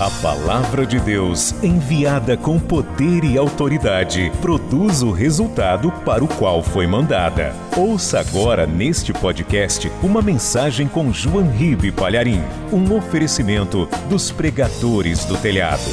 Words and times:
A 0.00 0.08
palavra 0.22 0.86
de 0.86 1.00
Deus, 1.00 1.50
enviada 1.60 2.36
com 2.36 2.56
poder 2.56 3.24
e 3.24 3.36
autoridade, 3.36 4.30
produz 4.40 5.02
o 5.02 5.10
resultado 5.10 5.90
para 6.04 6.22
o 6.22 6.28
qual 6.28 6.62
foi 6.62 6.86
mandada. 6.86 7.52
Ouça 7.76 8.20
agora 8.20 8.64
neste 8.64 9.12
podcast 9.12 9.90
uma 10.00 10.22
mensagem 10.22 10.86
com 10.86 11.12
João 11.12 11.50
Ribe 11.50 11.90
Palharim, 11.90 12.38
um 12.72 12.96
oferecimento 12.96 13.86
dos 14.08 14.30
pregadores 14.30 15.24
do 15.24 15.36
telhado. 15.36 15.90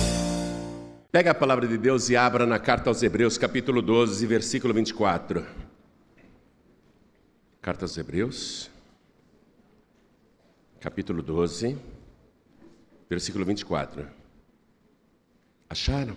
Pega 1.12 1.32
a 1.32 1.36
palavra 1.36 1.68
de 1.68 1.76
Deus 1.76 2.08
e 2.08 2.16
abra 2.16 2.46
na 2.46 2.60
carta 2.60 2.92
aos 2.92 3.02
Hebreus, 3.02 3.40
capítulo 3.40 3.82
12, 3.82 4.24
versículo 4.28 4.72
24. 4.72 5.44
Carta 7.60 7.86
aos 7.86 7.98
Hebreus, 7.98 8.70
capítulo 10.80 11.24
12 11.24 11.95
versículo 13.10 13.46
24. 13.46 14.08
Acharam? 15.70 16.16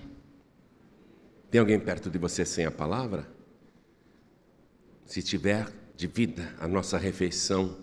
Tem 1.50 1.58
alguém 1.58 1.80
perto 1.80 2.10
de 2.10 2.18
você 2.18 2.44
sem 2.44 2.66
a 2.66 2.70
palavra? 2.70 3.28
Se 5.06 5.22
tiver, 5.22 5.66
divida 5.96 6.54
a 6.60 6.68
nossa 6.68 6.98
refeição, 6.98 7.76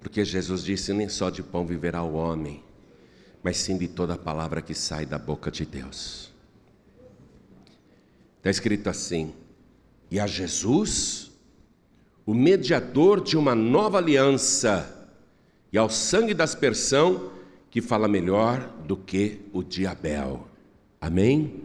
porque 0.00 0.24
Jesus 0.24 0.62
disse: 0.62 0.92
nem 0.92 1.08
só 1.08 1.30
de 1.30 1.42
pão 1.42 1.66
viverá 1.66 2.02
o 2.02 2.14
homem, 2.14 2.62
mas 3.42 3.56
sim 3.56 3.76
de 3.76 3.88
toda 3.88 4.14
a 4.14 4.18
palavra 4.18 4.62
que 4.62 4.74
sai 4.74 5.04
da 5.04 5.18
boca 5.18 5.50
de 5.50 5.66
Deus. 5.66 6.32
Está 8.38 8.50
escrito 8.50 8.88
assim: 8.88 9.34
e 10.08 10.20
a 10.20 10.26
Jesus, 10.26 11.32
o 12.24 12.32
mediador 12.32 13.20
de 13.20 13.36
uma 13.36 13.54
nova 13.54 13.98
aliança, 13.98 15.10
e 15.72 15.76
ao 15.76 15.90
sangue 15.90 16.32
da 16.32 16.44
aspersão, 16.44 17.32
que 17.76 17.82
fala 17.82 18.08
melhor 18.08 18.72
do 18.86 18.96
que 18.96 19.38
o 19.52 19.62
de 19.62 19.86
Abel. 19.86 20.48
Amém? 20.98 21.64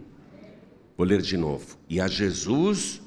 Vou 0.98 1.08
ler 1.08 1.22
de 1.22 1.38
novo. 1.38 1.78
E 1.88 2.02
a 2.02 2.08
Jesus, 2.10 3.02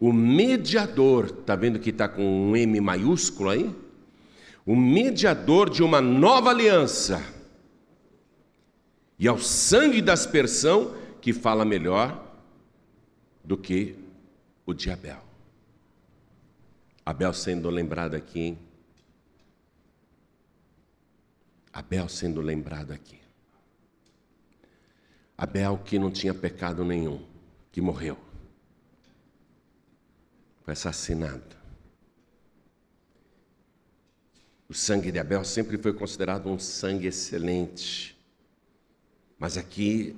o 0.00 0.10
mediador, 0.10 1.26
está 1.26 1.54
vendo 1.54 1.78
que 1.78 1.90
está 1.90 2.08
com 2.08 2.24
um 2.24 2.56
M 2.56 2.80
maiúsculo 2.80 3.50
aí? 3.50 3.76
O 4.64 4.74
mediador 4.74 5.68
de 5.68 5.82
uma 5.82 6.00
nova 6.00 6.48
aliança. 6.48 7.22
E 9.18 9.28
ao 9.28 9.38
sangue 9.38 10.00
da 10.00 10.14
aspersão, 10.14 10.96
que 11.20 11.34
fala 11.34 11.62
melhor 11.62 12.26
do 13.44 13.58
que 13.58 13.96
o 14.64 14.72
de 14.72 14.90
Abel. 14.90 15.22
Abel 17.04 17.34
sendo 17.34 17.68
lembrado 17.68 18.14
aqui, 18.14 18.40
hein? 18.40 18.58
Abel 21.76 22.08
sendo 22.08 22.40
lembrado 22.40 22.90
aqui. 22.90 23.20
Abel 25.36 25.76
que 25.76 25.98
não 25.98 26.10
tinha 26.10 26.32
pecado 26.32 26.82
nenhum, 26.82 27.22
que 27.70 27.82
morreu. 27.82 28.16
Foi 30.64 30.72
assassinado. 30.72 31.54
O 34.66 34.72
sangue 34.72 35.12
de 35.12 35.18
Abel 35.18 35.44
sempre 35.44 35.76
foi 35.76 35.92
considerado 35.92 36.48
um 36.48 36.58
sangue 36.58 37.08
excelente. 37.08 38.18
Mas 39.38 39.58
aqui 39.58 40.16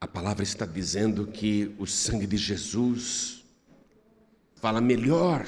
a 0.00 0.06
palavra 0.06 0.44
está 0.44 0.64
dizendo 0.64 1.26
que 1.26 1.74
o 1.76 1.88
sangue 1.88 2.28
de 2.28 2.36
Jesus 2.36 3.44
fala 4.54 4.80
melhor 4.80 5.44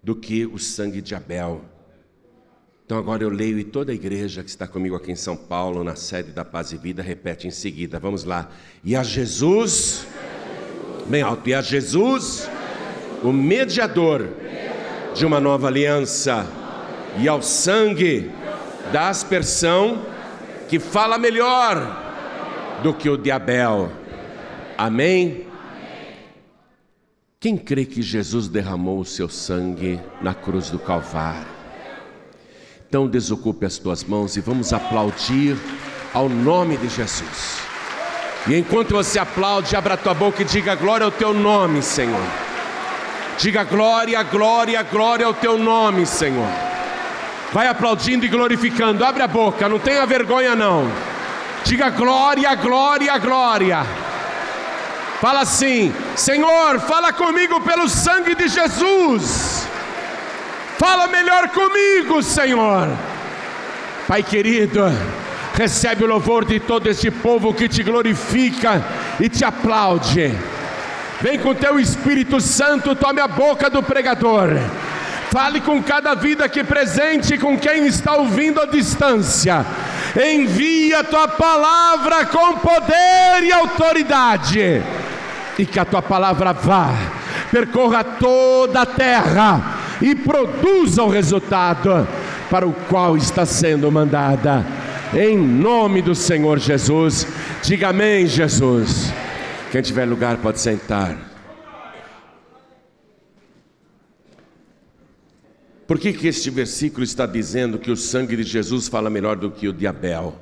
do 0.00 0.14
que 0.14 0.46
o 0.46 0.60
sangue 0.60 1.02
de 1.02 1.16
Abel. 1.16 1.76
Então 2.88 2.96
agora 2.96 3.22
eu 3.22 3.28
leio 3.28 3.58
e 3.58 3.64
toda 3.64 3.92
a 3.92 3.94
igreja 3.94 4.42
que 4.42 4.48
está 4.48 4.66
comigo 4.66 4.96
aqui 4.96 5.12
em 5.12 5.14
São 5.14 5.36
Paulo, 5.36 5.84
na 5.84 5.94
sede 5.94 6.32
da 6.32 6.42
Paz 6.42 6.72
e 6.72 6.78
Vida, 6.78 7.02
repete 7.02 7.46
em 7.46 7.50
seguida. 7.50 7.98
Vamos 7.98 8.24
lá. 8.24 8.48
E 8.82 8.96
a 8.96 9.02
Jesus, 9.02 10.06
bem 11.04 11.20
alto, 11.20 11.46
e 11.50 11.52
a 11.52 11.60
Jesus, 11.60 12.48
o 13.22 13.30
mediador 13.30 14.26
de 15.14 15.26
uma 15.26 15.38
nova 15.38 15.66
aliança, 15.66 16.46
e 17.18 17.28
ao 17.28 17.42
sangue 17.42 18.30
da 18.90 19.10
aspersão, 19.10 20.06
que 20.66 20.78
fala 20.78 21.18
melhor 21.18 22.80
do 22.82 22.94
que 22.94 23.10
o 23.10 23.18
de. 23.18 23.30
Amém? 24.78 25.46
Quem 27.38 27.58
crê 27.58 27.84
que 27.84 28.00
Jesus 28.00 28.48
derramou 28.48 28.98
o 28.98 29.04
seu 29.04 29.28
sangue 29.28 30.00
na 30.22 30.32
cruz 30.32 30.70
do 30.70 30.78
Calvário? 30.78 31.57
Então 32.88 33.06
desocupe 33.06 33.66
as 33.66 33.76
tuas 33.76 34.02
mãos 34.02 34.34
e 34.38 34.40
vamos 34.40 34.72
aplaudir 34.72 35.58
ao 36.14 36.26
nome 36.26 36.78
de 36.78 36.88
Jesus. 36.88 37.58
E 38.46 38.56
enquanto 38.56 38.94
você 38.94 39.18
aplaude, 39.18 39.76
abra 39.76 39.92
a 39.92 39.96
tua 39.98 40.14
boca 40.14 40.40
e 40.40 40.44
diga 40.46 40.74
glória 40.74 41.04
ao 41.04 41.10
teu 41.10 41.34
nome, 41.34 41.82
Senhor. 41.82 42.22
Diga 43.36 43.62
glória, 43.62 44.22
glória, 44.22 44.82
glória 44.82 45.26
ao 45.26 45.34
teu 45.34 45.58
nome, 45.58 46.06
Senhor. 46.06 46.48
Vai 47.52 47.66
aplaudindo 47.66 48.24
e 48.24 48.28
glorificando. 48.28 49.04
Abre 49.04 49.22
a 49.22 49.28
boca, 49.28 49.68
não 49.68 49.78
tenha 49.78 50.06
vergonha 50.06 50.56
não. 50.56 50.90
Diga 51.64 51.90
glória, 51.90 52.54
glória, 52.54 53.18
glória. 53.18 53.86
Fala 55.20 55.40
assim: 55.42 55.92
Senhor, 56.16 56.80
fala 56.80 57.12
comigo 57.12 57.60
pelo 57.60 57.86
sangue 57.86 58.34
de 58.34 58.48
Jesus. 58.48 59.68
Fala 60.78 61.08
melhor 61.08 61.48
comigo, 61.48 62.22
Senhor. 62.22 62.88
Pai 64.06 64.22
querido, 64.22 64.84
recebe 65.52 66.04
o 66.04 66.06
louvor 66.06 66.44
de 66.44 66.60
todo 66.60 66.88
este 66.88 67.10
povo 67.10 67.52
que 67.52 67.68
te 67.68 67.82
glorifica 67.82 68.80
e 69.18 69.28
te 69.28 69.44
aplaude. 69.44 70.32
Vem 71.20 71.36
com 71.40 71.52
teu 71.52 71.80
Espírito 71.80 72.40
Santo, 72.40 72.94
tome 72.94 73.20
a 73.20 73.26
boca 73.26 73.68
do 73.68 73.82
pregador. 73.82 74.50
Fale 75.32 75.60
com 75.60 75.82
cada 75.82 76.14
vida 76.14 76.44
aqui 76.44 76.62
presente, 76.62 77.36
com 77.36 77.58
quem 77.58 77.88
está 77.88 78.14
ouvindo 78.14 78.60
à 78.60 78.66
distância. 78.66 79.66
Envia 80.16 81.00
a 81.00 81.04
tua 81.04 81.26
palavra 81.26 82.24
com 82.26 82.56
poder 82.58 83.42
e 83.42 83.52
autoridade. 83.52 84.80
E 85.58 85.66
que 85.66 85.80
a 85.80 85.84
tua 85.84 86.00
palavra 86.00 86.52
vá, 86.52 86.92
percorra 87.50 88.04
toda 88.04 88.82
a 88.82 88.86
terra 88.86 89.77
e 90.00 90.14
produza 90.14 91.02
o 91.02 91.08
resultado 91.08 92.06
para 92.50 92.66
o 92.66 92.72
qual 92.72 93.16
está 93.16 93.44
sendo 93.44 93.90
mandada. 93.90 94.64
Em 95.14 95.36
nome 95.36 96.02
do 96.02 96.14
Senhor 96.14 96.58
Jesus, 96.58 97.26
diga 97.62 97.88
amém, 97.88 98.26
Jesus. 98.26 99.12
Quem 99.70 99.82
tiver 99.82 100.04
lugar 100.04 100.36
pode 100.38 100.60
sentar. 100.60 101.16
Por 105.86 105.98
que, 105.98 106.12
que 106.12 106.28
este 106.28 106.50
versículo 106.50 107.02
está 107.02 107.24
dizendo 107.24 107.78
que 107.78 107.90
o 107.90 107.96
sangue 107.96 108.36
de 108.36 108.42
Jesus 108.42 108.88
fala 108.88 109.08
melhor 109.08 109.36
do 109.36 109.50
que 109.50 109.66
o 109.66 109.72
de 109.72 109.86
Abel? 109.86 110.38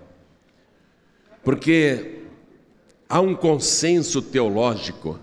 Porque 1.45 2.23
há 3.09 3.21
um 3.21 3.33
consenso 3.33 4.21
teológico 4.21 5.21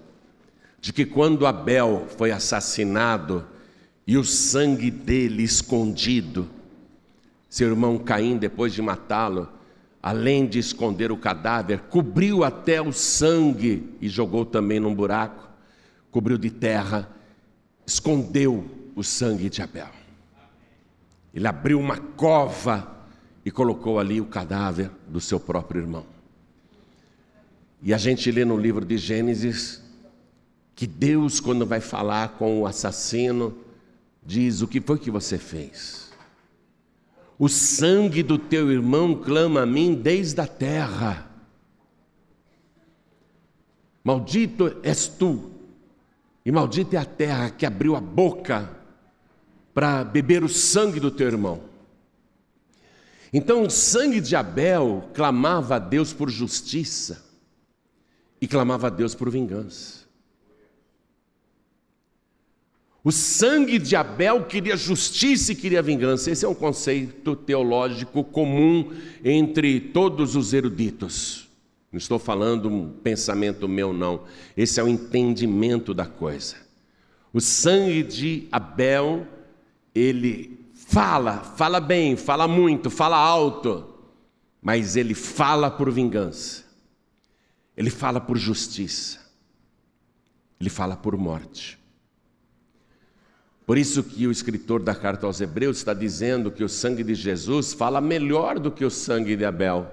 de 0.80 0.94
que 0.94 1.06
quando 1.06 1.46
Abel 1.46 2.08
foi 2.18 2.32
assassinado, 2.32 3.46
e 4.06 4.18
o 4.18 4.24
sangue 4.24 4.92
dele 4.92 5.44
escondido. 5.44 6.50
Seu 7.50 7.70
irmão 7.70 7.98
Caim, 7.98 8.38
depois 8.38 8.74
de 8.74 8.82
matá-lo, 8.82 9.48
além 10.02 10.46
de 10.46 10.60
esconder 10.60 11.12
o 11.12 11.18
cadáver, 11.18 11.80
cobriu 11.90 12.44
até 12.44 12.82
o 12.82 12.92
sangue 12.92 13.96
e 14.02 14.10
jogou 14.10 14.46
também 14.46 14.80
num 14.80 14.94
buraco, 14.94 15.50
cobriu 16.12 16.38
de 16.38 16.50
terra, 16.50 17.10
escondeu 17.86 18.66
o 18.96 19.04
sangue 19.04 19.50
de 19.50 19.62
Abel. 19.62 19.90
Ele 21.34 21.48
abriu 21.48 21.80
uma 21.80 21.98
cova 21.98 23.06
e 23.46 23.52
colocou 23.52 24.00
ali 24.00 24.22
o 24.22 24.26
cadáver 24.26 24.92
do 25.08 25.20
seu 25.20 25.40
próprio 25.40 25.82
irmão. 25.82 26.06
E 27.82 27.94
a 27.94 27.98
gente 27.98 28.32
lê 28.32 28.46
no 28.46 28.58
livro 28.58 28.86
de 28.86 28.98
Gênesis 28.98 29.82
que 30.76 30.88
Deus, 30.88 31.40
quando 31.40 31.66
vai 31.66 31.80
falar 31.80 32.30
com 32.30 32.62
o 32.62 32.66
assassino, 32.66 33.56
diz: 34.26 34.62
O 34.62 34.68
que 34.68 34.82
foi 34.82 34.98
que 34.98 35.12
você 35.12 35.38
fez? 35.38 36.12
O 37.38 37.50
sangue 37.50 38.24
do 38.24 38.38
teu 38.38 38.72
irmão 38.72 39.16
clama 39.16 39.62
a 39.62 39.66
mim 39.66 39.94
desde 39.94 40.40
a 40.40 40.48
terra. 40.48 41.30
Maldito 44.04 44.78
és 44.84 45.08
tu, 45.08 45.52
e 46.46 46.52
maldita 46.52 46.96
é 46.96 47.00
a 47.00 47.06
terra 47.06 47.50
que 47.50 47.66
abriu 47.66 47.96
a 47.96 48.02
boca 48.02 48.70
para 49.74 50.04
beber 50.04 50.44
o 50.44 50.50
sangue 50.50 51.00
do 51.00 51.10
teu 51.10 51.28
irmão. 51.28 51.62
Então 53.32 53.64
o 53.64 53.70
sangue 53.70 54.22
de 54.22 54.36
Abel 54.36 55.10
clamava 55.14 55.78
a 55.78 55.80
Deus 55.80 56.14
por 56.14 56.30
justiça 56.30 57.26
e 58.40 58.48
clamava 58.48 58.88
a 58.88 58.90
Deus 58.92 59.16
por 59.16 59.30
vingança. 59.32 60.03
O 63.04 63.12
sangue 63.12 63.78
de 63.78 63.98
Abel 63.98 64.46
queria 64.46 64.78
justiça 64.78 65.52
e 65.52 65.56
queria 65.56 65.82
vingança. 65.82 66.32
Esse 66.32 66.46
é 66.46 66.48
um 66.48 66.56
conceito 66.56 67.36
teológico 67.36 68.24
comum 68.24 68.94
entre 69.26 69.80
todos 69.80 70.38
os 70.38 70.54
eruditos. 70.54 71.50
Não 71.92 71.98
estou 71.98 72.18
falando 72.18 72.70
um 72.70 72.90
pensamento 72.90 73.68
meu, 73.68 73.92
não. 73.92 74.24
Esse 74.56 74.80
é 74.80 74.84
o 74.84 74.88
entendimento 74.88 75.94
da 75.94 76.06
coisa. 76.06 76.56
O 77.34 77.42
sangue 77.42 78.04
de 78.04 78.48
Abel, 78.50 79.28
ele 79.94 80.58
fala, 80.74 81.40
fala 81.40 81.82
bem, 81.82 82.16
fala 82.16 82.48
muito, 82.48 82.90
fala 82.90 83.18
alto, 83.18 83.86
mas 84.62 84.96
ele 84.96 85.14
fala 85.14 85.70
por 85.70 85.92
vingança. 85.92 86.64
Ele 87.76 87.90
fala 87.90 88.22
por 88.22 88.38
justiça. 88.38 89.20
Ele 90.58 90.70
fala 90.70 90.96
por 90.96 91.18
morte. 91.18 91.83
Por 93.66 93.78
isso 93.78 94.04
que 94.04 94.28
o 94.28 94.32
escritor 94.32 94.82
da 94.82 94.94
carta 94.94 95.26
aos 95.26 95.40
Hebreus 95.40 95.78
está 95.78 95.94
dizendo 95.94 96.52
que 96.52 96.64
o 96.64 96.70
sangue 96.70 97.04
de 97.04 97.16
Jesus 97.16 97.74
fala 97.74 98.02
melhor 98.02 98.60
do 98.60 98.70
que 98.70 98.84
o 98.84 98.90
sangue 98.90 99.38
de 99.38 99.46
Abel. 99.46 99.90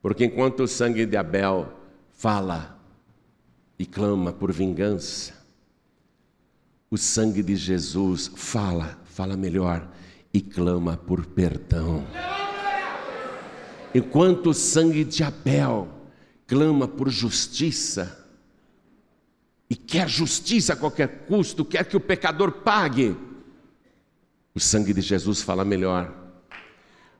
Porque 0.00 0.24
enquanto 0.24 0.62
o 0.62 0.68
sangue 0.68 1.04
de 1.04 1.16
Abel 1.16 1.72
fala 2.12 2.78
e 3.78 3.84
clama 3.84 4.32
por 4.32 4.52
vingança, 4.52 5.34
o 6.90 6.96
sangue 6.96 7.42
de 7.42 7.56
Jesus 7.56 8.30
fala, 8.36 8.98
fala 9.04 9.36
melhor 9.36 9.88
e 10.32 10.40
clama 10.40 10.96
por 10.96 11.26
perdão. 11.26 12.06
Enquanto 13.92 14.50
o 14.50 14.54
sangue 14.54 15.04
de 15.04 15.24
Abel 15.24 15.88
clama 16.46 16.86
por 16.86 17.08
justiça, 17.08 18.19
e 19.70 19.76
quer 19.76 20.08
justiça 20.08 20.72
a 20.72 20.76
qualquer 20.76 21.26
custo, 21.28 21.64
quer 21.64 21.84
que 21.84 21.96
o 21.96 22.00
pecador 22.00 22.50
pague. 22.50 23.16
O 24.52 24.58
sangue 24.58 24.92
de 24.92 25.00
Jesus 25.00 25.40
fala 25.40 25.64
melhor, 25.64 26.12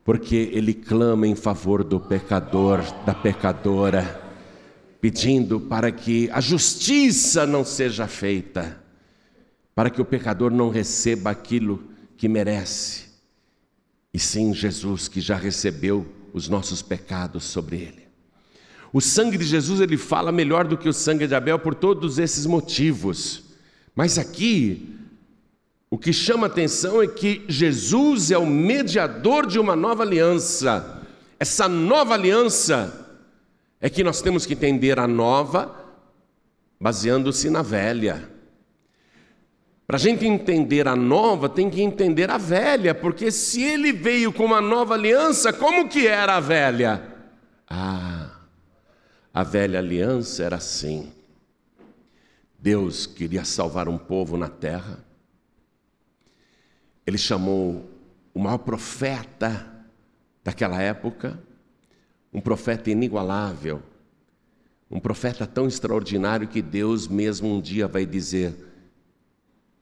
porque 0.05 0.50
ele 0.52 0.75
clama 0.75 1.29
em 1.29 1.37
favor 1.37 1.85
do 1.85 2.00
pecador, 2.00 2.82
da 3.06 3.14
pecadora, 3.14 4.20
pedindo 5.00 5.61
para 5.61 5.93
que 5.93 6.29
a 6.32 6.41
justiça 6.41 7.47
não 7.47 7.64
seja 7.64 8.08
feita, 8.08 8.82
para 9.73 9.88
que 9.88 10.03
o 10.03 10.05
pecador 10.05 10.50
não 10.50 10.70
receba 10.70 11.31
aquilo 11.31 11.85
que 12.17 12.29
merece, 12.29 13.05
e 14.12 14.19
sim 14.19 14.53
Jesus 14.53 15.06
que 15.06 15.20
já 15.20 15.37
recebeu 15.37 16.05
os 16.32 16.49
nossos 16.49 16.82
pecados 16.82 17.44
sobre 17.44 17.76
ele. 17.76 18.09
O 18.92 19.00
sangue 19.00 19.38
de 19.38 19.44
Jesus 19.44 19.81
ele 19.81 19.96
fala 19.96 20.32
melhor 20.32 20.66
do 20.66 20.76
que 20.76 20.88
o 20.88 20.92
sangue 20.92 21.26
de 21.26 21.34
Abel 21.34 21.58
por 21.58 21.75
todos 21.75 22.19
esses 22.19 22.46
motivos. 22.46 23.44
Mas 23.94 24.19
aqui 24.19 24.96
o 25.90 25.98
que 25.98 26.12
chama 26.12 26.46
atenção 26.46 27.02
é 27.02 27.06
que 27.06 27.44
Jesus 27.48 28.31
é 28.31 28.38
o 28.38 28.46
mediador 28.46 29.46
de 29.46 29.58
uma 29.58 29.75
nova 29.75 30.02
aliança. 30.02 31.02
Essa 31.38 31.69
nova 31.69 32.14
aliança 32.14 33.08
é 33.81 33.90
que 33.90 34.04
nós 34.04 34.20
temos 34.22 34.46
que 34.46 34.54
entender 34.54 34.98
a 34.98 35.08
nova 35.08 35.75
baseando-se 36.81 37.50
na 37.50 37.62
velha. 37.62 38.28
Para 39.86 39.96
a 39.96 40.00
gente 40.00 40.25
entender 40.25 40.86
a 40.86 40.94
nova, 40.94 41.48
tem 41.48 41.69
que 41.69 41.82
entender 41.82 42.31
a 42.31 42.38
velha, 42.38 42.94
porque 42.94 43.32
se 43.32 43.60
ele 43.60 43.93
veio 43.93 44.32
com 44.32 44.44
uma 44.44 44.60
nova 44.60 44.94
aliança, 44.94 45.52
como 45.52 45.88
que 45.88 46.06
era 46.06 46.36
a 46.36 46.40
velha? 46.40 47.02
Ah, 47.69 48.09
a 49.32 49.43
velha 49.43 49.79
aliança 49.79 50.43
era 50.43 50.56
assim. 50.56 51.12
Deus 52.59 53.06
queria 53.06 53.44
salvar 53.44 53.88
um 53.88 53.97
povo 53.97 54.37
na 54.37 54.49
terra. 54.49 54.99
Ele 57.06 57.17
chamou 57.17 57.88
o 58.35 58.38
maior 58.38 58.59
profeta 58.59 59.85
daquela 60.44 60.81
época, 60.81 61.38
um 62.32 62.41
profeta 62.41 62.91
inigualável, 62.91 63.82
um 64.91 65.00
profeta 65.00 65.47
tão 65.47 65.67
extraordinário 65.67 66.49
que 66.49 66.61
Deus 66.61 67.06
mesmo 67.09 67.49
um 67.49 67.61
dia 67.61 67.87
vai 67.87 68.05
dizer: 68.05 68.55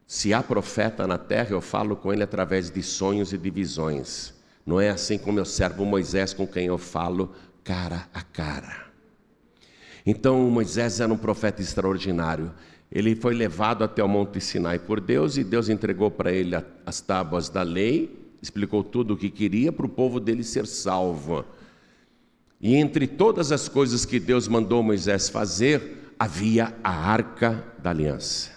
se 0.07 0.33
há 0.33 0.43
profeta 0.43 1.07
na 1.07 1.19
terra, 1.19 1.51
eu 1.51 1.61
falo 1.61 1.97
com 1.97 2.13
ele 2.13 2.23
através 2.23 2.71
de 2.71 2.83
sonhos 2.83 3.33
e 3.33 3.39
de 3.39 3.51
visões. 3.51 4.35
Não 4.65 4.79
é 4.81 4.91
assim 4.91 5.17
como 5.19 5.39
eu 5.39 5.45
servo 5.47 5.85
Moisés, 5.85 6.35
com 6.35 6.47
quem 6.47 6.67
eu 6.67 6.79
falo 6.79 7.35
cara 7.65 8.09
a 8.13 8.23
cara. 8.23 8.88
Então 10.11 10.41
Moisés 10.49 11.01
era 11.01 11.13
um 11.13 11.19
profeta 11.19 11.61
extraordinário. 11.61 12.51
Ele 12.91 13.15
foi 13.15 13.35
levado 13.35 13.85
até 13.85 14.03
o 14.03 14.09
Monte 14.09 14.41
Sinai 14.41 14.79
por 14.79 15.03
Deus 15.03 15.37
e 15.37 15.45
Deus 15.45 15.69
entregou 15.69 16.11
para 16.11 16.33
ele 16.33 16.57
as 16.87 17.03
tábuas 17.03 17.51
da 17.51 17.61
lei, 17.61 18.19
explicou 18.41 18.83
tudo 18.83 19.13
o 19.13 19.17
que 19.19 19.29
queria 19.29 19.71
para 19.71 19.85
o 19.85 19.89
povo 19.89 20.19
dele 20.19 20.43
ser 20.43 20.67
salvo. 20.67 21.45
E 22.59 22.75
entre 22.75 23.07
todas 23.07 23.53
as 23.53 23.69
coisas 23.69 24.07
que 24.07 24.19
Deus 24.19 24.49
mandou 24.49 24.83
Moisés 24.83 25.29
fazer, 25.29 26.15
havia 26.19 26.75
a 26.83 26.91
arca 26.91 27.63
da 27.79 27.91
aliança. 27.91 28.51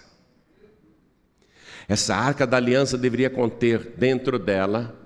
Essa 1.86 2.16
arca 2.16 2.46
da 2.46 2.56
aliança 2.56 2.96
deveria 2.96 3.28
conter 3.28 3.92
dentro 3.98 4.38
dela, 4.38 4.98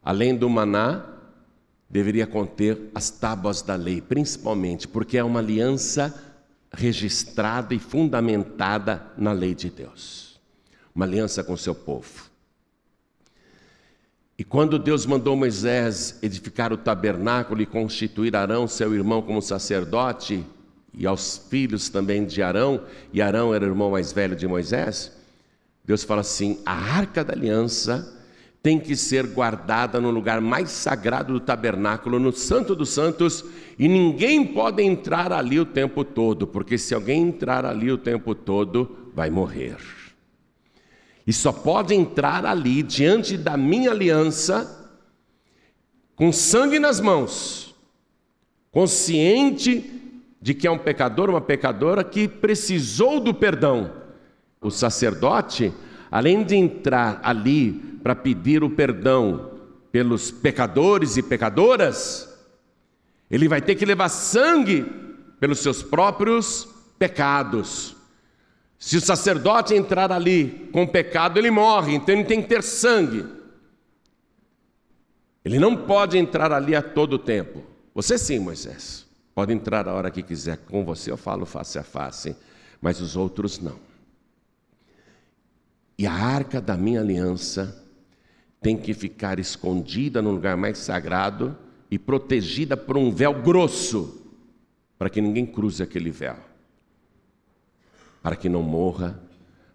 além 0.00 0.32
do 0.36 0.48
maná, 0.48 1.11
deveria 1.92 2.26
conter 2.26 2.90
as 2.94 3.10
tábuas 3.10 3.60
da 3.60 3.76
lei, 3.76 4.00
principalmente 4.00 4.88
porque 4.88 5.18
é 5.18 5.22
uma 5.22 5.40
aliança 5.40 6.12
registrada 6.72 7.74
e 7.74 7.78
fundamentada 7.78 9.02
na 9.18 9.30
lei 9.30 9.54
de 9.54 9.68
Deus. 9.68 10.40
Uma 10.94 11.04
aliança 11.04 11.44
com 11.44 11.54
seu 11.54 11.74
povo. 11.74 12.30
E 14.38 14.42
quando 14.42 14.78
Deus 14.78 15.04
mandou 15.04 15.36
Moisés 15.36 16.18
edificar 16.22 16.72
o 16.72 16.78
tabernáculo 16.78 17.60
e 17.60 17.66
constituir 17.66 18.34
Arão, 18.34 18.66
seu 18.66 18.94
irmão, 18.94 19.20
como 19.20 19.42
sacerdote, 19.42 20.44
e 20.94 21.06
aos 21.06 21.36
filhos 21.50 21.90
também 21.90 22.24
de 22.24 22.42
Arão, 22.42 22.82
e 23.12 23.20
Arão 23.20 23.54
era 23.54 23.64
o 23.64 23.68
irmão 23.68 23.90
mais 23.90 24.12
velho 24.12 24.34
de 24.34 24.48
Moisés, 24.48 25.12
Deus 25.84 26.04
fala 26.04 26.22
assim: 26.22 26.60
a 26.64 26.72
arca 26.72 27.22
da 27.22 27.34
aliança 27.34 28.21
tem 28.62 28.78
que 28.78 28.94
ser 28.94 29.26
guardada 29.26 30.00
no 30.00 30.10
lugar 30.10 30.40
mais 30.40 30.70
sagrado 30.70 31.32
do 31.32 31.40
tabernáculo, 31.40 32.20
no 32.20 32.32
Santo 32.32 32.76
dos 32.76 32.90
Santos, 32.90 33.44
e 33.76 33.88
ninguém 33.88 34.46
pode 34.46 34.82
entrar 34.82 35.32
ali 35.32 35.58
o 35.58 35.66
tempo 35.66 36.04
todo, 36.04 36.46
porque 36.46 36.78
se 36.78 36.94
alguém 36.94 37.22
entrar 37.22 37.66
ali 37.66 37.90
o 37.90 37.98
tempo 37.98 38.34
todo, 38.34 39.10
vai 39.12 39.30
morrer. 39.30 39.76
E 41.26 41.32
só 41.32 41.52
pode 41.52 41.92
entrar 41.92 42.46
ali 42.46 42.82
diante 42.82 43.36
da 43.36 43.56
minha 43.56 43.90
aliança, 43.90 44.78
com 46.14 46.32
sangue 46.32 46.78
nas 46.78 47.00
mãos, 47.00 47.74
consciente 48.70 50.00
de 50.40 50.54
que 50.54 50.68
é 50.68 50.70
um 50.70 50.78
pecador, 50.78 51.30
uma 51.30 51.40
pecadora 51.40 52.04
que 52.04 52.28
precisou 52.28 53.18
do 53.18 53.34
perdão. 53.34 53.92
O 54.60 54.70
sacerdote, 54.70 55.72
além 56.12 56.44
de 56.44 56.54
entrar 56.54 57.20
ali 57.22 57.72
para 58.02 58.14
pedir 58.14 58.62
o 58.62 58.68
perdão 58.68 59.50
pelos 59.90 60.30
pecadores 60.30 61.16
e 61.16 61.22
pecadoras, 61.22 62.28
ele 63.30 63.48
vai 63.48 63.62
ter 63.62 63.74
que 63.76 63.86
levar 63.86 64.10
sangue 64.10 64.84
pelos 65.40 65.60
seus 65.60 65.82
próprios 65.82 66.68
pecados. 66.98 67.96
Se 68.78 68.98
o 68.98 69.00
sacerdote 69.00 69.74
entrar 69.74 70.12
ali 70.12 70.68
com 70.70 70.86
pecado, 70.86 71.38
ele 71.38 71.50
morre, 71.50 71.94
então 71.94 72.14
ele 72.14 72.24
tem 72.24 72.42
que 72.42 72.48
ter 72.48 72.62
sangue. 72.62 73.24
Ele 75.42 75.58
não 75.58 75.74
pode 75.74 76.18
entrar 76.18 76.52
ali 76.52 76.76
a 76.76 76.82
todo 76.82 77.18
tempo. 77.18 77.64
Você 77.94 78.18
sim, 78.18 78.38
Moisés, 78.38 79.06
pode 79.34 79.52
entrar 79.52 79.88
a 79.88 79.94
hora 79.94 80.10
que 80.10 80.22
quiser. 80.22 80.58
Com 80.58 80.84
você 80.84 81.10
eu 81.10 81.16
falo 81.16 81.46
face 81.46 81.78
a 81.78 81.82
face, 81.82 82.36
mas 82.82 83.00
os 83.00 83.16
outros 83.16 83.58
não. 83.58 83.91
E 85.98 86.06
a 86.06 86.12
arca 86.12 86.60
da 86.60 86.76
minha 86.76 87.00
aliança 87.00 87.84
tem 88.60 88.76
que 88.76 88.94
ficar 88.94 89.38
escondida 89.38 90.22
no 90.22 90.30
lugar 90.30 90.56
mais 90.56 90.78
sagrado 90.78 91.56
e 91.90 91.98
protegida 91.98 92.76
por 92.76 92.96
um 92.96 93.10
véu 93.10 93.42
grosso, 93.42 94.22
para 94.98 95.10
que 95.10 95.20
ninguém 95.20 95.44
cruze 95.44 95.82
aquele 95.82 96.10
véu, 96.10 96.36
para 98.22 98.36
que 98.36 98.48
não 98.48 98.62
morra, 98.62 99.20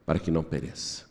para 0.06 0.18
que 0.18 0.32
não 0.32 0.44
pereça. 0.44 1.06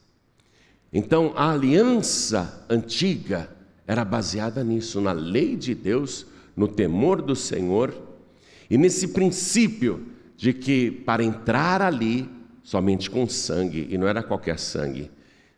Então, 0.92 1.32
a 1.36 1.52
aliança 1.52 2.64
antiga 2.68 3.50
era 3.86 4.04
baseada 4.04 4.64
nisso, 4.64 5.00
na 5.00 5.12
lei 5.12 5.54
de 5.54 5.74
Deus, 5.74 6.26
no 6.56 6.66
temor 6.66 7.20
do 7.20 7.36
Senhor 7.36 7.94
e 8.68 8.78
nesse 8.78 9.08
princípio 9.08 10.06
de 10.36 10.52
que 10.52 10.90
para 10.90 11.22
entrar 11.22 11.82
ali, 11.82 12.28
somente 12.66 13.08
com 13.08 13.28
sangue, 13.28 13.86
e 13.88 13.96
não 13.96 14.08
era 14.08 14.24
qualquer 14.24 14.58
sangue, 14.58 15.08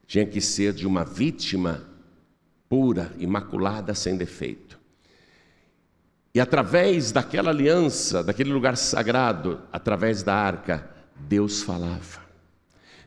tinha 0.06 0.26
que 0.26 0.42
ser 0.42 0.74
de 0.74 0.86
uma 0.86 1.06
vítima 1.06 1.82
pura, 2.68 3.10
imaculada, 3.18 3.94
sem 3.94 4.14
defeito. 4.14 4.78
E 6.34 6.38
através 6.38 7.10
daquela 7.10 7.48
aliança, 7.48 8.22
daquele 8.22 8.52
lugar 8.52 8.76
sagrado, 8.76 9.58
através 9.72 10.22
da 10.22 10.34
arca, 10.34 10.86
Deus 11.18 11.62
falava. 11.62 12.20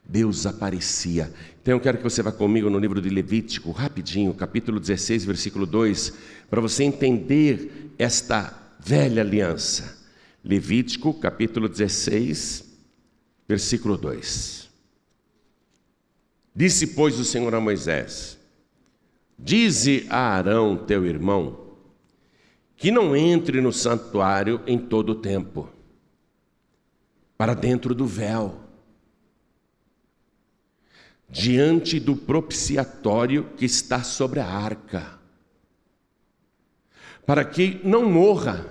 Deus 0.04 0.48
aparecia. 0.48 1.32
Então 1.62 1.76
eu 1.76 1.80
quero 1.80 2.00
que 2.00 2.04
você 2.04 2.24
vá 2.24 2.32
comigo 2.32 2.72
no 2.72 2.80
livro 2.80 3.00
de 3.00 3.10
Levítico, 3.10 3.70
rapidinho, 3.70 4.34
capítulo 4.34 4.80
16, 4.80 5.26
versículo 5.26 5.68
2, 5.68 6.14
para 6.50 6.60
você 6.60 6.84
entender 6.84 7.94
esta 8.00 8.52
velha 8.80 9.22
aliança. 9.22 9.96
Levítico, 10.44 11.14
capítulo 11.14 11.70
16, 11.70 12.71
versículo 13.52 13.98
2. 13.98 14.70
Disse, 16.56 16.88
pois, 16.88 17.20
o 17.20 17.26
Senhor 17.26 17.54
a 17.54 17.60
Moisés: 17.60 18.40
Dize 19.38 20.08
a 20.10 20.36
Arão, 20.36 20.78
teu 20.78 21.06
irmão, 21.06 21.76
que 22.78 22.92
não 22.92 23.14
entre 23.14 23.60
no 23.60 23.74
santuário 23.74 24.62
em 24.66 24.78
todo 24.80 25.10
o 25.10 25.16
tempo, 25.16 25.70
para 27.38 27.54
dentro 27.54 27.94
do 27.94 28.06
véu 28.06 28.58
diante 31.30 32.00
do 32.00 32.16
propiciatório 32.16 33.50
que 33.58 33.66
está 33.66 34.02
sobre 34.02 34.40
a 34.40 34.46
arca, 34.46 35.20
para 37.26 37.44
que 37.44 37.82
não 37.84 38.10
morra, 38.10 38.66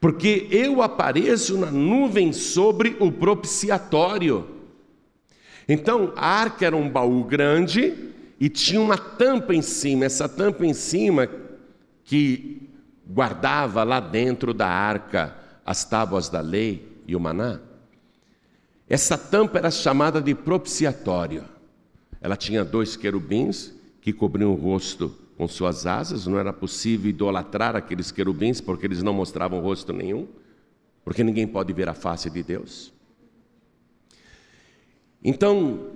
porque 0.00 0.48
eu 0.50 0.82
apareço 0.82 1.58
na 1.58 1.70
nuvem 1.70 2.32
sobre 2.32 2.96
o 2.98 3.10
propiciatório. 3.10 4.48
Então, 5.68 6.12
a 6.16 6.26
arca 6.26 6.66
era 6.66 6.76
um 6.76 6.88
baú 6.88 7.24
grande 7.24 8.10
e 8.40 8.48
tinha 8.48 8.80
uma 8.80 8.98
tampa 8.98 9.54
em 9.54 9.62
cima, 9.62 10.04
essa 10.04 10.28
tampa 10.28 10.66
em 10.66 10.74
cima 10.74 11.28
que 12.04 12.68
guardava 13.06 13.84
lá 13.84 14.00
dentro 14.00 14.52
da 14.52 14.66
arca 14.66 15.36
as 15.64 15.84
tábuas 15.84 16.28
da 16.28 16.40
lei 16.40 17.00
e 17.06 17.14
o 17.14 17.20
maná. 17.20 17.60
Essa 18.88 19.16
tampa 19.16 19.58
era 19.58 19.70
chamada 19.70 20.20
de 20.20 20.34
propiciatório. 20.34 21.44
Ela 22.20 22.36
tinha 22.36 22.64
dois 22.64 22.96
querubins 22.96 23.72
que 24.00 24.12
cobriam 24.12 24.50
o 24.50 24.56
rosto 24.56 25.21
com 25.36 25.48
suas 25.48 25.86
asas, 25.86 26.26
não 26.26 26.38
era 26.38 26.52
possível 26.52 27.10
idolatrar 27.10 27.74
aqueles 27.74 28.10
querubins 28.10 28.60
porque 28.60 28.86
eles 28.86 29.02
não 29.02 29.12
mostravam 29.12 29.60
rosto 29.60 29.92
nenhum, 29.92 30.26
porque 31.04 31.24
ninguém 31.24 31.46
pode 31.46 31.72
ver 31.72 31.88
a 31.88 31.94
face 31.94 32.30
de 32.30 32.42
Deus. 32.42 32.92
Então, 35.24 35.88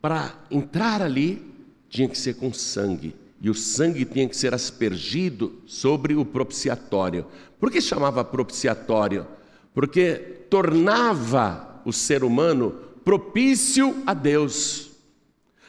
para 0.00 0.34
entrar 0.50 1.00
ali, 1.02 1.42
tinha 1.88 2.08
que 2.08 2.18
ser 2.18 2.34
com 2.34 2.52
sangue, 2.52 3.14
e 3.40 3.50
o 3.50 3.54
sangue 3.54 4.04
tinha 4.04 4.28
que 4.28 4.36
ser 4.36 4.54
aspergido 4.54 5.60
sobre 5.66 6.14
o 6.14 6.24
propiciatório. 6.24 7.26
Por 7.58 7.70
que 7.70 7.80
chamava 7.80 8.24
propiciatório? 8.24 9.26
Porque 9.74 10.14
tornava 10.48 11.80
o 11.84 11.92
ser 11.92 12.22
humano 12.22 12.70
propício 13.04 14.00
a 14.06 14.14
Deus, 14.14 14.90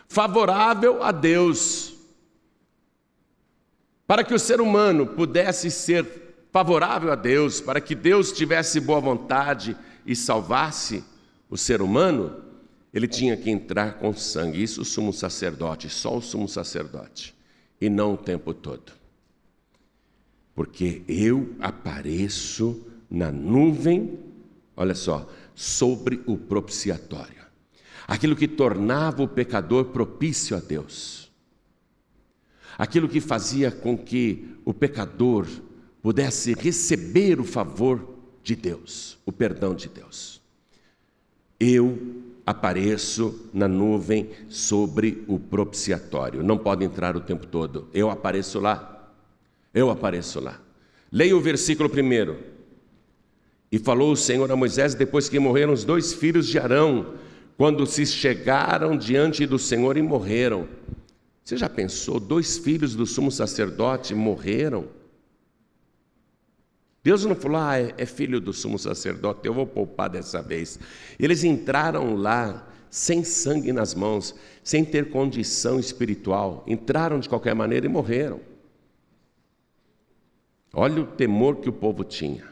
favorável 0.08 1.01
a 1.01 1.12
Deus. 1.12 1.92
Para 4.13 4.24
que 4.24 4.36
o 4.36 4.38
ser 4.38 4.62
humano 4.62 5.08
pudesse 5.08 5.72
ser 5.72 6.05
favorável 6.51 7.12
a 7.12 7.15
Deus, 7.15 7.60
para 7.60 7.82
que 7.82 7.96
Deus 7.96 8.32
tivesse 8.32 8.79
boa 8.79 9.00
vontade 9.00 9.75
e 10.05 10.15
salvasse 10.15 11.03
o 11.50 11.58
ser 11.58 11.82
humano, 11.82 12.43
ele 12.93 13.08
tinha 13.08 13.36
que 13.36 13.50
entrar 13.50 13.93
com 13.93 14.13
sangue. 14.13 14.62
Isso 14.62 14.82
o 14.82 14.86
sumo 14.86 15.12
sacerdote, 15.12 15.89
só 15.89 16.15
o 16.15 16.22
sumo 16.22 16.48
sacerdote, 16.48 17.34
e 17.82 17.89
não 17.89 18.13
o 18.13 18.17
tempo 18.17 18.53
todo. 18.53 18.93
Porque 20.53 21.01
eu 21.08 21.55
apareço 21.60 22.86
na 23.10 23.32
nuvem, 23.32 24.20
olha 24.77 24.93
só, 24.93 25.27
sobre 25.55 26.22
o 26.27 26.38
propiciatório, 26.38 27.41
aquilo 28.08 28.36
que 28.36 28.48
tornava 28.48 29.24
o 29.24 29.27
pecador 29.27 29.86
propício 29.86 30.55
a 30.55 30.60
Deus, 30.60 31.23
aquilo 32.77 33.10
que 33.10 33.20
fazia 33.20 33.72
com 33.72 33.98
que 33.98 34.58
o 34.65 34.74
pecador 34.74 35.48
pudesse 36.01 36.53
receber 36.53 37.39
o 37.39 37.44
favor 37.44 38.13
de 38.44 38.56
Deus, 38.56 39.18
o 39.25 39.32
perdão 39.32 39.74
de 39.74 39.88
Deus. 39.88 40.42
Eu 41.60 41.98
apareço 42.46 43.50
na 43.53 43.68
nuvem 43.68 44.30
sobre 44.50 45.24
o 45.27 45.39
propiciatório. 45.39 46.44
Não 46.44 46.58
pode 46.58 46.84
entrar 46.84 47.15
o 47.15 47.22
tempo 47.22 47.48
todo. 47.48 47.88
Eu 47.94 48.10
apareço 48.10 48.60
lá. 48.60 49.10
Eu 49.74 49.89
apareço 49.89 50.39
lá. 50.39 50.60
Leia 51.12 51.36
o 51.36 51.42
versículo 51.42 51.89
primeiro. 51.89 52.38
E 53.72 53.80
falou 53.80 54.12
o 54.12 54.18
Senhor 54.18 54.51
a 54.51 54.56
Moisés 54.56 54.94
depois 54.94 55.30
que 55.30 55.39
morreram 55.39 55.74
os 55.74 55.84
dois 55.84 56.13
filhos 56.13 56.48
de 56.48 56.60
Arão, 56.60 57.13
quando 57.58 57.86
se 57.86 58.06
chegaram 58.06 58.98
diante 58.98 59.46
do 59.46 59.58
Senhor 59.58 59.96
e 59.96 60.01
morreram. 60.01 60.68
Você 61.43 61.57
já 61.57 61.67
pensou? 61.67 62.19
Dois 62.19 62.57
filhos 62.57 62.95
do 62.95 63.05
sumo 63.05 63.31
sacerdote 63.31 64.15
morreram. 64.15 64.88
Deus 67.03 67.25
não 67.25 67.35
falou, 67.35 67.57
ah, 67.57 67.77
é, 67.77 67.93
é 67.97 68.05
filho 68.05 68.39
do 68.39 68.53
sumo 68.53 68.79
sacerdote, 68.79 69.41
eu 69.43 69.53
vou 69.53 69.67
poupar 69.67 70.09
dessa 70.09 70.41
vez. 70.41 70.79
Eles 71.19 71.43
entraram 71.43 72.15
lá 72.15 72.65
sem 72.89 73.25
sangue 73.25 73.73
nas 73.73 73.93
mãos, 73.93 74.33
sem 74.63 74.85
ter 74.85 75.09
condição 75.09 75.79
espiritual, 75.79 76.63
entraram 76.65 77.19
de 77.19 77.27
qualquer 77.27 77.53
maneira 77.53 77.85
e 77.85 77.89
morreram. 77.89 78.39
Olha 80.73 81.01
o 81.01 81.07
temor 81.07 81.57
que 81.57 81.67
o 81.67 81.73
povo 81.73 82.03
tinha. 82.05 82.47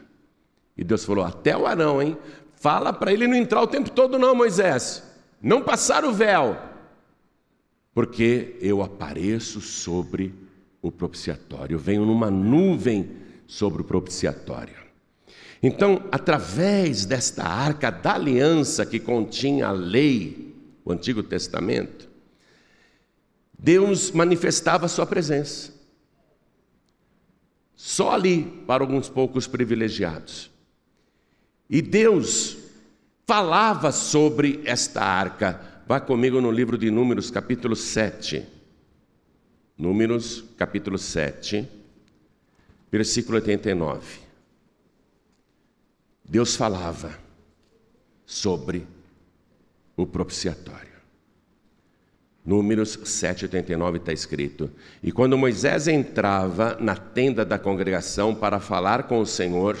E 0.76 0.84
Deus 0.84 1.04
falou: 1.04 1.24
até 1.24 1.56
o 1.56 1.66
Arão, 1.66 2.02
hein? 2.02 2.16
Fala 2.54 2.92
para 2.92 3.12
ele 3.12 3.26
não 3.26 3.34
entrar 3.34 3.62
o 3.62 3.66
tempo 3.66 3.90
todo, 3.90 4.18
não, 4.18 4.34
Moisés. 4.34 5.02
Não 5.40 5.62
passar 5.62 6.04
o 6.04 6.12
véu. 6.12 6.56
Porque 7.94 8.56
eu 8.60 8.82
apareço 8.82 9.60
sobre 9.60 10.34
o 10.80 10.90
propiciatório. 10.90 11.74
Eu 11.74 11.78
venho 11.78 12.04
numa 12.04 12.30
nuvem 12.30 13.10
sobre 13.46 13.82
o 13.82 13.84
propiciatório. 13.84 14.82
Então, 15.62 16.08
através 16.10 17.04
desta 17.04 17.44
arca 17.44 17.90
da 17.90 18.14
aliança 18.14 18.84
que 18.84 18.98
continha 18.98 19.68
a 19.68 19.72
lei, 19.72 20.56
o 20.84 20.90
Antigo 20.90 21.22
Testamento, 21.22 22.08
Deus 23.56 24.10
manifestava 24.10 24.86
a 24.86 24.88
sua 24.88 25.06
presença. 25.06 25.72
Só 27.76 28.12
ali 28.12 28.44
para 28.66 28.82
alguns 28.82 29.08
poucos 29.08 29.46
privilegiados. 29.46 30.50
E 31.70 31.80
Deus 31.80 32.58
falava 33.24 33.92
sobre 33.92 34.60
esta 34.64 35.02
arca. 35.02 35.71
Vá 35.86 35.98
comigo 35.98 36.40
no 36.40 36.50
livro 36.50 36.78
de 36.78 36.90
Números, 36.90 37.30
capítulo 37.30 37.74
7. 37.74 38.46
Números, 39.76 40.44
capítulo 40.56 40.96
7, 40.96 41.68
versículo 42.90 43.38
89. 43.38 44.20
Deus 46.24 46.54
falava 46.54 47.18
sobre 48.24 48.86
o 49.96 50.06
propiciatório. 50.06 50.92
Números 52.46 52.96
7,89 52.98 53.96
está 53.96 54.12
escrito: 54.12 54.70
E 55.02 55.10
quando 55.10 55.36
Moisés 55.36 55.88
entrava 55.88 56.76
na 56.80 56.94
tenda 56.94 57.44
da 57.44 57.58
congregação 57.58 58.36
para 58.36 58.60
falar 58.60 59.04
com 59.04 59.18
o 59.20 59.26
Senhor, 59.26 59.76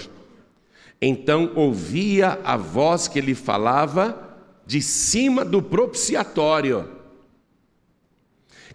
então 1.00 1.52
ouvia 1.54 2.40
a 2.44 2.56
voz 2.56 3.06
que 3.06 3.20
lhe 3.20 3.36
falava 3.36 4.31
de 4.66 4.80
cima 4.80 5.44
do 5.44 5.62
propiciatório, 5.62 6.88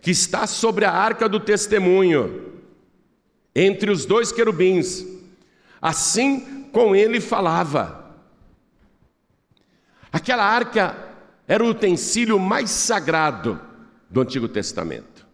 que 0.02 0.12
está 0.12 0.46
sobre 0.46 0.86
a 0.86 0.92
arca 0.92 1.28
do 1.28 1.40
testemunho, 1.40 2.62
entre 3.56 3.90
os 3.90 4.06
dois 4.06 4.32
querubins. 4.32 5.06
Assim 5.82 6.64
com 6.72 6.96
ele 6.96 7.20
falava. 7.20 8.16
Aquela 10.12 10.44
arca 10.44 10.96
era 11.48 11.64
o 11.64 11.70
utensílio 11.70 12.40
mais 12.40 12.70
sagrado 12.70 13.60
do 14.10 14.22
Antigo 14.22 14.48
Testamento. 14.48 15.26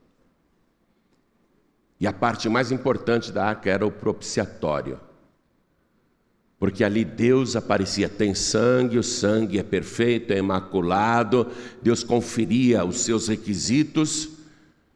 E 2.00 2.08
a 2.08 2.14
parte 2.14 2.50
mais 2.50 2.72
importante 2.72 3.32
da 3.32 3.46
arca 3.46 3.70
era 3.70 3.86
o 3.86 3.92
propiciatório 3.92 5.00
porque 6.64 6.82
ali 6.82 7.04
Deus 7.04 7.58
aparecia, 7.58 8.08
tem 8.08 8.34
sangue, 8.34 8.98
o 8.98 9.04
sangue 9.04 9.60
é 9.60 9.64
perfeito, 9.64 10.32
é 10.32 10.38
imaculado, 10.38 11.52
Deus 11.82 12.06
conferia 12.06 12.86
os 12.86 13.02
seus 13.02 13.28
requisitos, 13.28 14.30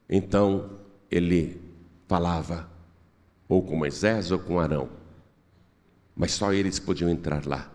então 0.10 0.70
ele 1.12 1.60
falava, 2.08 2.70
ou 3.50 3.62
com 3.62 3.76
Moisés 3.76 4.32
ou 4.32 4.40
com 4.40 4.62
Arão, 4.62 4.88
mas 6.16 6.32
só 6.32 6.54
eles 6.54 6.80
podiam 6.80 7.10
entrar 7.10 7.46
lá. 7.46 7.70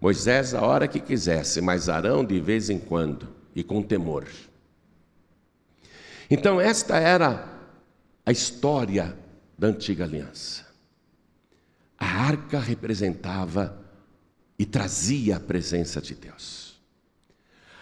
Moisés 0.00 0.52
a 0.52 0.62
hora 0.62 0.88
que 0.88 0.98
quisesse, 0.98 1.60
mas 1.60 1.88
Arão 1.88 2.24
de 2.24 2.40
vez 2.40 2.70
em 2.70 2.78
quando 2.80 3.28
e 3.54 3.62
com 3.62 3.84
temor. 3.84 4.26
Então, 6.28 6.60
esta 6.60 6.96
era 6.98 7.48
a 8.26 8.32
história 8.32 9.16
da 9.56 9.68
antiga 9.68 10.02
aliança. 10.02 10.71
A 12.02 12.26
arca 12.26 12.58
representava 12.58 13.80
e 14.58 14.66
trazia 14.66 15.36
a 15.36 15.40
presença 15.40 16.00
de 16.00 16.16
Deus. 16.16 16.82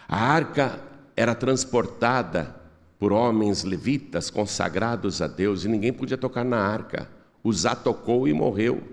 A 0.07 0.15
arca 0.15 0.79
era 1.15 1.33
transportada 1.33 2.55
por 2.99 3.11
homens 3.11 3.63
levitas 3.63 4.29
consagrados 4.29 5.23
a 5.23 5.27
Deus 5.27 5.65
e 5.65 5.67
ninguém 5.67 5.91
podia 5.91 6.19
tocar 6.19 6.45
na 6.45 6.59
arca. 6.59 7.09
Uzá 7.43 7.73
tocou 7.73 8.27
e 8.27 8.33
morreu. 8.33 8.83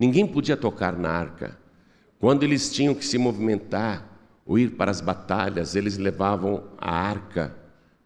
Ninguém 0.00 0.26
podia 0.26 0.56
tocar 0.56 0.98
na 0.98 1.10
arca. 1.10 1.56
Quando 2.18 2.42
eles 2.42 2.72
tinham 2.72 2.92
que 2.92 3.06
se 3.06 3.16
movimentar 3.16 4.18
ou 4.44 4.58
ir 4.58 4.70
para 4.70 4.90
as 4.90 5.00
batalhas, 5.00 5.76
eles 5.76 5.96
levavam 5.96 6.64
a 6.76 6.90
arca, 6.90 7.54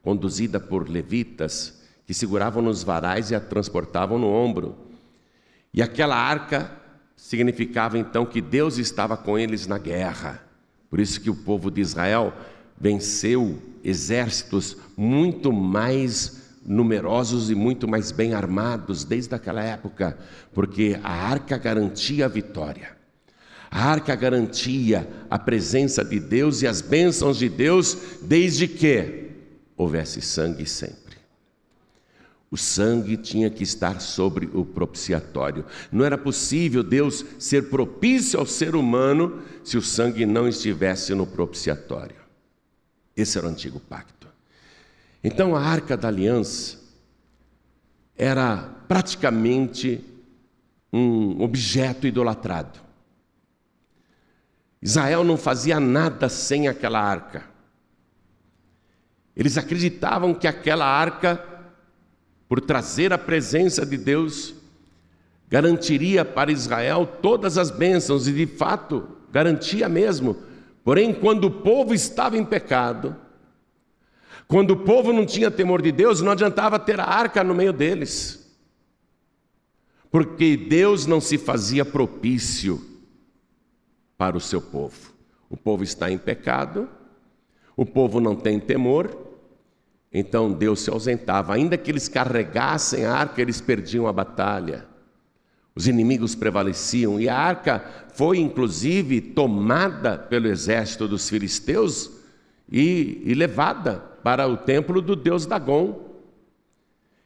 conduzida 0.02 0.60
por 0.60 0.90
levitas, 0.90 1.82
que 2.06 2.12
seguravam 2.12 2.62
nos 2.62 2.82
varais 2.82 3.30
e 3.30 3.34
a 3.34 3.40
transportavam 3.40 4.18
no 4.18 4.28
ombro. 4.28 4.87
E 5.72 5.82
aquela 5.82 6.16
arca 6.16 6.70
significava 7.16 7.98
então 7.98 8.24
que 8.24 8.40
Deus 8.40 8.78
estava 8.78 9.16
com 9.16 9.38
eles 9.38 9.66
na 9.66 9.78
guerra. 9.78 10.42
Por 10.88 11.00
isso 11.00 11.20
que 11.20 11.28
o 11.28 11.34
povo 11.34 11.70
de 11.70 11.80
Israel 11.80 12.32
venceu 12.80 13.60
exércitos 13.84 14.76
muito 14.96 15.52
mais 15.52 16.48
numerosos 16.64 17.50
e 17.50 17.54
muito 17.54 17.88
mais 17.88 18.12
bem 18.12 18.34
armados 18.34 19.04
desde 19.04 19.34
aquela 19.34 19.62
época, 19.62 20.18
porque 20.52 20.98
a 21.02 21.10
arca 21.10 21.56
garantia 21.56 22.26
a 22.26 22.28
vitória. 22.28 22.96
A 23.70 23.90
arca 23.90 24.14
garantia 24.14 25.08
a 25.30 25.38
presença 25.38 26.04
de 26.04 26.20
Deus 26.20 26.62
e 26.62 26.66
as 26.66 26.80
bênçãos 26.80 27.38
de 27.38 27.48
Deus, 27.48 27.96
desde 28.22 28.66
que 28.66 29.30
houvesse 29.76 30.20
sangue 30.22 30.66
sempre. 30.66 31.07
O 32.50 32.56
sangue 32.56 33.16
tinha 33.16 33.50
que 33.50 33.62
estar 33.62 34.00
sobre 34.00 34.46
o 34.54 34.64
propiciatório. 34.64 35.66
Não 35.92 36.04
era 36.04 36.16
possível 36.16 36.82
Deus 36.82 37.24
ser 37.38 37.68
propício 37.68 38.38
ao 38.38 38.46
ser 38.46 38.74
humano 38.74 39.42
se 39.62 39.76
o 39.76 39.82
sangue 39.82 40.24
não 40.24 40.48
estivesse 40.48 41.14
no 41.14 41.26
propiciatório. 41.26 42.16
Esse 43.14 43.36
era 43.36 43.46
o 43.46 43.50
antigo 43.50 43.78
pacto. 43.78 44.28
Então 45.22 45.54
a 45.54 45.60
arca 45.60 45.96
da 45.96 46.08
aliança 46.08 46.78
era 48.16 48.56
praticamente 48.88 50.02
um 50.92 51.42
objeto 51.42 52.06
idolatrado. 52.06 52.80
Israel 54.80 55.24
não 55.24 55.36
fazia 55.36 55.78
nada 55.78 56.28
sem 56.28 56.68
aquela 56.68 57.00
arca. 57.00 57.44
Eles 59.36 59.58
acreditavam 59.58 60.34
que 60.34 60.46
aquela 60.46 60.86
arca, 60.86 61.57
por 62.48 62.60
trazer 62.60 63.12
a 63.12 63.18
presença 63.18 63.84
de 63.84 63.96
Deus, 63.96 64.54
garantiria 65.48 66.24
para 66.24 66.50
Israel 66.50 67.06
todas 67.20 67.58
as 67.58 67.70
bênçãos, 67.70 68.26
e 68.26 68.32
de 68.32 68.46
fato 68.46 69.06
garantia 69.30 69.88
mesmo. 69.88 70.36
Porém, 70.82 71.12
quando 71.12 71.44
o 71.44 71.50
povo 71.50 71.92
estava 71.92 72.38
em 72.38 72.44
pecado, 72.44 73.14
quando 74.46 74.70
o 74.70 74.76
povo 74.78 75.12
não 75.12 75.26
tinha 75.26 75.50
temor 75.50 75.82
de 75.82 75.92
Deus, 75.92 76.22
não 76.22 76.32
adiantava 76.32 76.78
ter 76.78 76.98
a 76.98 77.04
arca 77.04 77.44
no 77.44 77.54
meio 77.54 77.72
deles, 77.72 78.50
porque 80.10 80.56
Deus 80.56 81.04
não 81.04 81.20
se 81.20 81.36
fazia 81.36 81.84
propício 81.84 82.82
para 84.16 84.36
o 84.36 84.40
seu 84.40 84.62
povo. 84.62 85.12
O 85.50 85.56
povo 85.56 85.84
está 85.84 86.10
em 86.10 86.16
pecado, 86.16 86.88
o 87.76 87.84
povo 87.84 88.20
não 88.20 88.34
tem 88.34 88.58
temor, 88.58 89.27
então 90.12 90.52
Deus 90.52 90.80
se 90.80 90.90
ausentava. 90.90 91.54
Ainda 91.54 91.76
que 91.76 91.90
eles 91.90 92.08
carregassem 92.08 93.04
a 93.04 93.14
arca, 93.14 93.40
eles 93.40 93.60
perdiam 93.60 94.06
a 94.06 94.12
batalha. 94.12 94.86
Os 95.74 95.86
inimigos 95.86 96.34
prevaleciam 96.34 97.20
e 97.20 97.28
a 97.28 97.36
arca 97.36 97.84
foi 98.14 98.38
inclusive 98.38 99.20
tomada 99.20 100.18
pelo 100.18 100.48
exército 100.48 101.06
dos 101.06 101.28
filisteus 101.28 102.10
e, 102.70 103.22
e 103.24 103.34
levada 103.34 104.02
para 104.22 104.48
o 104.48 104.56
templo 104.56 105.00
do 105.00 105.14
deus 105.14 105.46
Dagon. 105.46 106.08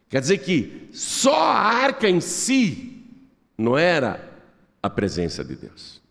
Quer 0.08 0.20
dizer 0.20 0.38
que 0.38 0.88
só 0.92 1.34
a 1.34 1.58
arca 1.58 2.08
em 2.08 2.20
si 2.20 3.06
não 3.56 3.78
era 3.78 4.20
a 4.82 4.90
presença 4.90 5.42
de 5.42 5.56
Deus. 5.56 6.02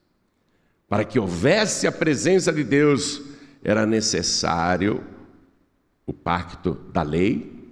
Para 0.89 1.05
que 1.05 1.19
houvesse 1.19 1.85
a 1.85 1.91
presença 1.91 2.51
de 2.51 2.63
Deus, 2.63 3.21
era 3.63 3.85
necessário 3.85 5.03
o 6.11 6.13
pacto 6.13 6.73
da 6.91 7.01
lei 7.01 7.71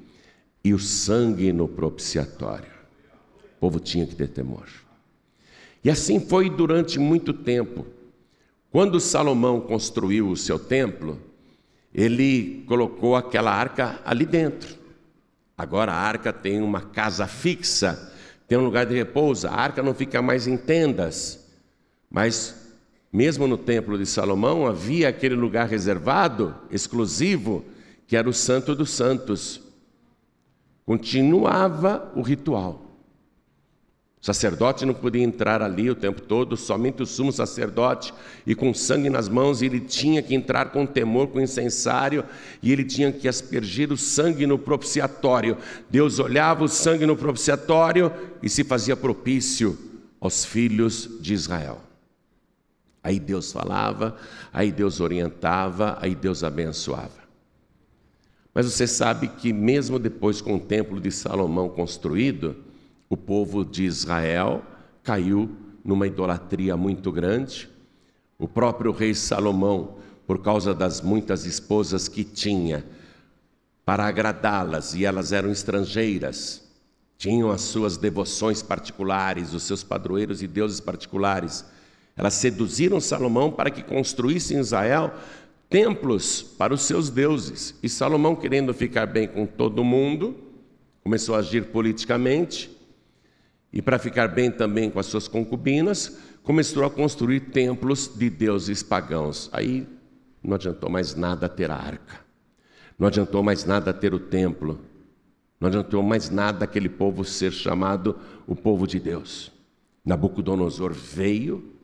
e 0.63 0.73
o 0.73 0.79
sangue 0.79 1.51
no 1.51 1.67
propiciatório. 1.67 2.71
O 3.57 3.59
povo 3.59 3.81
tinha 3.81 4.07
que 4.07 4.15
ter 4.15 4.29
temor. 4.29 4.65
E 5.83 5.89
assim 5.89 6.21
foi 6.21 6.49
durante 6.49 6.97
muito 6.97 7.33
tempo. 7.33 7.85
Quando 8.71 8.97
Salomão 8.99 9.59
construiu 9.59 10.29
o 10.29 10.37
seu 10.37 10.57
templo, 10.57 11.19
ele 11.93 12.63
colocou 12.65 13.17
aquela 13.17 13.51
arca 13.51 13.99
ali 14.05 14.25
dentro. 14.25 14.73
Agora 15.57 15.91
a 15.91 15.97
arca 15.97 16.31
tem 16.31 16.61
uma 16.61 16.79
casa 16.79 17.27
fixa, 17.27 18.13
tem 18.47 18.57
um 18.57 18.63
lugar 18.63 18.85
de 18.85 18.95
repouso. 18.95 19.47
A 19.47 19.51
arca 19.53 19.83
não 19.83 19.93
fica 19.93 20.21
mais 20.21 20.47
em 20.47 20.55
tendas, 20.55 21.45
mas 22.09 22.73
mesmo 23.11 23.47
no 23.47 23.57
templo 23.57 23.97
de 23.97 24.05
Salomão 24.05 24.65
havia 24.65 25.09
aquele 25.09 25.35
lugar 25.35 25.67
reservado, 25.67 26.55
exclusivo, 26.71 27.65
que 28.09 28.17
era 28.17 28.27
o 28.27 28.33
Santo 28.33 28.73
dos 28.73 28.89
Santos. 28.89 29.61
Continuava 30.83 32.11
o 32.15 32.23
ritual. 32.23 32.83
O 34.19 34.25
sacerdote 34.25 34.83
não 34.83 34.95
podia 34.95 35.21
entrar 35.21 35.61
ali 35.61 35.91
o 35.91 35.95
tempo 35.95 36.19
todo, 36.19 36.57
somente 36.57 37.03
o 37.03 37.05
sumo 37.05 37.31
sacerdote, 37.31 38.11
e 38.47 38.55
com 38.55 38.73
sangue 38.73 39.11
nas 39.11 39.29
mãos, 39.29 39.61
ele 39.61 39.79
tinha 39.79 40.23
que 40.23 40.33
entrar 40.33 40.71
com 40.71 40.87
temor, 40.87 41.27
com 41.27 41.39
incensário, 41.39 42.25
e 42.63 42.71
ele 42.71 42.83
tinha 42.83 43.11
que 43.11 43.27
aspergir 43.27 43.93
o 43.93 43.97
sangue 43.97 44.47
no 44.47 44.57
propiciatório. 44.57 45.55
Deus 45.87 46.17
olhava 46.17 46.63
o 46.63 46.67
sangue 46.67 47.05
no 47.05 47.15
propiciatório 47.15 48.11
e 48.41 48.49
se 48.49 48.63
fazia 48.63 48.97
propício 48.97 49.77
aos 50.19 50.43
filhos 50.43 51.07
de 51.21 51.35
Israel. 51.35 51.79
Aí 53.03 53.19
Deus 53.19 53.51
falava, 53.51 54.17
aí 54.51 54.71
Deus 54.71 54.99
orientava, 54.99 55.95
aí 56.01 56.15
Deus 56.15 56.43
abençoava. 56.43 57.28
Mas 58.53 58.65
você 58.65 58.87
sabe 58.87 59.27
que, 59.27 59.53
mesmo 59.53 59.99
depois 59.99 60.41
com 60.41 60.55
o 60.55 60.59
templo 60.59 60.99
de 60.99 61.11
Salomão 61.11 61.69
construído, 61.69 62.55
o 63.09 63.15
povo 63.15 63.63
de 63.63 63.83
Israel 63.83 64.63
caiu 65.03 65.49
numa 65.83 66.07
idolatria 66.07 66.75
muito 66.75 67.11
grande. 67.11 67.69
O 68.37 68.47
próprio 68.47 68.91
rei 68.91 69.13
Salomão, 69.13 69.97
por 70.25 70.41
causa 70.41 70.73
das 70.73 71.01
muitas 71.01 71.45
esposas 71.45 72.07
que 72.07 72.23
tinha, 72.23 72.85
para 73.85 74.05
agradá-las, 74.05 74.93
e 74.93 75.03
elas 75.03 75.31
eram 75.31 75.51
estrangeiras, 75.51 76.63
tinham 77.17 77.49
as 77.49 77.61
suas 77.61 77.97
devoções 77.97 78.61
particulares, 78.61 79.53
os 79.53 79.63
seus 79.63 79.83
padroeiros 79.83 80.41
e 80.41 80.47
deuses 80.47 80.79
particulares. 80.79 81.65
Elas 82.15 82.35
seduziram 82.35 83.01
Salomão 83.01 83.51
para 83.51 83.71
que 83.71 83.81
construísse 83.81 84.53
em 84.53 84.59
Israel 84.59 85.13
templos 85.69 86.41
para 86.41 86.73
os 86.73 86.81
seus 86.81 87.09
deuses. 87.09 87.75
E 87.83 87.87
Salomão, 87.87 88.35
querendo 88.35 88.73
ficar 88.73 89.05
bem 89.05 89.27
com 89.27 89.45
todo 89.45 89.83
mundo, 89.83 90.35
começou 91.03 91.35
a 91.35 91.39
agir 91.39 91.65
politicamente 91.65 92.75
e 93.71 93.81
para 93.81 93.99
ficar 93.99 94.27
bem 94.27 94.49
também 94.49 94.89
com 94.89 94.99
as 94.99 95.05
suas 95.05 95.27
concubinas, 95.27 96.17
começou 96.43 96.83
a 96.83 96.89
construir 96.89 97.51
templos 97.51 98.11
de 98.15 98.29
deuses 98.29 98.81
pagãos. 98.81 99.49
Aí 99.53 99.87
não 100.43 100.55
adiantou 100.55 100.89
mais 100.89 101.15
nada 101.15 101.47
ter 101.47 101.69
a 101.69 101.75
arca, 101.75 102.19
não 102.97 103.07
adiantou 103.07 103.43
mais 103.43 103.65
nada 103.65 103.93
ter 103.93 104.13
o 104.13 104.19
templo, 104.19 104.79
não 105.59 105.67
adiantou 105.67 106.01
mais 106.01 106.29
nada 106.29 106.65
aquele 106.65 106.89
povo 106.89 107.23
ser 107.23 107.51
chamado 107.51 108.17
o 108.47 108.55
povo 108.55 108.87
de 108.87 108.99
Deus. 108.99 109.51
Nabucodonosor 110.03 110.93
veio 110.93 111.75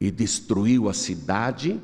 e 0.00 0.10
destruiu 0.10 0.88
a 0.88 0.94
cidade, 0.94 1.80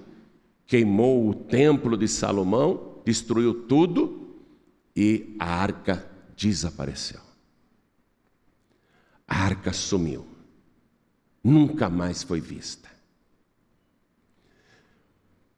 queimou 0.69 1.27
o 1.27 1.35
templo 1.35 1.97
de 1.97 2.07
Salomão, 2.07 3.01
destruiu 3.03 3.67
tudo 3.67 4.37
e 4.95 5.35
a 5.39 5.47
arca 5.47 6.07
desapareceu. 6.37 7.21
A 9.27 9.45
arca 9.45 9.73
sumiu, 9.73 10.27
nunca 11.43 11.89
mais 11.89 12.23
foi 12.23 12.39
vista. 12.39 12.87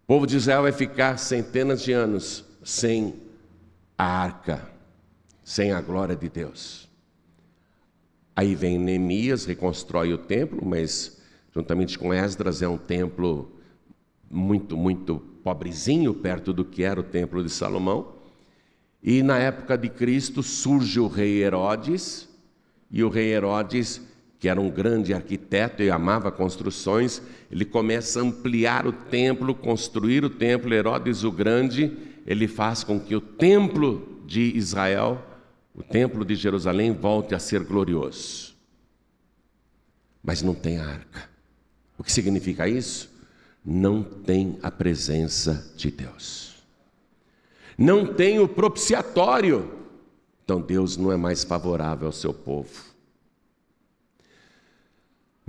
O 0.04 0.06
povo 0.06 0.26
de 0.28 0.36
Israel 0.36 0.62
vai 0.62 0.72
ficar 0.72 1.18
centenas 1.18 1.82
de 1.82 1.92
anos 1.92 2.44
sem 2.62 3.20
a 3.98 4.04
arca, 4.04 4.70
sem 5.42 5.72
a 5.72 5.80
glória 5.80 6.14
de 6.14 6.28
Deus. 6.28 6.88
Aí 8.36 8.54
vem 8.54 8.78
Neemias, 8.78 9.44
reconstrói 9.44 10.12
o 10.12 10.18
templo, 10.18 10.64
mas 10.64 11.20
juntamente 11.52 11.98
com 11.98 12.14
Esdras 12.14 12.62
é 12.62 12.68
um 12.68 12.78
templo 12.78 13.59
muito, 14.30 14.76
muito 14.76 15.18
pobrezinho 15.42 16.14
perto 16.14 16.52
do 16.52 16.64
que 16.64 16.82
era 16.82 17.00
o 17.00 17.02
templo 17.02 17.42
de 17.42 17.50
Salomão. 17.50 18.14
E 19.02 19.22
na 19.22 19.38
época 19.38 19.76
de 19.76 19.88
Cristo 19.88 20.42
surge 20.42 21.00
o 21.00 21.08
rei 21.08 21.42
Herodes, 21.42 22.28
e 22.90 23.02
o 23.02 23.08
rei 23.08 23.32
Herodes 23.32 24.00
que 24.40 24.48
era 24.48 24.58
um 24.58 24.70
grande 24.70 25.12
arquiteto 25.12 25.82
e 25.82 25.90
amava 25.90 26.32
construções, 26.32 27.20
ele 27.50 27.66
começa 27.66 28.18
a 28.18 28.22
ampliar 28.22 28.86
o 28.86 28.92
templo, 28.92 29.54
construir 29.54 30.24
o 30.24 30.30
templo. 30.30 30.72
Herodes 30.72 31.24
o 31.24 31.30
Grande, 31.30 31.94
ele 32.26 32.48
faz 32.48 32.82
com 32.82 32.98
que 32.98 33.14
o 33.14 33.20
templo 33.20 34.22
de 34.24 34.56
Israel, 34.56 35.22
o 35.74 35.82
templo 35.82 36.24
de 36.24 36.34
Jerusalém, 36.34 36.90
volte 36.90 37.34
a 37.34 37.38
ser 37.38 37.62
glorioso. 37.62 38.56
Mas 40.22 40.40
não 40.40 40.54
tem 40.54 40.78
arca. 40.78 41.28
O 41.98 42.02
que 42.02 42.10
significa 42.10 42.66
isso? 42.66 43.09
Não 43.64 44.02
tem 44.02 44.58
a 44.62 44.70
presença 44.70 45.72
de 45.76 45.90
Deus. 45.90 46.62
Não 47.76 48.14
tem 48.14 48.38
o 48.38 48.48
propiciatório. 48.48 49.78
Então 50.44 50.60
Deus 50.60 50.96
não 50.96 51.12
é 51.12 51.16
mais 51.16 51.44
favorável 51.44 52.06
ao 52.06 52.12
seu 52.12 52.34
povo 52.34 52.90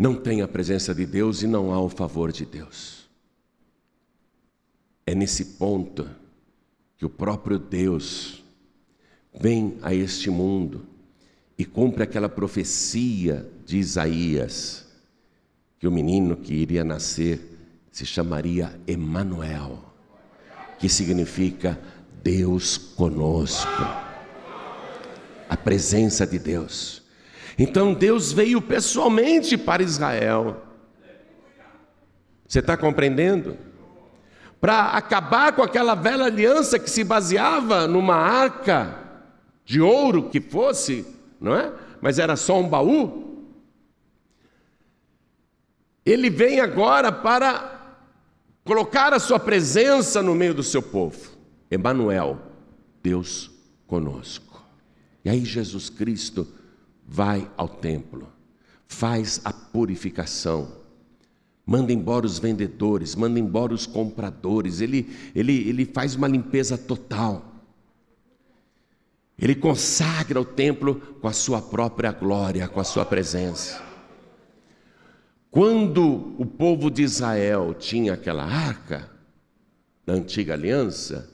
não 0.01 0.15
tem 0.15 0.41
a 0.41 0.47
presença 0.47 0.95
de 0.95 1.05
Deus 1.05 1.43
e 1.43 1.47
não 1.47 1.71
há 1.71 1.79
o 1.79 1.87
favor 1.87 2.31
de 2.31 2.43
Deus. 2.43 3.07
É 5.05 5.13
nesse 5.13 5.45
ponto 5.45 6.09
que 6.97 7.05
o 7.05 7.09
próprio 7.09 7.59
Deus 7.59 8.43
vem 9.39 9.77
a 9.83 9.93
este 9.93 10.31
mundo 10.31 10.87
e 11.55 11.63
cumpre 11.63 12.01
aquela 12.01 12.27
profecia 12.27 13.47
de 13.63 13.77
Isaías 13.77 14.87
que 15.77 15.87
o 15.87 15.91
menino 15.91 16.35
que 16.35 16.55
iria 16.55 16.83
nascer 16.83 17.50
se 17.91 18.05
chamaria 18.05 18.79
Emanuel, 18.87 19.83
que 20.79 20.87
significa 20.87 21.77
Deus 22.23 22.77
conosco. 22.77 23.83
A 25.49 25.57
presença 25.57 26.25
de 26.25 26.39
Deus. 26.39 27.03
Então 27.59 27.93
Deus 27.93 28.31
veio 28.31 28.61
pessoalmente 28.61 29.57
para 29.57 29.83
Israel. 29.83 30.63
Você 32.47 32.59
está 32.59 32.77
compreendendo? 32.77 33.57
Para 34.61 34.91
acabar 34.91 35.53
com 35.53 35.61
aquela 35.61 35.93
velha 35.93 36.25
aliança 36.25 36.79
que 36.79 36.89
se 36.89 37.03
baseava 37.03 37.87
numa 37.87 38.15
arca 38.15 38.97
de 39.65 39.81
ouro 39.81 40.29
que 40.29 40.39
fosse, 40.39 41.05
não 41.39 41.55
é? 41.55 41.73
Mas 42.01 42.17
era 42.17 42.37
só 42.37 42.59
um 42.59 42.67
baú. 42.69 43.45
Ele 46.05 46.29
vem 46.29 46.61
agora 46.61 47.11
para 47.11 47.80
colocar 48.63 49.13
a 49.13 49.19
sua 49.19 49.39
presença 49.39 50.21
no 50.21 50.35
meio 50.35 50.53
do 50.53 50.63
seu 50.63 50.81
povo. 50.81 51.31
Emanuel, 51.69 52.39
Deus 53.01 53.51
conosco. 53.87 54.63
E 55.23 55.29
aí 55.29 55.45
Jesus 55.45 55.89
Cristo 55.89 56.47
vai 57.07 57.49
ao 57.57 57.67
templo, 57.67 58.27
faz 58.87 59.41
a 59.43 59.51
purificação, 59.51 60.79
manda 61.65 61.93
embora 61.93 62.25
os 62.25 62.39
vendedores, 62.39 63.15
manda 63.15 63.39
embora 63.39 63.73
os 63.73 63.85
compradores, 63.85 64.81
ele, 64.81 65.09
ele, 65.35 65.67
ele 65.67 65.85
faz 65.85 66.15
uma 66.15 66.27
limpeza 66.27 66.77
total. 66.77 67.45
Ele 69.37 69.55
consagra 69.55 70.39
o 70.39 70.45
templo 70.45 70.95
com 71.19 71.27
a 71.27 71.33
sua 71.33 71.61
própria 71.61 72.11
glória, 72.11 72.67
com 72.67 72.79
a 72.79 72.83
sua 72.83 73.03
presença. 73.03 73.90
Quando 75.51 76.33
o 76.37 76.45
povo 76.45 76.89
de 76.89 77.03
Israel 77.03 77.75
tinha 77.77 78.13
aquela 78.13 78.45
arca, 78.45 79.11
da 80.05 80.13
antiga 80.13 80.53
aliança, 80.53 81.29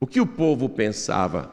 o 0.00 0.06
que 0.06 0.22
o 0.22 0.26
povo 0.26 0.70
pensava? 0.70 1.52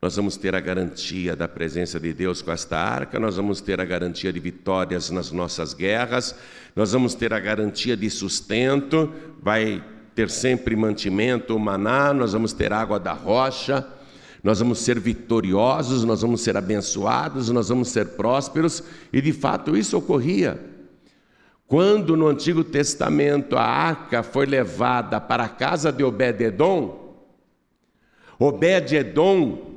Nós 0.00 0.14
vamos 0.14 0.36
ter 0.36 0.54
a 0.54 0.60
garantia 0.60 1.34
da 1.34 1.48
presença 1.48 1.98
de 1.98 2.12
Deus 2.12 2.40
com 2.40 2.52
esta 2.52 2.78
arca, 2.78 3.18
nós 3.18 3.36
vamos 3.36 3.60
ter 3.60 3.80
a 3.80 3.84
garantia 3.84 4.32
de 4.32 4.38
vitórias 4.38 5.10
nas 5.10 5.32
nossas 5.32 5.74
guerras, 5.74 6.36
nós 6.76 6.92
vamos 6.92 7.14
ter 7.14 7.32
a 7.34 7.40
garantia 7.40 7.96
de 7.96 8.08
sustento, 8.08 9.12
vai 9.42 9.82
ter 10.14 10.30
sempre 10.30 10.76
mantimento, 10.76 11.58
maná, 11.58 12.14
nós 12.14 12.34
vamos 12.34 12.52
ter 12.52 12.72
água 12.72 13.00
da 13.00 13.12
rocha, 13.12 13.84
nós 14.44 14.60
vamos 14.60 14.78
ser 14.78 15.00
vitoriosos, 15.00 16.04
nós 16.04 16.22
vamos 16.22 16.42
ser 16.42 16.56
abençoados, 16.56 17.48
nós 17.50 17.68
vamos 17.68 17.88
ser 17.88 18.10
prósperos, 18.10 18.84
e 19.12 19.20
de 19.20 19.32
fato 19.32 19.76
isso 19.76 19.96
ocorria. 19.98 20.73
Quando 21.66 22.16
no 22.16 22.26
Antigo 22.26 22.62
Testamento 22.62 23.56
a 23.56 23.64
arca 23.64 24.22
foi 24.22 24.46
levada 24.46 25.20
para 25.20 25.44
a 25.44 25.48
casa 25.48 25.90
de 25.90 26.04
Obed-Edom, 26.04 27.04
Obed-Edom 28.38 29.74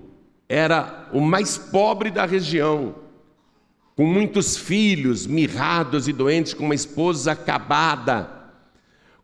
era 0.50 1.08
o 1.13 1.21
mais 1.21 1.58
pobre 1.58 2.10
da 2.12 2.26
região, 2.26 2.95
com 3.95 4.06
muitos 4.06 4.58
filhos, 4.58 5.26
mirrados 5.26 6.08
e 6.08 6.13
doentes, 6.13 6.54
com 6.54 6.65
uma 6.65 6.76
esposa 6.76 7.32
acabada, 7.32 8.30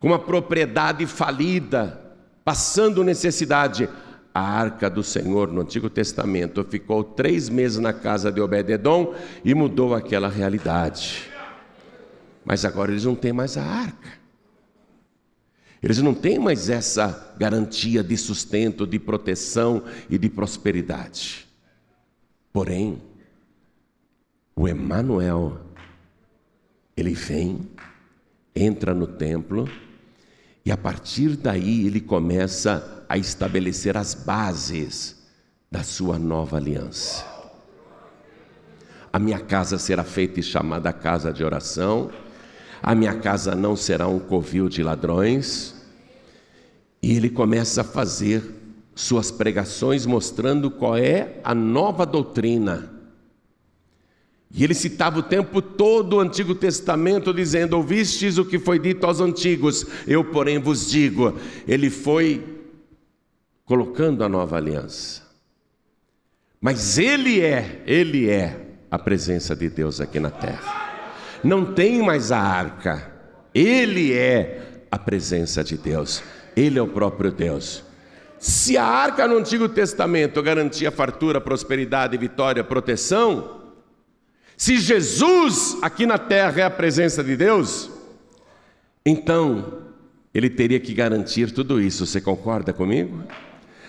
com 0.00 0.08
uma 0.08 0.18
propriedade 0.18 1.06
falida, 1.06 2.16
passando 2.44 3.04
necessidade. 3.04 3.88
A 4.34 4.40
arca 4.40 4.90
do 4.90 5.04
Senhor 5.04 5.52
no 5.52 5.60
Antigo 5.60 5.88
Testamento 5.88 6.64
ficou 6.64 7.04
três 7.04 7.48
meses 7.48 7.78
na 7.78 7.92
casa 7.92 8.32
de 8.32 8.40
Obed-Edom 8.40 9.14
e 9.44 9.54
mudou 9.54 9.94
aquela 9.94 10.28
realidade. 10.28 11.33
Mas 12.44 12.64
agora 12.64 12.90
eles 12.90 13.04
não 13.04 13.14
têm 13.14 13.32
mais 13.32 13.56
a 13.56 13.64
arca. 13.64 14.24
Eles 15.82 15.98
não 15.98 16.14
têm 16.14 16.38
mais 16.38 16.70
essa 16.70 17.34
garantia 17.38 18.02
de 18.02 18.16
sustento, 18.16 18.86
de 18.86 18.98
proteção 18.98 19.84
e 20.08 20.16
de 20.16 20.30
prosperidade. 20.30 21.46
Porém, 22.52 23.02
o 24.56 24.68
Emanuel, 24.68 25.60
ele 26.96 27.12
vem, 27.12 27.68
entra 28.54 28.94
no 28.94 29.06
templo 29.06 29.68
e 30.64 30.70
a 30.70 30.76
partir 30.76 31.36
daí 31.36 31.86
ele 31.86 32.00
começa 32.00 33.04
a 33.08 33.18
estabelecer 33.18 33.96
as 33.96 34.14
bases 34.14 35.22
da 35.70 35.82
sua 35.82 36.18
nova 36.18 36.56
aliança. 36.56 37.26
A 39.12 39.18
minha 39.18 39.38
casa 39.38 39.76
será 39.76 40.02
feita 40.02 40.40
e 40.40 40.42
chamada 40.42 40.92
casa 40.92 41.32
de 41.32 41.44
oração, 41.44 42.10
a 42.86 42.94
minha 42.94 43.14
casa 43.14 43.54
não 43.54 43.74
será 43.74 44.06
um 44.06 44.18
covil 44.18 44.68
de 44.68 44.82
ladrões, 44.82 45.74
e 47.02 47.16
ele 47.16 47.30
começa 47.30 47.80
a 47.80 47.84
fazer 47.84 48.44
suas 48.94 49.30
pregações 49.30 50.04
mostrando 50.04 50.70
qual 50.70 50.94
é 50.94 51.40
a 51.42 51.54
nova 51.54 52.04
doutrina. 52.04 52.92
E 54.52 54.62
ele 54.62 54.74
citava 54.74 55.18
o 55.18 55.22
tempo 55.22 55.62
todo 55.62 56.16
o 56.16 56.20
Antigo 56.20 56.54
Testamento, 56.54 57.32
dizendo: 57.32 57.74
Ouvistes 57.74 58.36
o 58.36 58.44
que 58.44 58.58
foi 58.58 58.78
dito 58.78 59.06
aos 59.06 59.18
antigos, 59.18 59.86
eu, 60.06 60.22
porém, 60.22 60.58
vos 60.58 60.90
digo. 60.90 61.38
Ele 61.66 61.88
foi 61.88 62.44
colocando 63.64 64.22
a 64.22 64.28
nova 64.28 64.58
aliança. 64.58 65.22
Mas 66.60 66.98
ele 66.98 67.40
é, 67.40 67.82
ele 67.86 68.28
é 68.28 68.60
a 68.90 68.98
presença 68.98 69.56
de 69.56 69.70
Deus 69.70 70.02
aqui 70.02 70.20
na 70.20 70.30
terra. 70.30 70.83
Não 71.44 71.74
tem 71.74 72.02
mais 72.02 72.32
a 72.32 72.38
arca, 72.38 73.12
ele 73.54 74.12
é 74.12 74.86
a 74.90 74.98
presença 74.98 75.62
de 75.62 75.76
Deus. 75.76 76.22
Ele 76.56 76.78
é 76.78 76.82
o 76.82 76.86
próprio 76.86 77.30
Deus. 77.30 77.82
Se 78.38 78.76
a 78.76 78.84
arca 78.84 79.26
no 79.26 79.38
Antigo 79.38 79.68
Testamento 79.68 80.42
garantia 80.42 80.90
fartura, 80.90 81.40
prosperidade, 81.40 82.16
vitória, 82.16 82.62
proteção, 82.62 83.62
se 84.56 84.78
Jesus 84.78 85.76
aqui 85.82 86.06
na 86.06 86.18
terra 86.18 86.60
é 86.60 86.64
a 86.64 86.70
presença 86.70 87.24
de 87.24 87.36
Deus, 87.36 87.90
então 89.04 89.82
ele 90.32 90.48
teria 90.48 90.78
que 90.78 90.94
garantir 90.94 91.50
tudo 91.52 91.80
isso. 91.80 92.06
Você 92.06 92.20
concorda 92.20 92.72
comigo? 92.72 93.22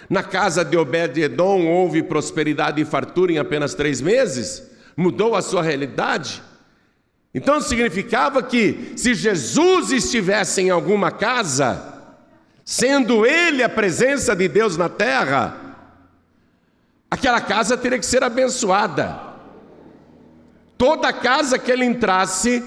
Na 0.10 0.24
casa 0.24 0.64
de 0.64 0.78
Obed-Edom 0.78 1.68
houve 1.68 2.04
prosperidade 2.04 2.82
e 2.82 2.86
fartura 2.86 3.32
em 3.32 3.38
apenas 3.38 3.74
três 3.74 4.02
meses? 4.02 4.72
Mudou 4.96 5.36
a 5.36 5.42
sua 5.42 5.62
realidade? 5.62 6.42
Então 7.36 7.60
significava 7.60 8.42
que 8.42 8.94
se 8.96 9.14
Jesus 9.14 9.92
estivesse 9.92 10.62
em 10.62 10.70
alguma 10.70 11.12
casa, 11.12 11.94
sendo 12.64 13.26
ele 13.26 13.62
a 13.62 13.68
presença 13.68 14.34
de 14.34 14.48
Deus 14.48 14.78
na 14.78 14.88
terra, 14.88 15.76
aquela 17.12 17.42
casa 17.42 17.78
teria 17.78 18.00
que 18.00 18.06
ser 18.06 18.24
abençoada. 18.24 19.20
Toda 20.78 21.12
casa 21.12 21.60
que 21.60 21.70
ele 21.70 21.84
entrasse, 21.84 22.64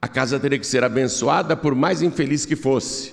a 0.00 0.06
casa 0.06 0.38
teria 0.38 0.60
que 0.60 0.66
ser 0.66 0.84
abençoada, 0.84 1.56
por 1.56 1.74
mais 1.74 2.02
infeliz 2.02 2.46
que 2.46 2.54
fosse. 2.54 3.12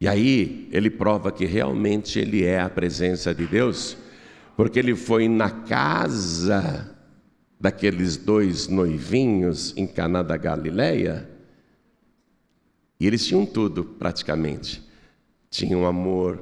E 0.00 0.08
aí 0.08 0.68
ele 0.72 0.90
prova 0.90 1.30
que 1.30 1.44
realmente 1.44 2.18
ele 2.18 2.44
é 2.44 2.60
a 2.60 2.68
presença 2.68 3.32
de 3.32 3.46
Deus, 3.46 3.96
porque 4.56 4.80
ele 4.80 4.96
foi 4.96 5.28
na 5.28 5.48
casa 5.48 6.95
daqueles 7.58 8.16
dois 8.16 8.68
noivinhos 8.68 9.74
em 9.76 9.86
Caná 9.86 10.22
da 10.22 10.36
Galileia 10.36 11.36
e 12.98 13.06
eles 13.06 13.26
tinham 13.26 13.44
tudo, 13.44 13.84
praticamente. 13.84 14.82
Tinham 15.50 15.86
amor, 15.86 16.40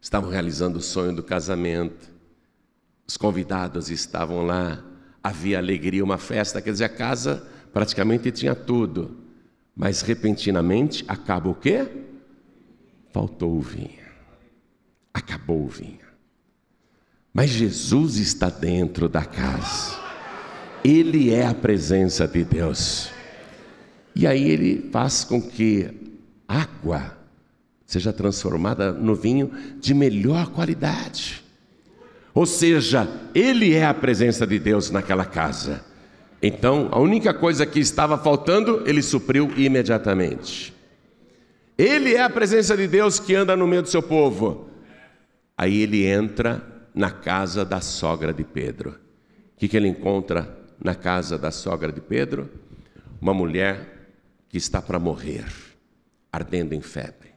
estavam 0.00 0.30
realizando 0.30 0.78
o 0.78 0.82
sonho 0.82 1.14
do 1.14 1.22
casamento, 1.22 2.10
os 3.06 3.16
convidados 3.16 3.90
estavam 3.90 4.46
lá, 4.46 4.84
havia 5.22 5.58
alegria, 5.58 6.04
uma 6.04 6.18
festa, 6.18 6.62
quer 6.62 6.70
dizer, 6.70 6.84
a 6.84 6.88
casa 6.88 7.46
praticamente 7.72 8.30
tinha 8.30 8.54
tudo. 8.54 9.18
Mas 9.74 10.00
repentinamente 10.00 11.04
acaba 11.08 11.48
o 11.48 11.54
quê? 11.54 11.88
Faltou 13.12 13.56
o 13.56 13.60
vinho. 13.60 14.00
Acabou 15.12 15.64
o 15.64 15.68
vinho. 15.68 16.09
Mas 17.32 17.50
Jesus 17.50 18.16
está 18.16 18.50
dentro 18.50 19.08
da 19.08 19.24
casa. 19.24 19.98
Ele 20.84 21.32
é 21.32 21.46
a 21.46 21.54
presença 21.54 22.26
de 22.26 22.42
Deus. 22.42 23.10
E 24.14 24.26
aí 24.26 24.50
ele 24.50 24.88
faz 24.90 25.22
com 25.24 25.40
que 25.40 25.88
água 26.48 27.16
seja 27.86 28.12
transformada 28.12 28.92
no 28.92 29.14
vinho 29.14 29.50
de 29.78 29.94
melhor 29.94 30.48
qualidade. 30.50 31.44
Ou 32.34 32.46
seja, 32.46 33.08
ele 33.34 33.74
é 33.74 33.84
a 33.84 33.94
presença 33.94 34.46
de 34.46 34.58
Deus 34.58 34.90
naquela 34.90 35.24
casa. 35.24 35.84
Então, 36.42 36.88
a 36.90 36.98
única 36.98 37.34
coisa 37.34 37.66
que 37.66 37.80
estava 37.80 38.16
faltando, 38.16 38.82
ele 38.86 39.02
supriu 39.02 39.50
imediatamente. 39.56 40.72
Ele 41.76 42.14
é 42.14 42.22
a 42.22 42.30
presença 42.30 42.76
de 42.76 42.86
Deus 42.86 43.18
que 43.18 43.34
anda 43.34 43.56
no 43.56 43.66
meio 43.66 43.82
do 43.82 43.88
seu 43.88 44.02
povo. 44.02 44.68
Aí 45.56 45.82
ele 45.82 46.06
entra 46.06 46.62
na 47.00 47.10
casa 47.10 47.64
da 47.64 47.80
sogra 47.80 48.30
de 48.30 48.44
Pedro. 48.44 48.90
O 48.90 49.58
que, 49.58 49.66
que 49.66 49.74
ele 49.74 49.88
encontra 49.88 50.54
na 50.78 50.94
casa 50.94 51.38
da 51.38 51.50
sogra 51.50 51.90
de 51.90 51.98
Pedro? 51.98 52.50
Uma 53.18 53.32
mulher 53.32 54.10
que 54.50 54.58
está 54.58 54.82
para 54.82 54.98
morrer, 54.98 55.46
ardendo 56.30 56.74
em 56.74 56.82
febre. 56.82 57.30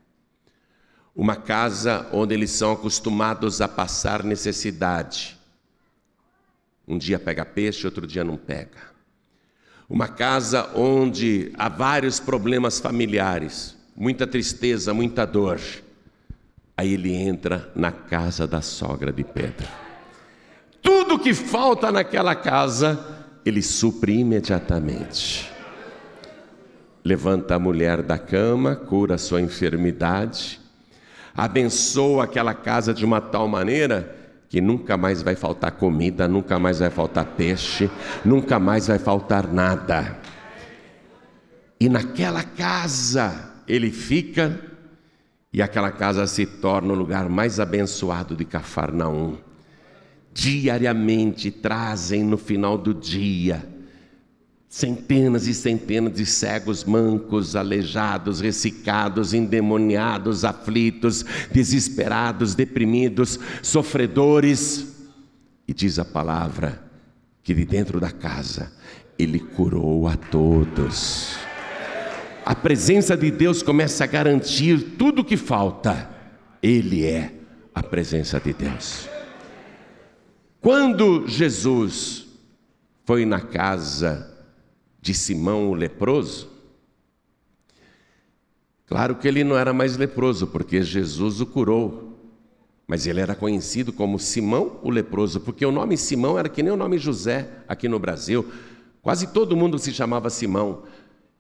Uma 1.16 1.38
casa 1.38 2.10
onde 2.12 2.34
eles 2.34 2.52
são 2.52 2.74
acostumados 2.74 3.62
a 3.62 3.68
passar 3.70 4.22
necessidade. 4.22 5.40
Um 6.86 6.98
dia 6.98 7.18
pega 7.18 7.46
peixe, 7.46 7.86
outro 7.86 8.06
dia 8.06 8.26
não 8.26 8.36
pega. 8.36 8.92
Uma 9.88 10.10
casa 10.10 10.72
onde 10.76 11.54
há 11.58 11.70
vários 11.70 12.20
problemas 12.20 12.82
familiares, 12.82 13.78
muita 13.96 14.28
tristeza, 14.28 14.94
muita 14.94 15.26
dor. 15.26 15.62
Aí 16.76 16.94
ele 16.94 17.14
entra 17.14 17.72
na 17.76 17.92
casa 17.92 18.48
da 18.48 18.62
sogra 18.62 19.12
de 19.12 19.24
Pedro. 19.24 19.68
Tudo 20.82 21.20
que 21.20 21.34
falta 21.34 21.92
naquela 21.92 22.36
casa, 22.36 23.00
ele 23.46 23.62
supre 23.62 24.20
imediatamente 24.20 25.54
levanta 27.04 27.56
a 27.56 27.60
mulher 27.60 28.02
da 28.02 28.18
cama, 28.18 28.76
cura 28.76 29.18
sua 29.18 29.42
enfermidade, 29.42 30.60
abençoa 31.36 32.24
aquela 32.24 32.54
casa 32.54 32.94
de 32.94 33.04
uma 33.04 33.20
tal 33.20 33.48
maneira 33.48 34.16
que 34.48 34.62
nunca 34.62 34.96
mais 34.96 35.22
vai 35.22 35.36
faltar 35.36 35.72
comida, 35.72 36.28
nunca 36.28 36.60
mais 36.60 36.80
vai 36.80 36.90
faltar 36.90 37.26
peixe, 37.26 37.90
nunca 38.24 38.60
mais 38.60 38.88
vai 38.88 39.00
faltar 39.00 39.52
nada. 39.52 40.18
E 41.80 41.90
naquela 41.90 42.44
casa 42.44 43.52
ele 43.68 43.92
fica, 43.92 44.60
e 45.54 45.62
aquela 45.62 45.92
casa 45.92 46.26
se 46.26 46.46
torna 46.46 46.92
o 46.92 46.96
lugar 46.96 47.30
mais 47.30 47.60
abençoado 47.60 48.36
de 48.36 48.44
Cafarnaum. 48.44 49.38
Diariamente 50.34 51.52
trazem 51.52 52.24
no 52.24 52.38
final 52.38 52.78
do 52.78 52.94
dia 52.94 53.72
Centenas 54.74 55.46
e 55.46 55.54
centenas 55.54 56.14
de 56.16 56.26
cegos, 56.26 56.84
mancos, 56.84 57.56
aleijados, 57.56 58.42
ressecados, 58.42 59.32
endemoniados, 59.32 60.44
aflitos, 60.44 61.24
desesperados, 61.52 62.56
deprimidos, 62.56 63.40
sofredores. 63.62 64.96
E 65.68 65.76
diz 65.76 66.00
a 66.00 66.04
palavra 66.04 66.84
que 67.44 67.54
de 67.54 67.66
dentro 67.66 68.00
da 68.00 68.10
casa 68.10 68.74
ele 69.16 69.38
curou 69.38 70.08
a 70.08 70.18
todos. 70.18 71.38
A 72.46 72.54
presença 72.54 73.16
de 73.16 73.32
Deus 73.32 73.64
começa 73.64 74.04
a 74.04 74.08
garantir 74.08 74.96
tudo 74.98 75.22
o 75.22 75.26
que 75.26 75.38
falta. 75.38 76.10
Ele 76.62 77.06
é 77.06 77.34
a 77.74 77.82
presença 77.82 78.40
de 78.40 78.54
Deus. 78.54 79.08
Quando 80.60 81.28
Jesus 81.28 82.26
foi 83.06 83.26
na 83.26 83.40
casa 83.40 84.30
de 85.02 85.14
Simão 85.14 85.70
o 85.70 85.74
leproso? 85.74 86.50
Claro 88.86 89.16
que 89.16 89.28
ele 89.28 89.44
não 89.44 89.58
era 89.58 89.74
mais 89.74 89.98
leproso, 89.98 90.48
porque 90.48 90.82
Jesus 90.82 91.40
o 91.42 91.46
curou. 91.46 92.14
Mas 92.86 93.08
ele 93.08 93.22
era 93.22 93.34
conhecido 93.34 93.94
como 93.94 94.20
Simão 94.20 94.80
o 94.84 94.90
leproso, 94.90 95.40
porque 95.40 95.66
o 95.66 95.72
nome 95.72 95.98
Simão 95.98 96.38
era 96.38 96.50
que 96.50 96.62
nem 96.62 96.74
o 96.74 96.78
nome 96.78 96.98
José 96.98 97.50
aqui 97.68 97.88
no 97.88 97.98
Brasil. 97.98 98.46
Quase 99.02 99.28
todo 99.28 99.56
mundo 99.56 99.80
se 99.80 99.94
chamava 99.94 100.30
Simão. 100.30 100.84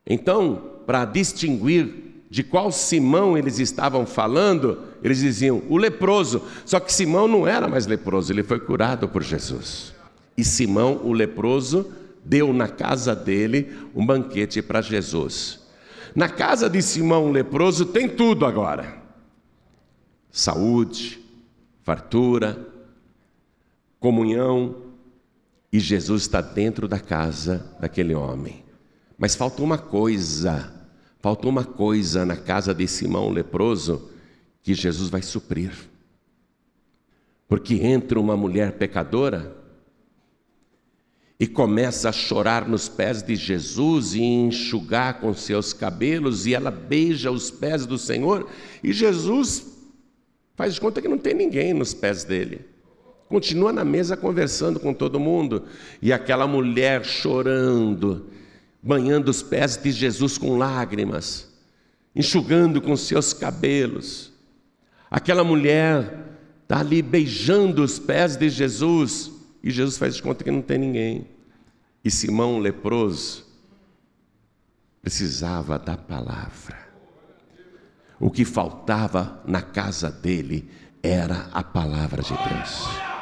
Então, 0.05 0.71
para 0.85 1.05
distinguir 1.05 2.13
de 2.29 2.43
qual 2.43 2.71
Simão 2.71 3.37
eles 3.37 3.59
estavam 3.59 4.05
falando, 4.05 4.79
eles 5.03 5.19
diziam 5.19 5.61
o 5.69 5.77
leproso. 5.77 6.41
Só 6.65 6.79
que 6.79 6.91
Simão 6.91 7.27
não 7.27 7.47
era 7.47 7.67
mais 7.67 7.85
leproso, 7.85 8.33
ele 8.33 8.43
foi 8.43 8.59
curado 8.59 9.07
por 9.07 9.21
Jesus. 9.21 9.93
E 10.35 10.43
Simão 10.43 10.99
o 11.03 11.13
leproso 11.13 11.91
deu 12.25 12.51
na 12.51 12.67
casa 12.67 13.15
dele 13.15 13.71
um 13.93 14.05
banquete 14.05 14.61
para 14.61 14.81
Jesus. 14.81 15.59
Na 16.15 16.27
casa 16.27 16.69
de 16.69 16.81
Simão 16.81 17.31
leproso 17.31 17.85
tem 17.85 18.09
tudo 18.09 18.45
agora: 18.45 18.97
saúde, 20.31 21.19
fartura, 21.83 22.67
comunhão, 23.99 24.75
e 25.71 25.79
Jesus 25.79 26.23
está 26.23 26.41
dentro 26.41 26.87
da 26.87 26.99
casa 26.99 27.75
daquele 27.79 28.15
homem. 28.15 28.62
Mas 29.17 29.35
faltou 29.35 29.65
uma 29.65 29.77
coisa, 29.77 30.73
faltou 31.19 31.49
uma 31.49 31.63
coisa 31.63 32.25
na 32.25 32.35
casa 32.35 32.73
de 32.73 32.87
Simão 32.87 33.29
leproso 33.29 34.09
que 34.61 34.73
Jesus 34.73 35.09
vai 35.09 35.21
suprir. 35.21 35.71
Porque 37.47 37.75
entra 37.75 38.19
uma 38.19 38.35
mulher 38.35 38.73
pecadora 38.73 39.55
e 41.39 41.47
começa 41.47 42.07
a 42.07 42.13
chorar 42.13 42.67
nos 42.67 42.87
pés 42.87 43.21
de 43.21 43.35
Jesus 43.35 44.13
e 44.13 44.21
enxugar 44.21 45.19
com 45.19 45.33
seus 45.33 45.73
cabelos, 45.73 46.45
e 46.45 46.53
ela 46.53 46.71
beija 46.71 47.31
os 47.31 47.51
pés 47.51 47.85
do 47.85 47.97
Senhor, 47.97 48.47
e 48.81 48.93
Jesus 48.93 49.65
faz 50.55 50.75
de 50.75 50.79
conta 50.79 51.01
que 51.01 51.07
não 51.07 51.17
tem 51.17 51.33
ninguém 51.33 51.73
nos 51.73 51.93
pés 51.93 52.23
dele. 52.23 52.61
Continua 53.27 53.73
na 53.73 53.83
mesa 53.83 54.15
conversando 54.15 54.79
com 54.79 54.93
todo 54.93 55.19
mundo, 55.19 55.63
e 56.01 56.13
aquela 56.13 56.47
mulher 56.47 57.03
chorando, 57.03 58.27
banhando 58.83 59.31
os 59.31 59.41
pés 59.41 59.77
de 59.77 59.91
Jesus 59.91 60.37
com 60.37 60.57
lágrimas, 60.57 61.47
enxugando 62.13 62.81
com 62.81 62.97
seus 62.97 63.31
cabelos. 63.31 64.33
Aquela 65.09 65.43
mulher 65.43 66.37
está 66.63 66.81
ali 66.81 67.01
beijando 67.01 67.81
os 67.81 67.97
pés 67.97 68.35
de 68.35 68.49
Jesus, 68.49 69.31
e 69.63 69.71
Jesus 69.71 69.97
faz 69.97 70.15
de 70.15 70.21
conta 70.21 70.43
que 70.43 70.51
não 70.51 70.61
tem 70.61 70.77
ninguém. 70.77 71.27
E 72.03 72.11
Simão 72.11 72.59
leproso 72.59 73.45
precisava 75.01 75.79
da 75.79 75.95
palavra. 75.95 76.83
O 78.19 78.29
que 78.29 78.43
faltava 78.43 79.41
na 79.45 79.61
casa 79.61 80.11
dele 80.11 80.69
era 81.01 81.49
a 81.53 81.63
palavra 81.63 82.21
de 82.21 82.33
Deus. 82.33 83.12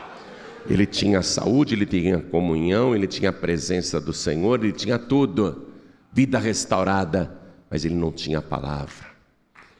Ele 0.69 0.85
tinha 0.85 1.21
saúde, 1.21 1.73
ele 1.73 1.85
tinha 1.85 2.19
comunhão, 2.19 2.95
ele 2.95 3.07
tinha 3.07 3.29
a 3.29 3.33
presença 3.33 3.99
do 3.99 4.13
Senhor, 4.13 4.63
ele 4.63 4.73
tinha 4.73 4.97
tudo, 4.99 5.69
vida 6.13 6.37
restaurada, 6.37 7.37
mas 7.69 7.83
ele 7.85 7.95
não 7.95 8.11
tinha 8.11 8.39
a 8.39 8.41
palavra. 8.41 9.07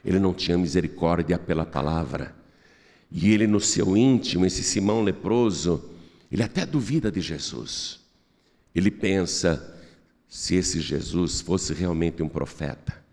Ele 0.04 0.20
não 0.20 0.34
tinha 0.34 0.58
misericórdia 0.58 1.38
pela 1.38 1.65
palavra. 1.65 2.36
E 3.12 3.32
ele 3.32 3.46
no 3.46 3.60
seu 3.60 3.96
íntimo, 3.96 4.46
esse 4.46 4.63
Simão 4.63 5.04
leproso, 5.04 5.91
ele 6.32 6.41
até 6.41 6.65
duvida 6.65 7.12
de 7.12 7.22
Jesus. 7.22 8.00
Ele 8.74 8.89
pensa: 8.89 9.78
se 10.28 10.56
esse 10.56 10.80
Jesus 10.80 11.41
fosse 11.41 11.74
realmente 11.74 12.24
um 12.24 12.30
profeta, 12.30 13.04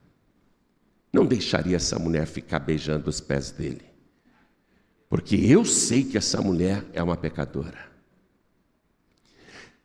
não 1.13 1.27
deixaria 1.27 1.77
essa 1.77 1.99
mulher 1.99 2.27
ficar 2.27 2.61
beijando 2.61 3.11
os 3.11 3.21
pés 3.21 3.51
dele. 3.51 3.88
Porque 5.09 5.37
eu 5.37 5.65
sei 5.65 6.05
que 6.05 6.19
essa 6.19 6.41
mulher 6.43 6.85
é 6.93 7.03
uma 7.03 7.17
pecadora. 7.17 7.89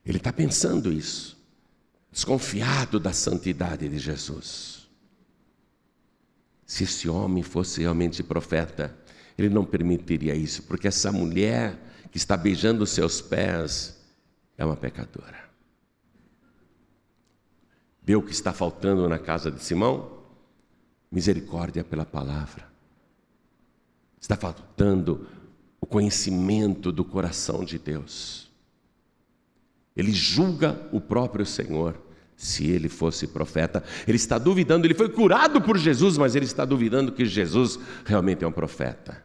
Ele 0.05 0.17
está 0.17 0.33
pensando 0.33 0.91
isso, 0.91 1.41
desconfiado 2.11 2.99
da 2.99 3.13
santidade 3.13 3.87
de 3.87 3.97
Jesus. 3.97 4.89
Se 6.65 6.83
esse 6.83 7.07
homem 7.07 7.41
fosse 7.41 7.81
realmente 7.81 8.21
profeta, 8.21 8.97
ele 9.37 9.49
não 9.49 9.63
permitiria 9.63 10.35
isso, 10.35 10.63
porque 10.63 10.87
essa 10.87 11.11
mulher 11.11 11.79
que 12.11 12.17
está 12.17 12.35
beijando 12.35 12.85
seus 12.85 13.21
pés 13.21 13.97
é 14.57 14.65
uma 14.65 14.75
pecadora. 14.75 15.41
Vê 18.01 18.15
o 18.15 18.21
que 18.21 18.33
está 18.33 18.51
faltando 18.51 19.07
na 19.07 19.17
casa 19.17 19.49
de 19.49 19.63
Simão? 19.63 20.23
Misericórdia 21.09 21.83
pela 21.83 22.05
palavra. 22.05 22.72
Está 24.23 24.37
faltando 24.37 25.27
o 25.81 25.85
conhecimento 25.85 26.93
do 26.93 27.03
coração 27.03 27.65
de 27.65 27.77
Deus. 27.77 28.49
Ele 29.97 30.13
julga 30.13 30.79
o 30.93 31.01
próprio 31.01 31.45
Senhor. 31.45 32.01
Se 32.37 32.65
ele 32.65 32.87
fosse 32.87 33.27
profeta, 33.27 33.83
ele 34.07 34.15
está 34.15 34.37
duvidando, 34.37 34.87
ele 34.87 34.93
foi 34.93 35.09
curado 35.09 35.61
por 35.61 35.77
Jesus, 35.77 36.17
mas 36.17 36.35
ele 36.35 36.45
está 36.45 36.63
duvidando 36.63 37.11
que 37.11 37.25
Jesus 37.25 37.77
realmente 38.05 38.45
é 38.45 38.47
um 38.47 38.51
profeta. 38.51 39.21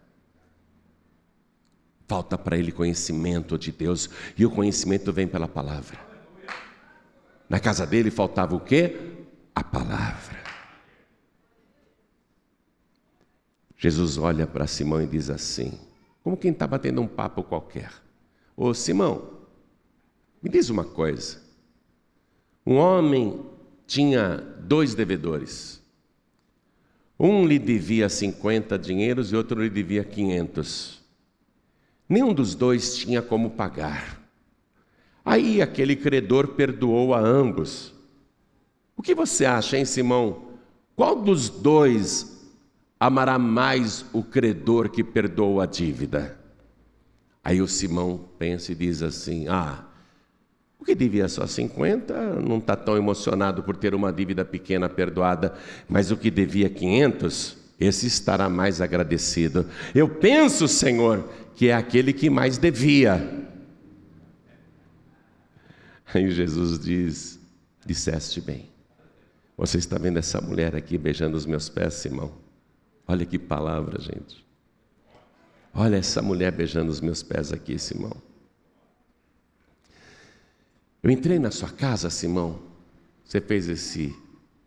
Falta 2.08 2.36
para 2.36 2.58
ele 2.58 2.72
conhecimento 2.72 3.56
de 3.56 3.70
Deus, 3.70 4.10
e 4.36 4.44
o 4.44 4.50
conhecimento 4.50 5.12
vem 5.12 5.28
pela 5.28 5.46
palavra. 5.46 5.96
Na 7.48 7.60
casa 7.60 7.86
dele 7.86 8.10
faltava 8.10 8.56
o 8.56 8.60
quê? 8.60 8.96
A 9.54 9.62
palavra. 9.62 10.47
Jesus 13.78 14.18
olha 14.18 14.46
para 14.46 14.66
Simão 14.66 15.00
e 15.00 15.06
diz 15.06 15.30
assim, 15.30 15.78
como 16.22 16.36
quem 16.36 16.50
está 16.50 16.66
batendo 16.66 17.00
um 17.00 17.06
papo 17.06 17.44
qualquer: 17.44 17.90
Ô 18.56 18.74
Simão, 18.74 19.38
me 20.42 20.50
diz 20.50 20.68
uma 20.68 20.84
coisa. 20.84 21.40
Um 22.66 22.74
homem 22.74 23.40
tinha 23.86 24.36
dois 24.36 24.94
devedores. 24.94 25.80
Um 27.18 27.46
lhe 27.46 27.58
devia 27.58 28.08
50 28.08 28.78
dinheiros 28.78 29.32
e 29.32 29.36
outro 29.36 29.62
lhe 29.62 29.70
devia 29.70 30.04
500. 30.04 31.00
Nenhum 32.08 32.34
dos 32.34 32.54
dois 32.54 32.96
tinha 32.96 33.22
como 33.22 33.50
pagar. 33.50 34.20
Aí 35.24 35.62
aquele 35.62 35.96
credor 35.96 36.48
perdoou 36.48 37.14
a 37.14 37.20
ambos. 37.20 37.94
O 38.96 39.02
que 39.02 39.14
você 39.14 39.44
acha, 39.44 39.78
hein, 39.78 39.84
Simão? 39.84 40.48
Qual 40.94 41.22
dos 41.22 41.48
dois 41.48 42.37
amará 42.98 43.38
mais 43.38 44.04
o 44.12 44.22
credor 44.22 44.88
que 44.88 45.04
perdoou 45.04 45.60
a 45.60 45.66
dívida? 45.66 46.38
Aí 47.42 47.62
o 47.62 47.68
Simão 47.68 48.28
pensa 48.38 48.72
e 48.72 48.74
diz 48.74 49.02
assim: 49.02 49.48
Ah, 49.48 49.84
o 50.78 50.84
que 50.84 50.94
devia 50.94 51.28
só 51.28 51.46
50 51.46 52.40
não 52.40 52.58
está 52.58 52.76
tão 52.76 52.96
emocionado 52.96 53.62
por 53.62 53.76
ter 53.76 53.94
uma 53.94 54.12
dívida 54.12 54.44
pequena 54.44 54.88
perdoada, 54.88 55.54
mas 55.88 56.10
o 56.10 56.16
que 56.16 56.30
devia 56.30 56.68
500, 56.68 57.56
esse 57.80 58.06
estará 58.06 58.48
mais 58.48 58.80
agradecido. 58.80 59.66
Eu 59.94 60.08
penso, 60.08 60.68
Senhor, 60.68 61.28
que 61.54 61.68
é 61.68 61.74
aquele 61.74 62.12
que 62.12 62.28
mais 62.28 62.58
devia. 62.58 63.48
Aí 66.12 66.30
Jesus 66.30 66.78
diz: 66.78 67.40
Disseste 67.84 68.40
bem. 68.40 68.68
Você 69.56 69.78
está 69.78 69.98
vendo 69.98 70.18
essa 70.18 70.40
mulher 70.40 70.76
aqui 70.76 70.96
beijando 70.96 71.36
os 71.36 71.44
meus 71.44 71.68
pés, 71.68 71.94
Simão? 71.94 72.47
Olha 73.08 73.24
que 73.24 73.38
palavra, 73.38 73.98
gente. 73.98 74.46
Olha 75.74 75.96
essa 75.96 76.20
mulher 76.20 76.52
beijando 76.52 76.90
os 76.90 77.00
meus 77.00 77.22
pés 77.22 77.50
aqui, 77.54 77.78
Simão. 77.78 78.14
Eu 81.02 81.10
entrei 81.10 81.38
na 81.38 81.50
sua 81.50 81.70
casa, 81.70 82.10
Simão. 82.10 82.60
Você 83.24 83.40
fez 83.40 83.66
esse 83.66 84.14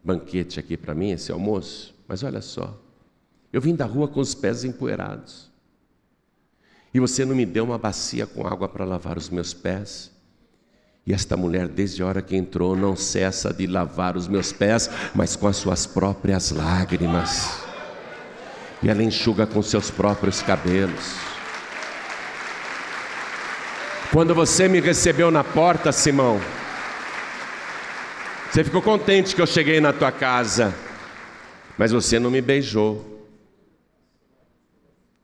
banquete 0.03 0.59
aqui 0.59 0.75
para 0.75 0.95
mim, 0.95 1.11
esse 1.11 1.31
almoço. 1.31 1.93
Mas 2.07 2.23
olha 2.23 2.41
só, 2.41 2.75
eu 3.53 3.61
vim 3.61 3.75
da 3.75 3.85
rua 3.85 4.07
com 4.07 4.19
os 4.19 4.33
pés 4.33 4.63
empoeirados. 4.63 5.51
E 6.91 6.99
você 6.99 7.23
não 7.23 7.35
me 7.35 7.45
deu 7.45 7.63
uma 7.63 7.77
bacia 7.77 8.25
com 8.25 8.47
água 8.47 8.67
para 8.67 8.83
lavar 8.85 9.17
os 9.17 9.29
meus 9.29 9.53
pés. 9.53 10.11
E 11.05 11.13
esta 11.13 11.37
mulher, 11.37 11.67
desde 11.67 12.01
a 12.01 12.07
hora 12.07 12.21
que 12.21 12.35
entrou, 12.35 12.75
não 12.75 12.95
cessa 12.95 13.53
de 13.53 13.67
lavar 13.67 14.17
os 14.17 14.27
meus 14.27 14.51
pés, 14.51 14.89
mas 15.13 15.35
com 15.35 15.47
as 15.47 15.57
suas 15.57 15.85
próprias 15.85 16.51
lágrimas. 16.51 17.70
E 18.83 18.89
ela 18.89 19.03
enxuga 19.03 19.45
com 19.45 19.61
seus 19.61 19.91
próprios 19.91 20.41
cabelos. 20.41 21.15
Quando 24.11 24.35
você 24.35 24.67
me 24.67 24.79
recebeu 24.79 25.31
na 25.31 25.43
porta, 25.43 25.91
Simão, 25.91 26.41
você 28.51 28.63
ficou 28.63 28.81
contente 28.81 29.33
que 29.33 29.41
eu 29.41 29.47
cheguei 29.47 29.79
na 29.79 29.93
tua 29.93 30.11
casa, 30.11 30.75
mas 31.77 31.93
você 31.93 32.19
não 32.19 32.29
me 32.29 32.41
beijou. 32.41 33.25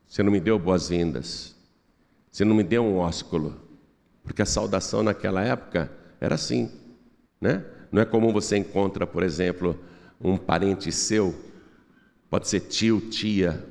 Você 0.08 0.24
não 0.24 0.32
me 0.32 0.40
deu 0.40 0.58
boas-vindas. 0.58 1.54
Você 2.32 2.46
não 2.46 2.56
me 2.56 2.64
deu 2.64 2.84
um 2.84 2.98
ósculo. 2.98 3.60
Porque 4.24 4.42
a 4.42 4.46
saudação 4.46 5.04
naquela 5.04 5.44
época 5.44 5.92
era 6.22 6.36
assim, 6.36 6.72
né? 7.42 7.66
Não 7.92 8.02
é 8.02 8.06
comum 8.06 8.32
você 8.32 8.56
encontra, 8.58 9.06
por 9.06 9.24
exemplo, 9.24 9.78
um 10.22 10.38
parente 10.38 10.92
seu, 10.92 11.36
pode 12.30 12.48
ser 12.48 12.62
tio, 12.62 13.02
tia, 13.02 13.66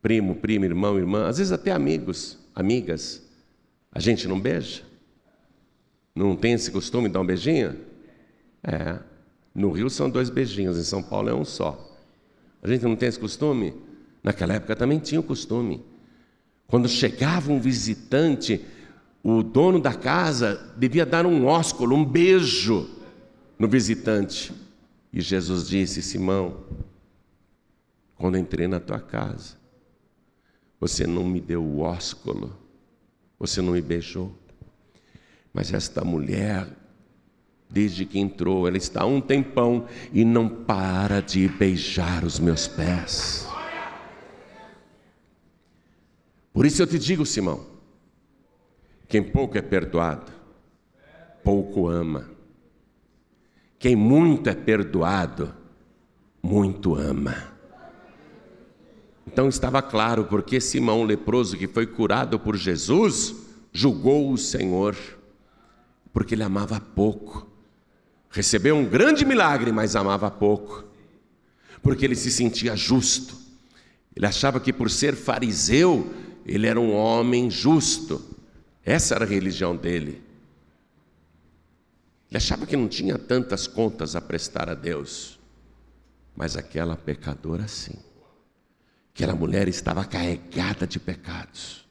primo, 0.00 0.34
prima, 0.36 0.64
irmão, 0.64 0.98
irmã, 0.98 1.26
às 1.26 1.38
vezes 1.38 1.52
até 1.52 1.72
amigos, 1.72 2.38
amigas. 2.54 3.22
A 3.92 4.00
gente 4.00 4.28
não 4.28 4.38
beija? 4.38 4.82
Não 6.14 6.36
tem 6.36 6.52
esse 6.52 6.70
costume 6.70 7.08
de 7.08 7.14
dar 7.14 7.20
um 7.20 7.26
beijinho? 7.26 7.76
É. 8.62 8.98
No 9.54 9.70
Rio 9.72 9.90
são 9.90 10.08
dois 10.08 10.30
beijinhos, 10.30 10.78
em 10.78 10.84
São 10.84 11.02
Paulo 11.02 11.28
é 11.28 11.34
um 11.34 11.44
só. 11.44 11.96
A 12.62 12.68
gente 12.68 12.84
não 12.84 12.96
tem 12.96 13.08
esse 13.08 13.18
costume? 13.18 13.74
Naquela 14.22 14.54
época 14.54 14.76
também 14.76 14.98
tinha 14.98 15.20
o 15.20 15.24
costume. 15.24 15.84
Quando 16.66 16.88
chegava 16.88 17.50
um 17.50 17.60
visitante, 17.60 18.64
o 19.22 19.42
dono 19.42 19.80
da 19.80 19.94
casa 19.94 20.72
devia 20.76 21.06
dar 21.06 21.26
um 21.26 21.46
ósculo, 21.46 21.96
um 21.96 22.04
beijo 22.04 22.88
no 23.58 23.68
visitante. 23.68 24.52
E 25.12 25.20
Jesus 25.20 25.66
disse: 25.68 26.02
Simão, 26.02 26.56
quando 28.18 28.36
entrei 28.36 28.66
na 28.66 28.80
tua 28.80 28.98
casa, 28.98 29.56
você 30.80 31.06
não 31.06 31.24
me 31.24 31.40
deu 31.40 31.62
o 31.62 31.80
ósculo, 31.80 32.54
você 33.38 33.62
não 33.62 33.72
me 33.72 33.80
beijou. 33.80 34.36
Mas 35.52 35.72
esta 35.72 36.04
mulher, 36.04 36.68
desde 37.70 38.04
que 38.04 38.18
entrou, 38.18 38.66
ela 38.66 38.76
está 38.76 39.02
há 39.02 39.06
um 39.06 39.20
tempão 39.20 39.86
e 40.12 40.24
não 40.24 40.48
para 40.48 41.20
de 41.20 41.48
beijar 41.48 42.24
os 42.24 42.40
meus 42.40 42.66
pés. 42.66 43.46
Por 46.52 46.66
isso 46.66 46.82
eu 46.82 46.86
te 46.88 46.98
digo, 46.98 47.24
Simão, 47.24 47.64
quem 49.06 49.22
pouco 49.22 49.56
é 49.56 49.62
perdoado, 49.62 50.32
pouco 51.44 51.88
ama. 51.88 52.28
Quem 53.78 53.94
muito 53.94 54.50
é 54.50 54.54
perdoado, 54.56 55.54
muito 56.42 56.96
ama. 56.96 57.57
Então 59.30 59.46
estava 59.46 59.82
claro 59.82 60.24
porque 60.24 60.58
Simão 60.58 61.02
leproso, 61.04 61.54
que 61.54 61.68
foi 61.68 61.86
curado 61.86 62.40
por 62.40 62.56
Jesus, 62.56 63.34
julgou 63.70 64.32
o 64.32 64.38
Senhor, 64.38 64.96
porque 66.14 66.34
ele 66.34 66.42
amava 66.42 66.80
pouco. 66.80 67.46
Recebeu 68.30 68.74
um 68.74 68.86
grande 68.86 69.26
milagre, 69.26 69.70
mas 69.70 69.94
amava 69.94 70.30
pouco, 70.30 70.82
porque 71.82 72.06
ele 72.06 72.14
se 72.14 72.30
sentia 72.30 72.74
justo. 72.74 73.36
Ele 74.16 74.24
achava 74.24 74.58
que 74.58 74.72
por 74.72 74.90
ser 74.90 75.14
fariseu, 75.14 76.10
ele 76.46 76.66
era 76.66 76.80
um 76.80 76.94
homem 76.94 77.50
justo. 77.50 78.34
Essa 78.82 79.14
era 79.14 79.26
a 79.26 79.28
religião 79.28 79.76
dele. 79.76 80.22
Ele 82.30 82.38
achava 82.38 82.66
que 82.66 82.78
não 82.78 82.88
tinha 82.88 83.18
tantas 83.18 83.66
contas 83.66 84.16
a 84.16 84.22
prestar 84.22 84.70
a 84.70 84.74
Deus, 84.74 85.38
mas 86.34 86.56
aquela 86.56 86.96
pecadora 86.96 87.68
sim. 87.68 88.07
Aquela 89.18 89.34
mulher 89.34 89.66
estava 89.66 90.04
carregada 90.04 90.86
de 90.86 91.00
pecados. 91.00 91.84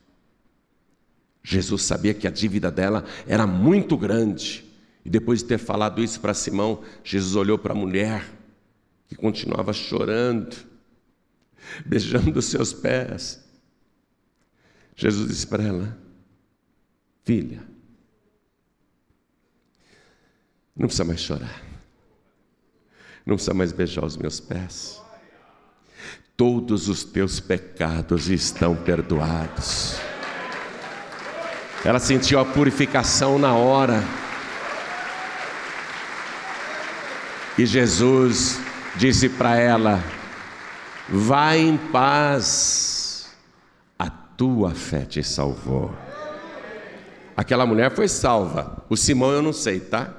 Jesus 1.44 1.84
sabia 1.84 2.14
que 2.14 2.26
a 2.26 2.32
dívida 2.32 2.72
dela 2.72 3.04
era 3.28 3.46
muito 3.46 3.98
grande. 3.98 4.64
E 5.04 5.10
depois 5.10 5.42
de 5.42 5.50
ter 5.50 5.58
falado 5.58 6.02
isso 6.02 6.22
para 6.22 6.34
Simão, 6.34 6.82
Jesus 7.04 7.36
olhou 7.36 7.58
para 7.58 7.74
a 7.74 7.76
mulher 7.76 8.26
que 9.10 9.16
continuava 9.18 9.74
chorando, 9.74 10.56
beijando 11.86 12.40
os 12.40 12.46
seus 12.46 12.72
pés. 12.72 13.44
Jesus 14.96 15.28
disse 15.28 15.48
para 15.48 15.64
ela: 15.66 15.98
Filha, 17.26 17.62
não 20.74 20.88
precisa 20.88 21.04
mais 21.04 21.20
chorar, 21.20 21.62
não 23.26 23.36
precisa 23.36 23.54
mais 23.54 23.74
beijar 23.74 24.06
os 24.06 24.16
meus 24.16 24.40
pés. 24.40 25.06
Todos 26.38 26.88
os 26.88 27.04
teus 27.04 27.40
pecados 27.40 28.30
estão 28.30 28.76
perdoados. 28.76 29.96
Ela 31.84 31.98
sentiu 31.98 32.40
a 32.40 32.46
purificação 32.46 33.40
na 33.40 33.56
hora. 33.56 34.04
E 37.58 37.66
Jesus 37.66 38.60
disse 38.98 39.30
para 39.30 39.56
ela: 39.56 40.00
Vai 41.10 41.60
em 41.60 41.76
paz, 41.76 43.36
a 43.98 44.08
tua 44.08 44.76
fé 44.76 45.06
te 45.06 45.24
salvou. 45.24 45.92
Aquela 47.36 47.66
mulher 47.66 47.96
foi 47.96 48.08
salva. 48.08 48.86
O 48.88 48.96
Simão 48.96 49.32
eu 49.32 49.42
não 49.42 49.54
sei, 49.54 49.80
tá? 49.80 50.14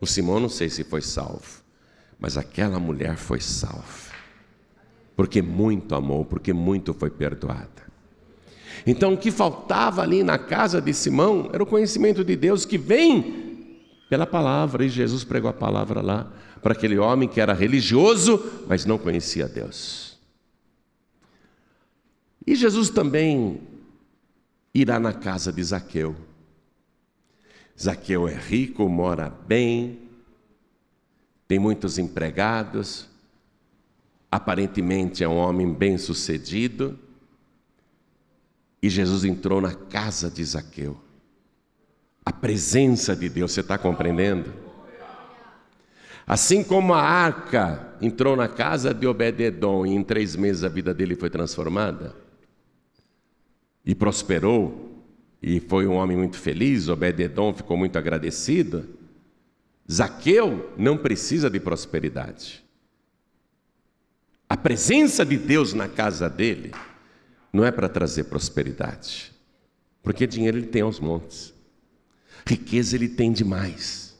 O 0.00 0.06
Simão 0.08 0.34
eu 0.34 0.40
não 0.40 0.48
sei 0.48 0.68
se 0.68 0.82
foi 0.82 1.02
salvo. 1.02 1.62
Mas 2.18 2.36
aquela 2.36 2.80
mulher 2.80 3.16
foi 3.16 3.40
salva. 3.40 4.03
Porque 5.16 5.40
muito 5.40 5.94
amou, 5.94 6.24
porque 6.24 6.52
muito 6.52 6.92
foi 6.92 7.10
perdoada. 7.10 7.84
Então, 8.86 9.14
o 9.14 9.16
que 9.16 9.30
faltava 9.30 10.02
ali 10.02 10.22
na 10.22 10.36
casa 10.38 10.80
de 10.80 10.92
Simão 10.92 11.48
era 11.52 11.62
o 11.62 11.66
conhecimento 11.66 12.24
de 12.24 12.36
Deus 12.36 12.64
que 12.64 12.76
vem 12.76 13.44
pela 14.08 14.26
palavra, 14.26 14.84
e 14.84 14.88
Jesus 14.88 15.24
pregou 15.24 15.48
a 15.48 15.54
palavra 15.54 16.00
lá 16.02 16.32
para 16.60 16.72
aquele 16.72 16.98
homem 16.98 17.28
que 17.28 17.40
era 17.40 17.52
religioso, 17.52 18.64
mas 18.68 18.84
não 18.84 18.98
conhecia 18.98 19.48
Deus. 19.48 20.18
E 22.46 22.54
Jesus 22.54 22.90
também 22.90 23.60
irá 24.74 24.98
na 25.00 25.12
casa 25.12 25.52
de 25.52 25.62
Zaqueu. 25.62 26.14
Zaqueu 27.80 28.28
é 28.28 28.34
rico, 28.34 28.88
mora 28.88 29.30
bem, 29.46 30.00
tem 31.48 31.58
muitos 31.58 31.98
empregados, 31.98 33.08
aparentemente 34.34 35.22
é 35.22 35.28
um 35.28 35.36
homem 35.36 35.72
bem-sucedido. 35.72 36.98
E 38.82 38.90
Jesus 38.90 39.24
entrou 39.24 39.60
na 39.60 39.72
casa 39.72 40.28
de 40.28 40.44
Zaqueu. 40.44 41.00
A 42.26 42.32
presença 42.32 43.14
de 43.14 43.28
Deus, 43.28 43.52
você 43.52 43.60
está 43.60 43.78
compreendendo? 43.78 44.52
Assim 46.26 46.64
como 46.64 46.94
a 46.94 47.00
arca 47.00 47.94
entrou 48.02 48.34
na 48.34 48.48
casa 48.48 48.92
de 48.92 49.06
Obededon 49.06 49.86
e 49.86 49.90
em 49.90 50.02
três 50.02 50.34
meses 50.34 50.64
a 50.64 50.68
vida 50.68 50.92
dele 50.92 51.14
foi 51.14 51.30
transformada 51.30 52.16
e 53.86 53.94
prosperou, 53.94 55.00
e 55.40 55.60
foi 55.60 55.86
um 55.86 55.92
homem 55.92 56.16
muito 56.16 56.38
feliz, 56.38 56.88
Obededon 56.88 57.54
ficou 57.54 57.76
muito 57.76 57.96
agradecido. 57.96 58.88
Zaqueu 59.90 60.74
não 60.76 60.96
precisa 60.96 61.48
de 61.48 61.60
prosperidade. 61.60 62.63
A 64.54 64.56
presença 64.56 65.26
de 65.26 65.36
Deus 65.36 65.74
na 65.74 65.88
casa 65.88 66.30
dele 66.30 66.72
não 67.52 67.64
é 67.64 67.72
para 67.72 67.88
trazer 67.88 68.22
prosperidade, 68.22 69.32
porque 70.00 70.28
dinheiro 70.28 70.56
ele 70.58 70.68
tem 70.68 70.80
aos 70.80 71.00
montes, 71.00 71.52
riqueza 72.46 72.94
ele 72.94 73.08
tem 73.08 73.32
demais. 73.32 74.16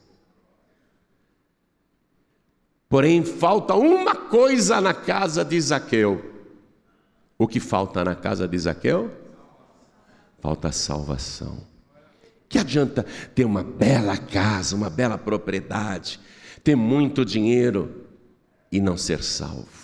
Porém, 2.88 3.24
falta 3.24 3.76
uma 3.76 4.16
coisa 4.16 4.80
na 4.80 4.92
casa 4.92 5.44
de 5.44 5.60
Zaqueu. 5.60 6.48
O 7.38 7.46
que 7.46 7.60
falta 7.60 8.02
na 8.02 8.16
casa 8.16 8.48
de 8.48 8.58
Zaqueu? 8.58 9.12
falta 10.40 10.72
salvação. 10.72 11.64
Que 12.48 12.58
adianta 12.58 13.06
ter 13.36 13.44
uma 13.44 13.62
bela 13.62 14.16
casa, 14.16 14.74
uma 14.74 14.90
bela 14.90 15.16
propriedade, 15.16 16.18
ter 16.64 16.74
muito 16.74 17.24
dinheiro 17.24 18.08
e 18.72 18.80
não 18.80 18.96
ser 18.96 19.22
salvo? 19.22 19.83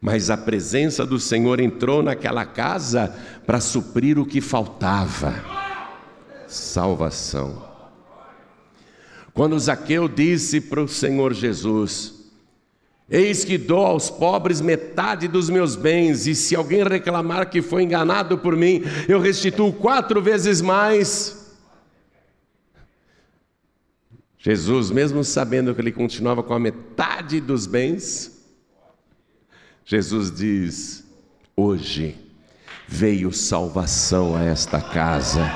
Mas 0.00 0.30
a 0.30 0.36
presença 0.36 1.04
do 1.04 1.18
Senhor 1.18 1.60
entrou 1.60 2.02
naquela 2.02 2.44
casa 2.44 3.14
para 3.44 3.60
suprir 3.60 4.18
o 4.18 4.26
que 4.26 4.40
faltava: 4.40 5.44
salvação. 6.46 7.66
Quando 9.34 9.58
Zaqueu 9.58 10.08
disse 10.08 10.60
para 10.60 10.82
o 10.82 10.88
Senhor 10.88 11.32
Jesus: 11.34 12.14
Eis 13.10 13.44
que 13.44 13.58
dou 13.58 13.86
aos 13.86 14.08
pobres 14.10 14.60
metade 14.60 15.26
dos 15.26 15.50
meus 15.50 15.74
bens, 15.74 16.26
e 16.26 16.34
se 16.34 16.54
alguém 16.54 16.84
reclamar 16.84 17.50
que 17.50 17.62
foi 17.62 17.82
enganado 17.82 18.38
por 18.38 18.56
mim, 18.56 18.82
eu 19.08 19.20
restituo 19.20 19.72
quatro 19.72 20.22
vezes 20.22 20.60
mais. 20.60 21.56
Jesus, 24.38 24.90
mesmo 24.90 25.24
sabendo 25.24 25.74
que 25.74 25.80
ele 25.80 25.90
continuava 25.90 26.42
com 26.42 26.54
a 26.54 26.60
metade 26.60 27.40
dos 27.40 27.66
bens, 27.66 28.37
Jesus 29.90 30.30
diz: 30.30 31.02
Hoje 31.56 32.14
veio 32.86 33.32
salvação 33.32 34.36
a 34.36 34.44
esta 34.44 34.82
casa, 34.82 35.50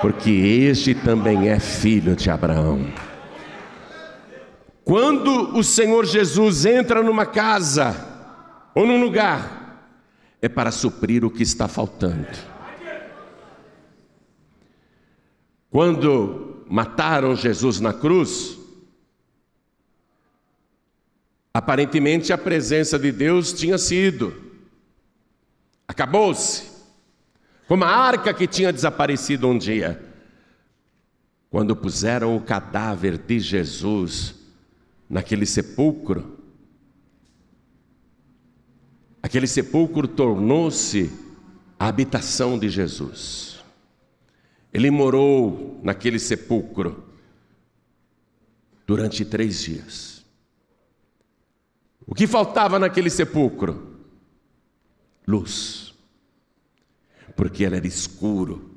porque 0.00 0.30
este 0.30 0.94
também 0.94 1.48
é 1.48 1.58
filho 1.58 2.14
de 2.14 2.30
Abraão. 2.30 2.86
Quando 4.84 5.58
o 5.58 5.64
Senhor 5.64 6.06
Jesus 6.06 6.64
entra 6.64 7.02
numa 7.02 7.26
casa 7.26 7.96
ou 8.72 8.86
num 8.86 9.02
lugar, 9.02 9.90
é 10.40 10.48
para 10.48 10.70
suprir 10.70 11.24
o 11.24 11.30
que 11.30 11.42
está 11.42 11.66
faltando. 11.66 12.28
Quando 15.70 16.64
mataram 16.70 17.34
Jesus 17.34 17.80
na 17.80 17.92
cruz, 17.92 18.61
aparentemente 21.52 22.32
a 22.32 22.38
presença 22.38 22.98
de 22.98 23.12
Deus 23.12 23.52
tinha 23.52 23.76
sido, 23.78 24.34
acabou-se, 25.86 26.70
como 27.66 27.84
a 27.84 27.88
arca 27.88 28.34
que 28.34 28.46
tinha 28.46 28.72
desaparecido 28.72 29.48
um 29.48 29.56
dia. 29.56 30.02
Quando 31.50 31.76
puseram 31.76 32.36
o 32.36 32.40
cadáver 32.40 33.18
de 33.18 33.38
Jesus 33.38 34.34
naquele 35.08 35.44
sepulcro. 35.44 36.38
Aquele 39.22 39.46
sepulcro 39.46 40.08
tornou-se 40.08 41.10
a 41.78 41.88
habitação 41.88 42.58
de 42.58 42.68
Jesus. 42.68 43.62
Ele 44.72 44.90
morou 44.90 45.80
naquele 45.82 46.18
sepulcro 46.18 47.04
durante 48.86 49.24
três 49.24 49.62
dias. 49.62 50.11
O 52.06 52.14
que 52.14 52.26
faltava 52.26 52.78
naquele 52.78 53.10
sepulcro? 53.10 53.90
Luz, 55.26 55.94
porque 57.36 57.64
ele 57.64 57.76
era 57.76 57.86
escuro, 57.86 58.70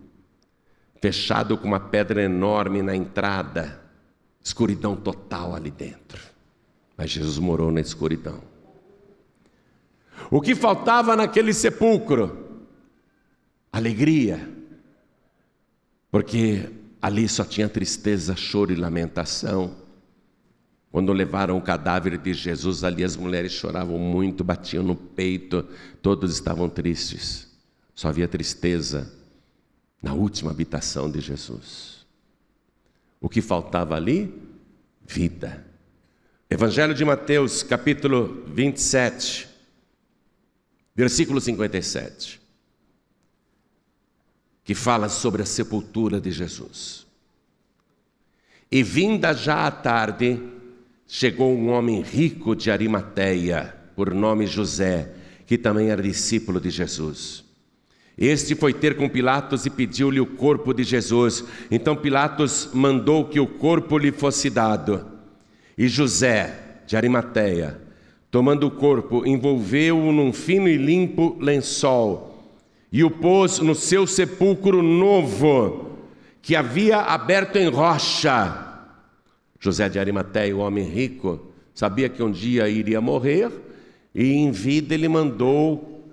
fechado 1.02 1.58
com 1.58 1.68
uma 1.68 1.80
pedra 1.80 2.22
enorme 2.22 2.82
na 2.82 2.96
entrada 2.96 3.86
escuridão 4.46 4.96
total 4.96 5.56
ali 5.56 5.72
dentro. 5.72 6.22
Mas 6.96 7.10
Jesus 7.10 7.40
morou 7.40 7.72
na 7.72 7.82
escuridão. 7.82 8.44
O 10.30 10.40
que 10.40 10.54
faltava 10.54 11.16
naquele 11.16 11.52
sepulcro? 11.52 12.68
Alegria. 13.74 14.48
Porque 16.12 16.70
ali 17.02 17.28
só 17.28 17.44
tinha 17.44 17.68
tristeza, 17.68 18.36
choro 18.36 18.72
e 18.72 18.76
lamentação. 18.76 19.76
Quando 20.96 21.12
levaram 21.12 21.58
o 21.58 21.62
cadáver 21.62 22.18
de 22.18 22.34
Jesus 22.34 22.82
ali, 22.82 23.04
as 23.04 23.18
mulheres 23.18 23.52
choravam 23.52 24.00
muito, 24.00 24.46
batiam 24.46 24.82
no 24.82 24.96
peito, 24.96 25.68
todos 26.02 26.32
estavam 26.32 26.70
tristes. 26.70 27.50
Só 27.94 28.08
havia 28.08 28.30
tristeza 28.30 29.12
na 30.02 30.14
última 30.14 30.52
habitação 30.52 31.12
de 31.12 31.20
Jesus. 31.20 32.06
O 33.20 33.28
que 33.28 33.42
faltava 33.42 33.94
ali? 33.94 34.34
Vida. 35.06 35.68
Evangelho 36.50 36.94
de 36.94 37.04
Mateus, 37.04 37.62
capítulo 37.62 38.46
27, 38.48 39.50
versículo 40.96 41.42
57, 41.42 42.40
que 44.64 44.74
fala 44.74 45.10
sobre 45.10 45.42
a 45.42 45.46
sepultura 45.46 46.22
de 46.22 46.32
Jesus. 46.32 47.06
E 48.72 48.82
vinda 48.82 49.34
já 49.34 49.68
a 49.68 49.72
tarde, 49.72 50.55
chegou 51.08 51.54
um 51.54 51.70
homem 51.70 52.02
rico 52.02 52.56
de 52.56 52.72
Arimateia, 52.72 53.76
por 53.96 54.14
nome 54.14 54.46
José, 54.46 55.12
que 55.46 55.58
também 55.58 55.90
era 55.90 56.02
discípulo 56.02 56.60
de 56.60 56.70
Jesus. 56.70 57.44
Este 58.18 58.56
foi 58.56 58.74
ter 58.74 58.96
com 58.96 59.10
Pilatos 59.10 59.66
e 59.66 59.70
pediu-lhe 59.70 60.20
o 60.20 60.26
corpo 60.26 60.74
de 60.74 60.84
Jesus. 60.84 61.44
Então 61.70 61.96
Pilatos 61.96 62.70
mandou 62.74 63.26
que 63.26 63.40
o 63.40 63.48
corpo 63.48 63.98
lhe 63.98 64.12
fosse 64.12 64.50
dado. 64.50 65.06
E 65.78 65.88
José, 65.88 66.82
de 66.88 66.96
Arimateia, 66.96 67.82
tomando 68.32 68.68
o 68.68 68.72
corpo, 68.72 69.28
envolveu-o 69.28 70.12
num 70.12 70.32
fino 70.32 70.68
e 70.68 70.78
limpo 70.78 71.38
lençol 71.40 72.36
e 72.96 73.04
o 73.04 73.12
pôs 73.12 73.60
no 73.60 73.76
seu 73.76 74.08
sepulcro 74.08 74.82
novo, 74.82 75.98
que 76.42 76.56
havia 76.56 77.00
aberto 77.00 77.58
em 77.58 77.68
rocha. 77.68 78.65
José 79.66 79.90
de 79.90 79.98
Arimateia, 79.98 80.56
o 80.56 80.60
homem 80.60 80.88
rico, 80.88 81.48
sabia 81.74 82.08
que 82.08 82.22
um 82.22 82.30
dia 82.30 82.70
iria 82.70 83.02
morrer 83.02 83.52
e 84.14 84.32
em 84.32 84.52
vida 84.52 84.94
ele 84.94 85.08
mandou 85.08 86.04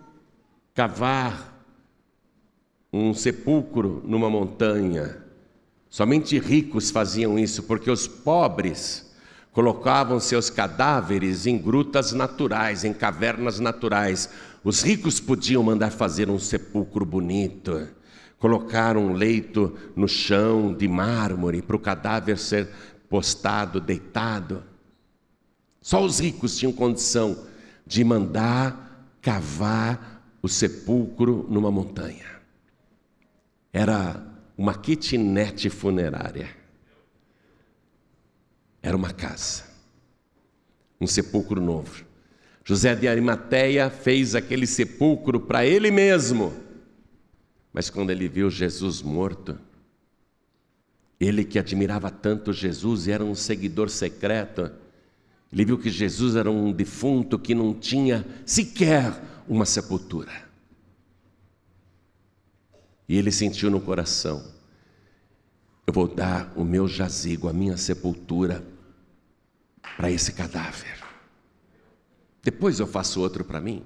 cavar 0.75 1.63
um 2.91 3.13
sepulcro 3.13 4.03
numa 4.07 4.31
montanha. 4.31 5.19
Somente 5.91 6.39
ricos 6.39 6.91
faziam 6.91 7.39
isso, 7.39 7.65
porque 7.65 7.91
os 7.91 8.09
pobres 8.09 9.13
colocavam 9.53 10.19
seus 10.19 10.49
cadáveres 10.49 11.47
em 11.47 11.59
grutas 11.59 12.13
naturais, 12.13 12.85
em 12.85 12.95
cavernas 12.95 13.61
naturais. 13.61 14.31
Os 14.65 14.81
ricos 14.81 15.21
podiam 15.21 15.63
mandar 15.63 15.91
fazer 15.91 16.31
um 16.31 16.39
sepulcro 16.39 17.05
bonito, 17.05 17.87
colocar 18.39 18.97
um 18.97 19.13
leito 19.13 19.77
no 19.95 20.09
chão 20.09 20.73
de 20.73 20.89
mármore 20.89 21.61
para 21.61 21.77
o 21.77 21.79
cadáver 21.79 22.39
ser 22.39 22.69
postado, 23.13 23.79
deitado. 23.79 24.65
Só 25.83 26.03
os 26.03 26.19
ricos 26.19 26.57
tinham 26.57 26.73
condição 26.73 27.47
de 27.87 28.03
mandar 28.03 29.15
cavar 29.21 30.35
o 30.41 30.49
sepulcro 30.49 31.47
numa 31.51 31.71
montanha. 31.71 32.25
Era 33.71 34.27
uma 34.57 34.73
kitnet 34.73 35.69
funerária. 35.69 36.49
Era 38.83 38.97
uma 38.97 39.13
casa, 39.13 39.65
um 40.99 41.07
sepulcro 41.07 41.61
novo. 41.61 42.07
José 42.65 42.95
de 42.95 43.07
Arimateia 43.07 43.91
fez 43.91 44.35
aquele 44.35 44.67
sepulcro 44.67 45.39
para 45.39 45.67
ele 45.67 45.91
mesmo. 45.91 46.51
Mas 47.75 47.91
quando 47.91 48.09
ele 48.09 48.27
viu 48.27 48.49
Jesus 48.49 49.03
morto, 49.03 49.61
ele 51.23 51.45
que 51.45 51.59
admirava 51.59 52.11
tanto 52.11 52.53
Jesus 52.53 53.07
e 53.07 53.13
era 53.13 53.25
um 53.25 53.35
seguidor 53.35 53.89
secreto, 53.89 54.71
ele 55.53 55.65
viu 55.65 55.79
que 55.79 55.91
Jesus 55.91 56.35
era 56.35 56.51
um 56.51 56.73
defunto 56.73 57.39
que 57.39 57.55
não 57.55 57.75
tinha 57.75 58.27
sequer 58.45 59.23
uma 59.47 59.65
sepultura. 59.65 60.33
E 63.09 63.17
ele 63.17 63.31
sentiu 63.31 63.71
no 63.71 63.81
coração: 63.81 64.43
eu 65.87 65.93
vou 65.93 66.09
dar 66.09 66.53
o 66.57 66.65
meu 66.65 66.89
jazigo, 66.89 67.49
a 67.49 67.53
minha 67.53 67.77
sepultura, 67.77 68.65
para 69.97 70.11
esse 70.11 70.33
cadáver. 70.33 71.03
Depois 72.43 72.81
eu 72.81 72.87
faço 72.87 73.21
outro 73.21 73.45
para 73.45 73.61
mim. 73.61 73.85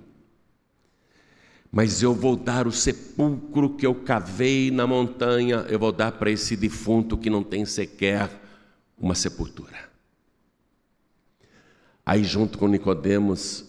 Mas 1.70 2.02
eu 2.02 2.14
vou 2.14 2.36
dar 2.36 2.66
o 2.66 2.72
sepulcro 2.72 3.76
que 3.76 3.86
eu 3.86 3.94
cavei 3.94 4.70
na 4.70 4.86
montanha, 4.86 5.66
eu 5.68 5.78
vou 5.78 5.92
dar 5.92 6.12
para 6.12 6.30
esse 6.30 6.56
defunto 6.56 7.18
que 7.18 7.28
não 7.28 7.42
tem 7.42 7.64
sequer 7.64 8.30
uma 8.98 9.14
sepultura. 9.14 9.90
Aí 12.04 12.22
junto 12.24 12.56
com 12.56 12.68
Nicodemos, 12.68 13.64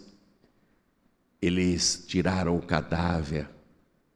eles 1.41 2.05
tiraram 2.07 2.55
o 2.55 2.61
cadáver 2.61 3.49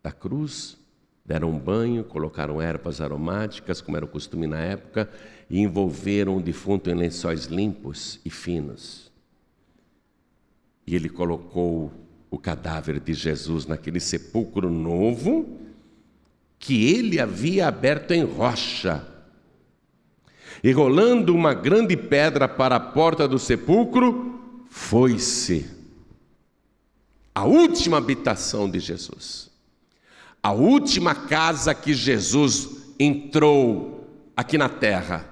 da 0.01 0.11
cruz, 0.11 0.77
deram 1.25 1.49
um 1.49 1.59
banho, 1.59 2.03
colocaram 2.03 2.61
ervas 2.61 3.01
aromáticas, 3.01 3.81
como 3.81 3.97
era 3.97 4.05
o 4.05 4.09
costume 4.09 4.47
na 4.47 4.59
época, 4.59 5.09
e 5.49 5.59
envolveram 5.59 6.37
o 6.37 6.41
defunto 6.41 6.89
em 6.89 6.93
lençóis 6.93 7.45
limpos 7.45 8.19
e 8.23 8.29
finos. 8.29 9.11
E 10.85 10.95
ele 10.95 11.09
colocou 11.09 11.91
o 12.31 12.39
cadáver 12.39 12.97
de 13.01 13.13
Jesus 13.13 13.65
naquele 13.65 13.99
sepulcro 13.99 14.71
novo 14.71 15.59
que 16.57 16.95
ele 16.95 17.19
havia 17.19 17.67
aberto 17.67 18.11
em 18.11 18.23
rocha. 18.23 19.05
E 20.63 20.71
rolando 20.71 21.35
uma 21.35 21.53
grande 21.53 21.97
pedra 21.97 22.47
para 22.47 22.77
a 22.77 22.79
porta 22.79 23.27
do 23.27 23.37
sepulcro, 23.37 24.63
foi-se 24.69 25.69
a 27.35 27.43
última 27.43 27.97
habitação 27.97 28.69
de 28.69 28.79
Jesus, 28.79 29.49
a 30.41 30.51
última 30.51 31.13
casa 31.15 31.73
que 31.73 31.93
Jesus 31.93 32.93
entrou 32.99 34.07
aqui 34.37 34.57
na 34.57 34.69
terra, 34.69 35.25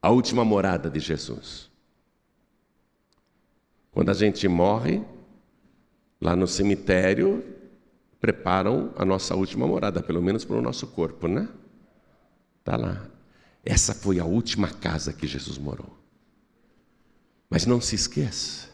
a 0.00 0.10
última 0.10 0.44
morada 0.44 0.90
de 0.90 1.00
Jesus. 1.00 1.70
Quando 3.90 4.10
a 4.10 4.14
gente 4.14 4.46
morre, 4.46 5.02
lá 6.20 6.34
no 6.34 6.46
cemitério, 6.46 7.44
preparam 8.20 8.92
a 8.96 9.04
nossa 9.04 9.34
última 9.34 9.66
morada, 9.66 10.02
pelo 10.02 10.22
menos 10.22 10.44
para 10.44 10.56
o 10.56 10.62
nosso 10.62 10.86
corpo, 10.88 11.28
né? 11.28 11.48
Tá 12.64 12.76
lá. 12.76 13.06
Essa 13.64 13.94
foi 13.94 14.18
a 14.18 14.24
última 14.24 14.68
casa 14.68 15.12
que 15.12 15.26
Jesus 15.26 15.58
morou. 15.58 15.96
Mas 17.48 17.66
não 17.66 17.80
se 17.80 17.94
esqueça, 17.94 18.68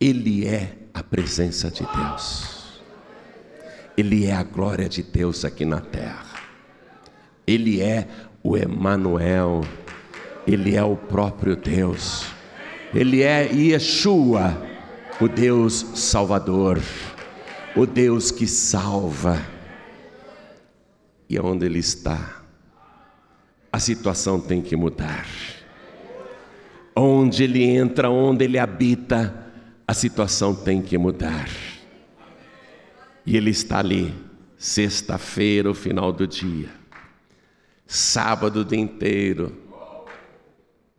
Ele 0.00 0.46
é 0.46 0.76
a 0.92 1.02
presença 1.02 1.70
de 1.70 1.82
Deus. 1.82 2.80
Ele 3.96 4.26
é 4.26 4.32
a 4.32 4.42
glória 4.42 4.88
de 4.88 5.02
Deus 5.02 5.44
aqui 5.44 5.64
na 5.64 5.80
terra. 5.80 6.40
Ele 7.46 7.80
é 7.80 8.06
o 8.42 8.56
Emanuel. 8.56 9.62
Ele 10.46 10.76
é 10.76 10.82
o 10.82 10.96
próprio 10.96 11.56
Deus. 11.56 12.26
Ele 12.94 13.22
é 13.22 13.50
Yeshua, 13.52 14.54
o 15.20 15.28
Deus 15.28 15.74
Salvador, 15.94 16.80
o 17.74 17.86
Deus 17.86 18.30
que 18.30 18.46
salva. 18.46 19.40
E 21.28 21.38
onde 21.40 21.66
Ele 21.66 21.78
está, 21.78 22.42
a 23.72 23.78
situação 23.78 24.40
tem 24.40 24.62
que 24.62 24.76
mudar. 24.76 25.26
Onde 26.94 27.42
Ele 27.42 27.64
entra, 27.64 28.08
onde 28.08 28.44
Ele 28.44 28.58
habita, 28.58 29.46
a 29.86 29.92
situação 29.92 30.54
tem 30.54 30.80
que 30.80 30.96
mudar. 30.96 31.48
E 33.24 33.36
Ele 33.36 33.50
está 33.50 33.80
ali, 33.80 34.14
sexta-feira, 34.56 35.70
o 35.70 35.74
final 35.74 36.12
do 36.12 36.26
dia, 36.26 36.70
sábado 37.86 38.60
o 38.60 38.64
dia 38.64 38.78
inteiro 38.78 39.66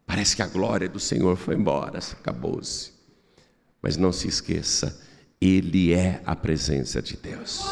Parece 0.07 0.37
que 0.37 0.41
a 0.41 0.47
glória 0.47 0.87
do 0.87 1.01
Senhor 1.01 1.35
foi 1.35 1.53
embora, 1.53 1.99
acabou-se. 1.99 2.96
Mas 3.81 3.97
não 3.97 4.11
se 4.11 4.27
esqueça, 4.27 4.99
Ele 5.39 5.93
é 5.93 6.21
a 6.25 6.35
presença 6.35 7.01
de 7.01 7.15
Deus. 7.15 7.63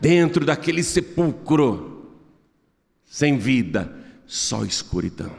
Dentro 0.00 0.44
daquele 0.44 0.82
sepulcro, 0.82 2.22
sem 3.04 3.38
vida, 3.38 3.92
só 4.26 4.64
escuridão. 4.64 5.34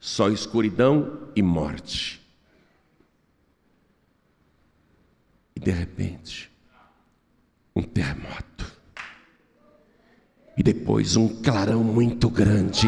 Só 0.00 0.28
escuridão 0.28 1.28
e 1.34 1.42
morte. 1.42 2.22
E 5.56 5.60
de 5.60 5.70
repente, 5.70 6.50
um 7.74 7.82
terremoto. 7.82 8.72
E 10.56 10.62
depois 10.62 11.16
um 11.16 11.42
clarão 11.42 11.82
muito 11.82 12.30
grande 12.30 12.86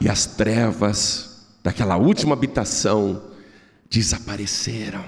e 0.00 0.08
as 0.08 0.26
trevas 0.26 1.31
daquela 1.62 1.96
última 1.96 2.34
habitação 2.34 3.22
desapareceram. 3.88 5.04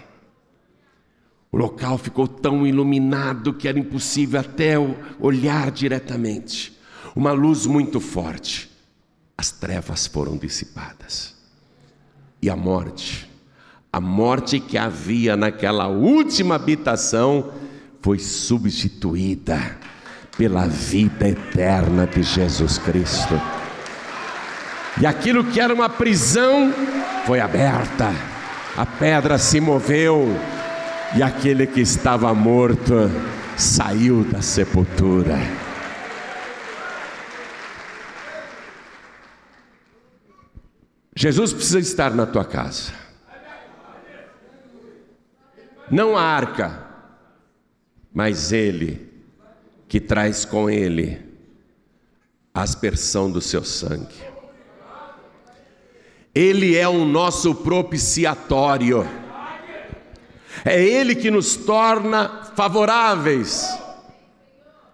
O 1.51 1.57
local 1.57 1.97
ficou 1.99 2.27
tão 2.27 2.67
iluminado 2.67 3.55
que 3.55 3.69
era 3.69 3.79
impossível 3.79 4.41
até 4.41 4.75
olhar 5.21 5.71
diretamente. 5.71 6.77
Uma 7.15 7.33
luz 7.33 7.65
muito 7.65 8.01
forte. 8.01 8.71
As 9.37 9.51
trevas 9.51 10.07
foram 10.07 10.37
dissipadas. 10.37 11.35
E 12.43 12.51
a 12.51 12.57
morte, 12.57 13.31
a 13.93 14.01
morte 14.01 14.61
que 14.61 14.77
havia 14.77 15.37
naquela 15.37 15.87
última 15.89 16.57
habitação, 16.57 17.53
foi 18.03 18.19
substituída 18.19 19.79
pela 20.37 20.67
vida 20.67 21.29
eterna 21.29 22.07
de 22.07 22.23
Jesus 22.23 22.79
Cristo. 22.79 23.35
E 25.01 25.07
aquilo 25.07 25.45
que 25.45 25.61
era 25.61 25.75
uma 25.75 25.89
prisão 25.89 26.73
foi 27.27 27.41
aberta, 27.41 28.13
a 28.77 28.87
pedra 28.87 29.39
se 29.39 29.61
moveu, 29.61 30.29
e 31.17 31.23
aquele 31.23 31.67
que 31.67 31.81
estava 31.81 32.33
morto 32.33 33.11
saiu 33.57 34.25
da 34.25 34.41
sepultura. 34.41 35.37
Jesus 41.17 41.53
precisa 41.53 41.79
estar 41.79 42.11
na 42.13 42.27
tua 42.27 42.45
casa. 42.45 42.93
Não 45.91 46.17
a 46.17 46.23
arca, 46.23 46.85
mas 48.13 48.53
ele 48.53 49.13
que 49.87 50.01
traz 50.01 50.45
com 50.45 50.69
ele 50.69 51.21
a 52.53 52.63
aspersão 52.63 53.31
do 53.31 53.41
seu 53.41 53.63
sangue. 53.63 54.34
Ele 56.35 56.77
é 56.77 56.89
o 56.89 57.05
nosso 57.05 57.55
propiciatório. 57.55 59.09
É 60.65 60.83
Ele 60.83 61.15
que 61.15 61.31
nos 61.31 61.55
torna 61.55 62.51
favoráveis, 62.57 63.69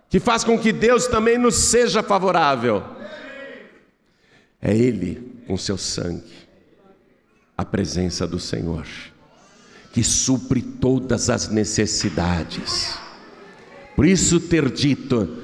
que 0.08 0.20
faz 0.20 0.44
com 0.44 0.58
que 0.58 0.72
Deus 0.72 1.06
também 1.06 1.38
nos 1.38 1.54
seja 1.54 2.02
favorável. 2.02 2.82
É 4.60 4.76
Ele, 4.76 5.42
com 5.46 5.56
seu 5.56 5.78
sangue, 5.78 6.32
a 7.56 7.64
presença 7.64 8.26
do 8.26 8.38
Senhor, 8.38 8.86
que 9.92 10.04
supre 10.04 10.60
todas 10.60 11.30
as 11.30 11.48
necessidades. 11.48 12.98
Por 13.96 14.04
isso, 14.04 14.40
ter 14.40 14.70
dito: 14.70 15.38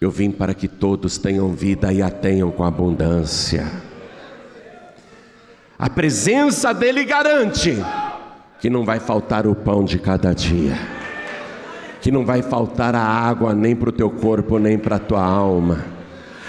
Eu 0.00 0.10
vim 0.10 0.30
para 0.30 0.52
que 0.52 0.68
todos 0.68 1.16
tenham 1.16 1.54
vida 1.54 1.92
e 1.92 2.02
a 2.02 2.10
tenham 2.10 2.50
com 2.50 2.64
abundância. 2.64 3.89
A 5.80 5.88
presença 5.88 6.74
dele 6.74 7.06
garante 7.06 7.82
que 8.60 8.68
não 8.68 8.84
vai 8.84 9.00
faltar 9.00 9.46
o 9.46 9.54
pão 9.54 9.82
de 9.82 9.98
cada 9.98 10.34
dia, 10.34 10.78
que 12.02 12.10
não 12.10 12.22
vai 12.22 12.42
faltar 12.42 12.94
a 12.94 13.02
água 13.02 13.54
nem 13.54 13.74
para 13.74 13.88
o 13.88 13.92
teu 13.92 14.10
corpo, 14.10 14.58
nem 14.58 14.76
para 14.76 14.96
a 14.96 14.98
tua 14.98 15.24
alma. 15.24 15.82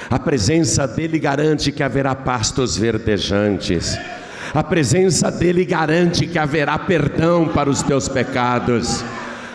A 0.09 0.19
presença 0.19 0.85
dele 0.85 1.17
garante 1.17 1.71
que 1.71 1.81
haverá 1.81 2.13
pastos 2.13 2.75
verdejantes. 2.75 3.97
A 4.53 4.61
presença 4.61 5.31
dele 5.31 5.63
garante 5.63 6.27
que 6.27 6.37
haverá 6.37 6.77
perdão 6.77 7.47
para 7.47 7.69
os 7.69 7.81
teus 7.81 8.09
pecados. 8.09 9.01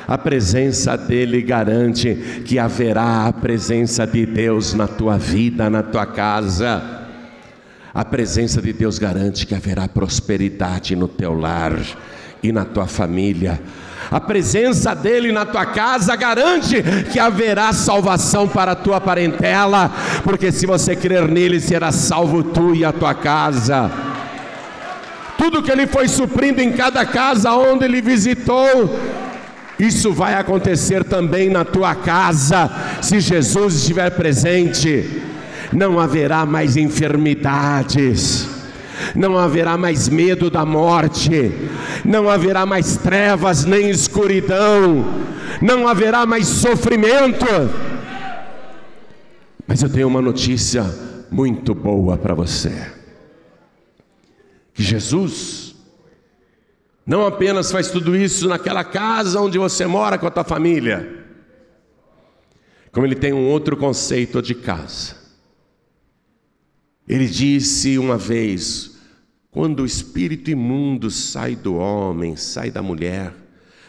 A 0.09 0.17
presença 0.17 0.97
dele 0.97 1.43
garante 1.43 2.43
que 2.47 2.59
haverá 2.59 3.27
a 3.27 3.33
presença 3.35 4.07
de 4.07 4.25
Deus 4.25 4.73
na 4.73 4.89
tua 4.89 5.19
vida, 5.19 5.69
na 5.69 5.83
tua 5.83 6.07
casa. 6.07 6.96
A 7.97 8.05
presença 8.05 8.61
de 8.61 8.75
Deus 8.75 8.99
garante 8.99 9.47
que 9.47 9.55
haverá 9.55 9.89
prosperidade 9.89 10.95
no 10.95 11.09
teu 11.09 11.33
lar 11.33 11.73
e 12.43 12.53
na 12.53 12.63
tua 12.63 12.87
família. 12.87 13.59
A 14.11 14.21
presença 14.21 14.95
dele 14.95 15.33
na 15.33 15.47
tua 15.47 15.65
casa 15.65 16.15
garante 16.15 16.77
que 17.11 17.19
haverá 17.19 17.73
salvação 17.73 18.47
para 18.47 18.73
a 18.73 18.77
tua 18.77 19.01
parentela, 19.01 19.91
porque 20.23 20.53
se 20.53 20.67
você 20.67 20.95
crer 20.95 21.27
nele, 21.27 21.59
será 21.59 21.91
salvo 21.91 22.43
tu 22.43 22.75
e 22.75 22.85
a 22.85 22.93
tua 22.93 23.15
casa. 23.15 23.91
Tudo 25.39 25.63
que 25.63 25.73
ele 25.73 25.87
foi 25.87 26.07
suprindo 26.07 26.61
em 26.61 26.73
cada 26.73 27.07
casa 27.07 27.55
onde 27.55 27.87
ele 27.87 28.03
visitou, 28.03 28.95
isso 29.79 30.13
vai 30.13 30.35
acontecer 30.35 31.03
também 31.03 31.49
na 31.49 31.65
tua 31.65 31.95
casa, 31.95 32.71
se 33.01 33.21
Jesus 33.21 33.77
estiver 33.77 34.11
presente. 34.11 35.23
Não 35.73 35.99
haverá 35.99 36.45
mais 36.47 36.77
enfermidades 36.77 38.57
não 39.15 39.39
haverá 39.39 39.77
mais 39.77 40.09
medo 40.09 40.51
da 40.51 40.65
morte, 40.65 41.53
não 42.05 42.29
haverá 42.29 42.65
mais 42.65 42.97
trevas 42.97 43.65
nem 43.65 43.91
escuridão, 43.91 45.05
não 45.61 45.87
haverá 45.87 46.25
mais 46.27 46.47
sofrimento. 46.47 47.47
Mas 49.67 49.83
eu 49.83 49.91
tenho 49.91 50.09
uma 50.09 50.23
notícia 50.23 50.85
muito 51.31 51.75
boa 51.75 52.17
para 52.17 52.35
você: 52.35 52.93
que 54.73 54.83
Jesus 54.83 55.75
não 57.05 57.27
apenas 57.27 57.71
faz 57.71 57.91
tudo 57.91 58.17
isso 58.17 58.49
naquela 58.49 58.83
casa 58.83 59.41
onde 59.41 59.59
você 59.59 59.87
mora 59.87 60.19
com 60.19 60.27
a 60.27 60.31
tua 60.31 60.45
família, 60.45 61.25
como 62.93 63.07
ele 63.07 63.15
tem 63.15 63.33
um 63.33 63.49
outro 63.49 63.77
conceito 63.77 64.41
de 64.41 64.55
casa. 64.55 65.26
Ele 67.07 67.27
disse 67.27 67.99
uma 67.99 68.19
vez: 68.19 68.99
quando 69.51 69.81
o 69.81 69.87
espírito 69.87 70.51
imundo 70.51 71.11
sai 71.11 71.55
do 71.55 71.77
homem, 71.77 72.37
sai 72.37 72.71
da 72.71 72.83
mulher, 72.83 73.33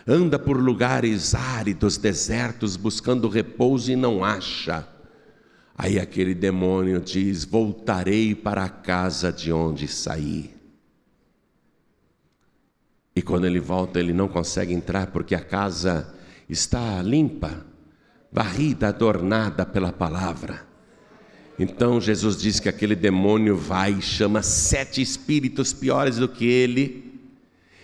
anda 0.08 0.38
por 0.38 0.58
lugares 0.58 1.34
áridos, 1.34 1.98
desertos, 1.98 2.76
buscando 2.78 3.28
repouso 3.28 3.92
e 3.92 3.96
não 3.96 4.24
acha. 4.24 4.88
Aí 5.76 6.00
aquele 6.00 6.36
demônio 6.36 7.02
diz: 7.02 7.44
Voltarei 7.44 8.36
para 8.36 8.64
a 8.64 8.70
casa 8.70 9.32
de 9.32 9.52
onde 9.52 9.88
saí. 9.88 10.56
E 13.16 13.22
quando 13.22 13.48
ele 13.48 13.60
volta, 13.60 14.00
ele 14.00 14.14
não 14.14 14.28
consegue 14.28 14.74
entrar 14.74 15.08
porque 15.08 15.34
a 15.34 15.44
casa 15.44 16.14
está 16.48 17.02
limpa, 17.02 17.66
varrida, 18.32 18.90
adornada 18.90 19.66
pela 19.66 19.92
palavra. 19.92 20.67
Então 21.60 22.00
Jesus 22.00 22.38
diz 22.38 22.60
que 22.60 22.70
aquele 22.70 22.96
demônio 22.96 23.56
vai 23.56 23.94
e 23.94 24.02
chama 24.02 24.44
sete 24.44 25.02
espíritos 25.02 25.74
piores 25.74 26.18
do 26.18 26.28
que 26.28 26.46
ele 26.46 27.20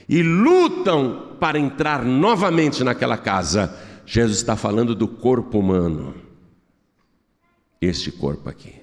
e 0.08 0.22
lutam 0.22 1.36
para 1.40 1.58
entrar 1.58 2.06
novamente 2.06 2.84
naquela 2.84 3.18
casa. 3.18 3.76
Jesus 4.06 4.38
está 4.38 4.56
falando 4.56 4.94
do 4.94 5.08
corpo 5.08 5.60
humano, 5.60 6.14
este 7.82 8.12
corpo 8.12 8.50
aqui. 8.50 8.76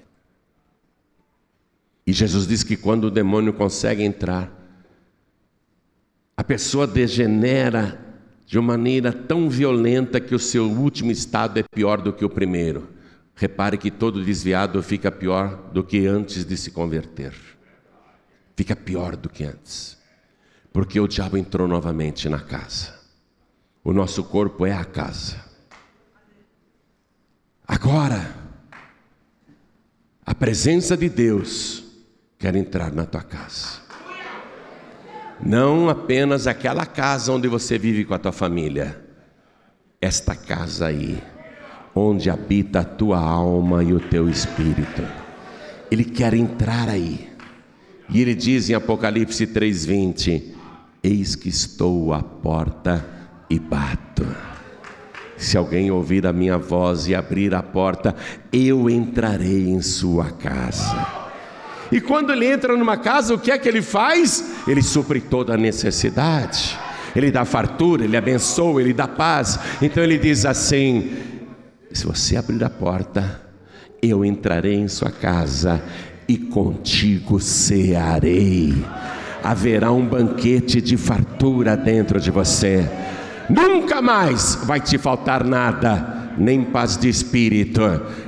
E 2.05 2.11
Jesus 2.11 2.47
diz 2.47 2.63
que 2.63 2.75
quando 2.75 3.05
o 3.05 3.11
demônio 3.11 3.53
consegue 3.53 4.03
entrar, 4.03 4.51
a 6.35 6.43
pessoa 6.43 6.87
degenera 6.87 7.99
de 8.45 8.57
uma 8.59 8.73
maneira 8.73 9.13
tão 9.13 9.49
violenta 9.49 10.19
que 10.19 10.35
o 10.35 10.39
seu 10.39 10.69
último 10.69 11.11
estado 11.11 11.59
é 11.59 11.63
pior 11.63 12.01
do 12.01 12.11
que 12.11 12.25
o 12.25 12.29
primeiro. 12.29 12.89
Repare 13.41 13.75
que 13.75 13.89
todo 13.89 14.23
desviado 14.23 14.83
fica 14.83 15.11
pior 15.11 15.71
do 15.73 15.83
que 15.83 16.05
antes 16.05 16.45
de 16.45 16.55
se 16.55 16.69
converter. 16.69 17.33
Fica 18.55 18.75
pior 18.75 19.15
do 19.15 19.27
que 19.29 19.43
antes. 19.43 19.97
Porque 20.71 20.99
o 20.99 21.07
diabo 21.07 21.37
entrou 21.37 21.67
novamente 21.67 22.29
na 22.29 22.39
casa. 22.39 22.93
O 23.83 23.91
nosso 23.93 24.25
corpo 24.25 24.63
é 24.63 24.73
a 24.73 24.85
casa. 24.85 25.43
Agora, 27.67 28.31
a 30.23 30.35
presença 30.35 30.95
de 30.95 31.09
Deus 31.09 31.83
quer 32.37 32.55
entrar 32.55 32.91
na 32.91 33.07
tua 33.07 33.23
casa. 33.23 33.81
Não 35.43 35.89
apenas 35.89 36.45
aquela 36.45 36.85
casa 36.85 37.31
onde 37.31 37.47
você 37.47 37.79
vive 37.79 38.05
com 38.05 38.13
a 38.13 38.19
tua 38.19 38.31
família, 38.31 39.03
esta 39.99 40.35
casa 40.35 40.85
aí 40.85 41.30
onde 41.95 42.29
habita 42.29 42.79
a 42.79 42.83
tua 42.83 43.19
alma 43.19 43.83
e 43.83 43.93
o 43.93 43.99
teu 43.99 44.29
espírito. 44.29 45.03
Ele 45.89 46.05
quer 46.05 46.33
entrar 46.33 46.89
aí. 46.89 47.29
E 48.09 48.21
ele 48.21 48.33
diz 48.33 48.69
em 48.69 48.73
Apocalipse 48.73 49.47
3:20: 49.47 50.53
Eis 51.03 51.35
que 51.35 51.49
estou 51.49 52.13
à 52.13 52.21
porta 52.21 53.05
e 53.49 53.59
bato. 53.59 54.25
Se 55.37 55.57
alguém 55.57 55.89
ouvir 55.89 56.27
a 56.27 56.31
minha 56.31 56.57
voz 56.57 57.07
e 57.07 57.15
abrir 57.15 57.55
a 57.55 57.63
porta, 57.63 58.15
eu 58.53 58.89
entrarei 58.89 59.69
em 59.69 59.81
sua 59.81 60.29
casa. 60.29 61.21
E 61.91 61.99
quando 61.99 62.31
ele 62.31 62.45
entra 62.45 62.77
numa 62.77 62.95
casa, 62.95 63.33
o 63.33 63.39
que 63.39 63.51
é 63.51 63.57
que 63.57 63.67
ele 63.67 63.81
faz? 63.81 64.53
Ele 64.67 64.81
supre 64.81 65.19
toda 65.19 65.55
a 65.55 65.57
necessidade. 65.57 66.79
Ele 67.15 67.31
dá 67.31 67.43
fartura, 67.43 68.05
ele 68.05 68.15
abençoa, 68.15 68.81
ele 68.81 68.93
dá 68.93 69.07
paz. 69.07 69.59
Então 69.81 70.01
ele 70.03 70.17
diz 70.17 70.45
assim: 70.45 71.11
se 71.93 72.05
você 72.05 72.37
abrir 72.37 72.63
a 72.63 72.69
porta, 72.69 73.41
eu 74.01 74.25
entrarei 74.25 74.75
em 74.75 74.87
sua 74.87 75.11
casa 75.11 75.81
e 76.27 76.37
contigo 76.37 77.39
cearei. 77.39 78.73
Haverá 79.43 79.91
um 79.91 80.05
banquete 80.05 80.81
de 80.81 80.97
fartura 80.97 81.75
dentro 81.75 82.19
de 82.19 82.31
você. 82.31 82.89
Nunca 83.49 84.01
mais 84.01 84.55
vai 84.63 84.79
te 84.79 84.97
faltar 84.97 85.43
nada, 85.43 86.33
nem 86.37 86.63
paz 86.63 86.97
de 86.97 87.09
espírito, 87.09 87.81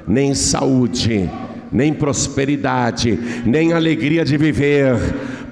nem 0.07 0.34
saúde, 0.36 1.30
nem 1.72 1.93
prosperidade, 1.93 3.43
nem 3.45 3.74
alegria 3.74 4.26
de 4.26 4.38
viver. 4.38 4.95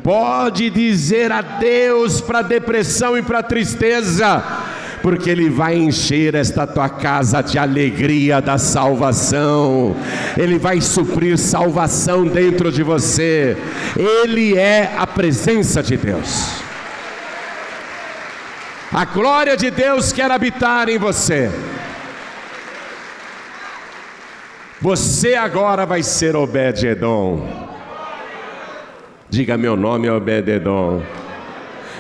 Pode 0.04 0.70
dizer 0.70 1.32
adeus 1.32 2.20
para 2.20 2.40
a 2.40 2.44
depressão 2.44 3.18
e 3.18 3.22
para 3.22 3.40
a 3.40 3.44
tristeza 3.44 4.71
porque 5.02 5.30
Ele 5.30 5.50
vai 5.50 5.76
encher 5.78 6.36
esta 6.36 6.66
tua 6.68 6.90
casa 6.90 7.42
de 7.42 7.58
alegria 7.58 8.42
da 8.42 8.58
salvação, 8.58 9.96
Ele 10.38 10.58
vai 10.58 10.80
suprir 10.82 11.38
salvação 11.38 12.26
dentro 12.26 12.72
de 12.72 12.84
você, 12.84 13.58
Ele 13.98 14.58
é 14.58 14.94
a 14.98 15.08
presença 15.08 15.82
de 15.82 15.98
Deus. 15.98 16.62
A 18.94 19.06
glória 19.06 19.56
de 19.56 19.72
Deus 19.72 20.12
quer 20.12 20.30
habitar 20.30 20.90
em 20.90 20.98
você. 20.98 21.50
Você 24.82 25.36
agora 25.36 25.86
vai 25.86 26.04
ser 26.04 26.36
Obed-Edom. 26.36 27.70
Diga 29.30 29.58
meu 29.58 29.78
nome 29.78 30.08
é 30.08 30.12
Obed-Edom. 30.12 31.02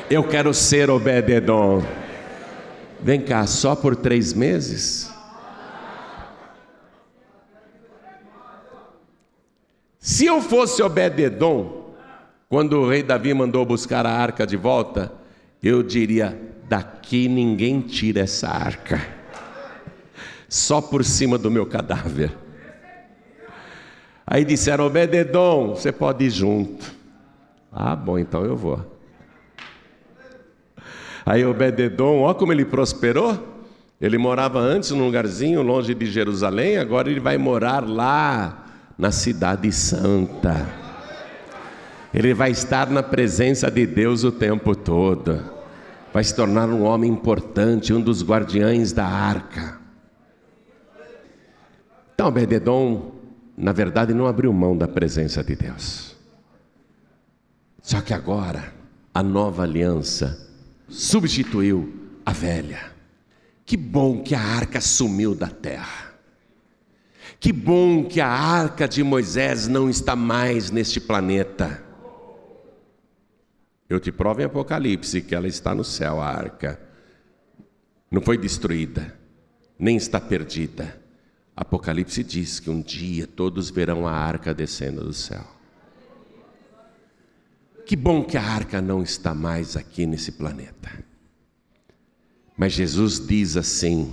Eu 0.09 0.23
quero 0.23 0.53
ser 0.53 0.89
Obed-Edom. 0.89 1.81
Vem 3.03 3.21
cá, 3.21 3.47
só 3.47 3.75
por 3.75 3.95
três 3.95 4.31
meses? 4.31 5.11
Se 9.99 10.25
eu 10.25 10.41
fosse 10.41 10.83
Obededon, 10.83 11.95
quando 12.47 12.73
o 12.79 12.89
rei 12.89 13.01
Davi 13.01 13.33
mandou 13.33 13.65
buscar 13.65 14.05
a 14.05 14.11
arca 14.11 14.45
de 14.45 14.55
volta, 14.55 15.11
eu 15.63 15.81
diria: 15.81 16.39
daqui 16.67 17.27
ninguém 17.27 17.81
tira 17.81 18.21
essa 18.21 18.49
arca, 18.49 19.01
só 20.47 20.79
por 20.79 21.03
cima 21.03 21.37
do 21.37 21.49
meu 21.49 21.65
cadáver. 21.65 22.37
Aí 24.27 24.45
disseram: 24.45 24.85
Obededon, 24.85 25.75
você 25.75 25.91
pode 25.91 26.25
ir 26.25 26.29
junto. 26.29 26.93
Ah, 27.71 27.95
bom, 27.95 28.19
então 28.19 28.45
eu 28.45 28.55
vou. 28.55 28.90
Aí 31.25 31.45
Obededon, 31.45 32.21
ó 32.21 32.33
como 32.33 32.51
ele 32.51 32.65
prosperou. 32.65 33.49
Ele 33.99 34.17
morava 34.17 34.59
antes 34.59 34.89
num 34.91 35.05
lugarzinho 35.05 35.61
longe 35.61 35.93
de 35.93 36.07
Jerusalém, 36.07 36.77
agora 36.77 37.09
ele 37.09 37.19
vai 37.19 37.37
morar 37.37 37.87
lá 37.87 38.65
na 38.97 39.11
cidade 39.11 39.71
santa. 39.71 40.67
Ele 42.11 42.33
vai 42.33 42.49
estar 42.49 42.89
na 42.89 43.03
presença 43.03 43.69
de 43.69 43.85
Deus 43.85 44.23
o 44.23 44.31
tempo 44.31 44.75
todo. 44.75 45.39
Vai 46.11 46.23
se 46.23 46.35
tornar 46.35 46.67
um 46.67 46.83
homem 46.83 47.11
importante, 47.11 47.93
um 47.93 48.01
dos 48.01 48.23
guardiães 48.23 48.91
da 48.91 49.05
arca. 49.05 49.79
Então, 52.13 52.27
Obededon, 52.27 53.11
na 53.55 53.71
verdade, 53.71 54.13
não 54.13 54.25
abriu 54.27 54.51
mão 54.51 54.75
da 54.75 54.87
presença 54.87 55.43
de 55.43 55.55
Deus. 55.55 56.15
Só 57.81 58.01
que 58.01 58.13
agora 58.13 58.73
a 59.13 59.23
nova 59.23 59.63
aliança 59.63 60.50
substituiu 60.91 62.11
a 62.25 62.33
velha. 62.33 62.91
Que 63.65 63.77
bom 63.77 64.21
que 64.21 64.35
a 64.35 64.41
arca 64.41 64.81
sumiu 64.81 65.33
da 65.33 65.47
terra. 65.47 66.11
Que 67.39 67.51
bom 67.51 68.03
que 68.03 68.19
a 68.19 68.27
arca 68.27 68.87
de 68.87 69.01
Moisés 69.01 69.67
não 69.67 69.89
está 69.89 70.15
mais 70.15 70.69
neste 70.69 70.99
planeta. 70.99 71.83
Eu 73.89 73.99
te 73.99 74.11
provo 74.11 74.41
em 74.41 74.45
Apocalipse 74.45 75.21
que 75.21 75.33
ela 75.33 75.47
está 75.47 75.73
no 75.73 75.83
céu, 75.83 76.21
a 76.21 76.27
arca. 76.27 76.79
Não 78.11 78.21
foi 78.21 78.37
destruída, 78.37 79.17
nem 79.79 79.95
está 79.95 80.19
perdida. 80.19 81.01
Apocalipse 81.55 82.23
diz 82.23 82.59
que 82.59 82.69
um 82.69 82.81
dia 82.81 83.25
todos 83.25 83.69
verão 83.69 84.07
a 84.07 84.11
arca 84.11 84.53
descendo 84.53 85.03
do 85.03 85.13
céu. 85.13 85.60
Que 87.91 87.97
bom 87.97 88.23
que 88.23 88.37
a 88.37 88.41
arca 88.41 88.81
não 88.81 89.03
está 89.03 89.35
mais 89.35 89.75
aqui 89.75 90.05
nesse 90.05 90.31
planeta. 90.31 90.89
Mas 92.55 92.71
Jesus 92.71 93.19
diz 93.19 93.57
assim, 93.57 94.09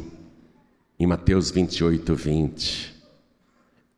em 0.98 1.06
Mateus 1.06 1.52
28, 1.52 2.12
20: 2.12 2.94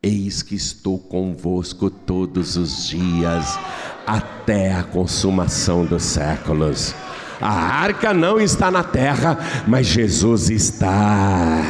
Eis 0.02 0.42
que 0.42 0.54
estou 0.54 0.98
convosco 0.98 1.88
todos 1.88 2.58
os 2.58 2.88
dias, 2.88 3.58
até 4.06 4.74
a 4.74 4.82
consumação 4.82 5.86
dos 5.86 6.02
séculos. 6.02 6.94
A 7.40 7.50
arca 7.50 8.12
não 8.12 8.38
está 8.38 8.70
na 8.70 8.84
terra, 8.84 9.38
mas 9.66 9.86
Jesus 9.86 10.50
está. 10.50 11.62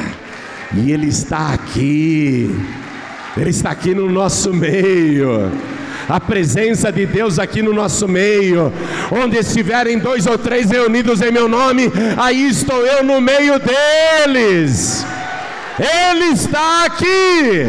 E 0.75 0.91
Ele 0.91 1.07
está 1.07 1.55
aqui. 1.55 2.51
Ele 3.37 3.51
está 3.51 3.71
aqui 3.71 3.95
no 3.95 4.11
nosso 4.11 4.53
meio 4.53 5.53
a 6.11 6.19
presença 6.19 6.91
de 6.91 7.07
Deus 7.07 7.39
aqui 7.39 7.63
no 7.63 7.73
nosso 7.73 8.09
meio. 8.09 8.73
Onde 9.13 9.37
estiverem 9.37 9.97
dois 9.97 10.27
ou 10.27 10.37
três 10.37 10.69
reunidos 10.69 11.23
em 11.23 11.31
meu 11.31 11.49
nome, 11.49 11.85
aí 12.21 12.49
estou 12.49 12.85
eu 12.85 13.05
no 13.05 13.21
meio 13.21 13.61
deles. 13.61 15.07
Ele 15.79 16.25
está 16.33 16.85
aqui. 16.85 17.65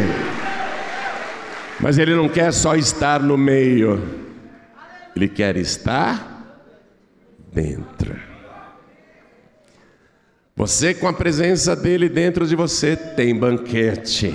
Mas 1.78 1.98
ele 1.98 2.16
não 2.16 2.28
quer 2.28 2.52
só 2.52 2.74
estar 2.74 3.20
no 3.20 3.38
meio, 3.38 4.02
ele 5.14 5.28
quer 5.28 5.56
estar 5.56 6.58
dentro. 7.52 8.16
Você, 10.54 10.94
com 10.94 11.08
a 11.08 11.12
presença 11.12 11.74
dele 11.74 12.08
dentro 12.08 12.46
de 12.46 12.54
você, 12.54 12.94
tem 12.94 13.34
banquete, 13.34 14.34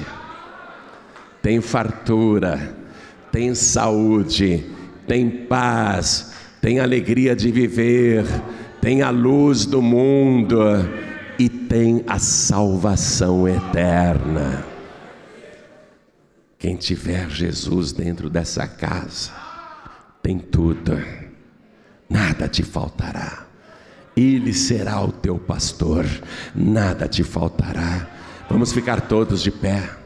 tem 1.41 1.61
fartura 1.61 2.86
tem 3.37 3.53
saúde, 3.53 4.65
tem 5.05 5.29
paz, 5.29 6.33
tem 6.59 6.79
alegria 6.79 7.35
de 7.35 7.51
viver, 7.51 8.25
tem 8.81 9.03
a 9.03 9.11
luz 9.11 9.63
do 9.63 9.79
mundo 9.79 10.57
e 11.37 11.47
tem 11.47 12.03
a 12.07 12.17
salvação 12.17 13.47
eterna. 13.47 14.65
Quem 16.57 16.75
tiver 16.77 17.29
Jesus 17.29 17.91
dentro 17.91 18.27
dessa 18.27 18.65
casa, 18.65 19.31
tem 20.23 20.39
tudo, 20.39 20.99
nada 22.09 22.47
te 22.47 22.63
faltará. 22.63 23.45
Ele 24.15 24.51
será 24.51 24.99
o 24.99 25.11
teu 25.11 25.37
pastor, 25.37 26.07
nada 26.55 27.07
te 27.07 27.23
faltará. 27.23 28.09
Vamos 28.49 28.73
ficar 28.73 29.01
todos 29.01 29.43
de 29.43 29.51
pé. 29.51 29.96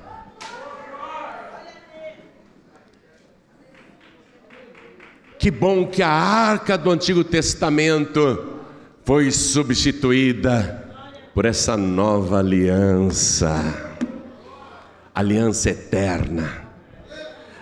Que 5.42 5.50
bom 5.50 5.88
que 5.88 6.04
a 6.04 6.08
arca 6.08 6.78
do 6.78 6.92
Antigo 6.92 7.24
Testamento 7.24 8.62
foi 9.04 9.32
substituída 9.32 10.88
por 11.34 11.46
essa 11.46 11.76
nova 11.76 12.38
aliança, 12.38 13.50
aliança 15.16 15.72
eterna, 15.72 16.68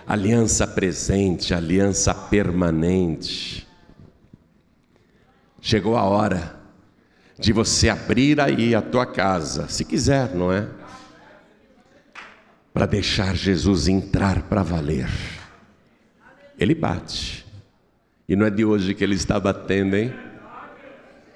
aliança 0.06 0.66
presente, 0.66 1.54
aliança 1.54 2.12
permanente. 2.12 3.66
Chegou 5.58 5.96
a 5.96 6.04
hora 6.04 6.60
de 7.38 7.50
você 7.50 7.88
abrir 7.88 8.42
aí 8.42 8.74
a 8.74 8.82
tua 8.82 9.06
casa, 9.06 9.68
se 9.68 9.86
quiser, 9.86 10.34
não 10.34 10.52
é? 10.52 10.68
Para 12.74 12.84
deixar 12.84 13.34
Jesus 13.34 13.88
entrar 13.88 14.42
para 14.42 14.62
valer. 14.62 15.08
Ele 16.58 16.74
bate. 16.74 17.48
E 18.30 18.36
não 18.36 18.46
é 18.46 18.50
de 18.50 18.64
hoje 18.64 18.94
que 18.94 19.02
ele 19.02 19.16
está 19.16 19.40
batendo, 19.40 19.96
hein? 19.96 20.14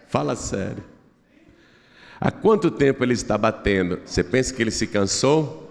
Fala 0.06 0.36
sério. 0.36 0.84
Há 2.20 2.30
quanto 2.30 2.70
tempo 2.70 3.02
ele 3.02 3.14
está 3.14 3.36
batendo? 3.36 3.98
Você 4.06 4.22
pensa 4.22 4.54
que 4.54 4.62
ele 4.62 4.70
se 4.70 4.86
cansou? 4.86 5.68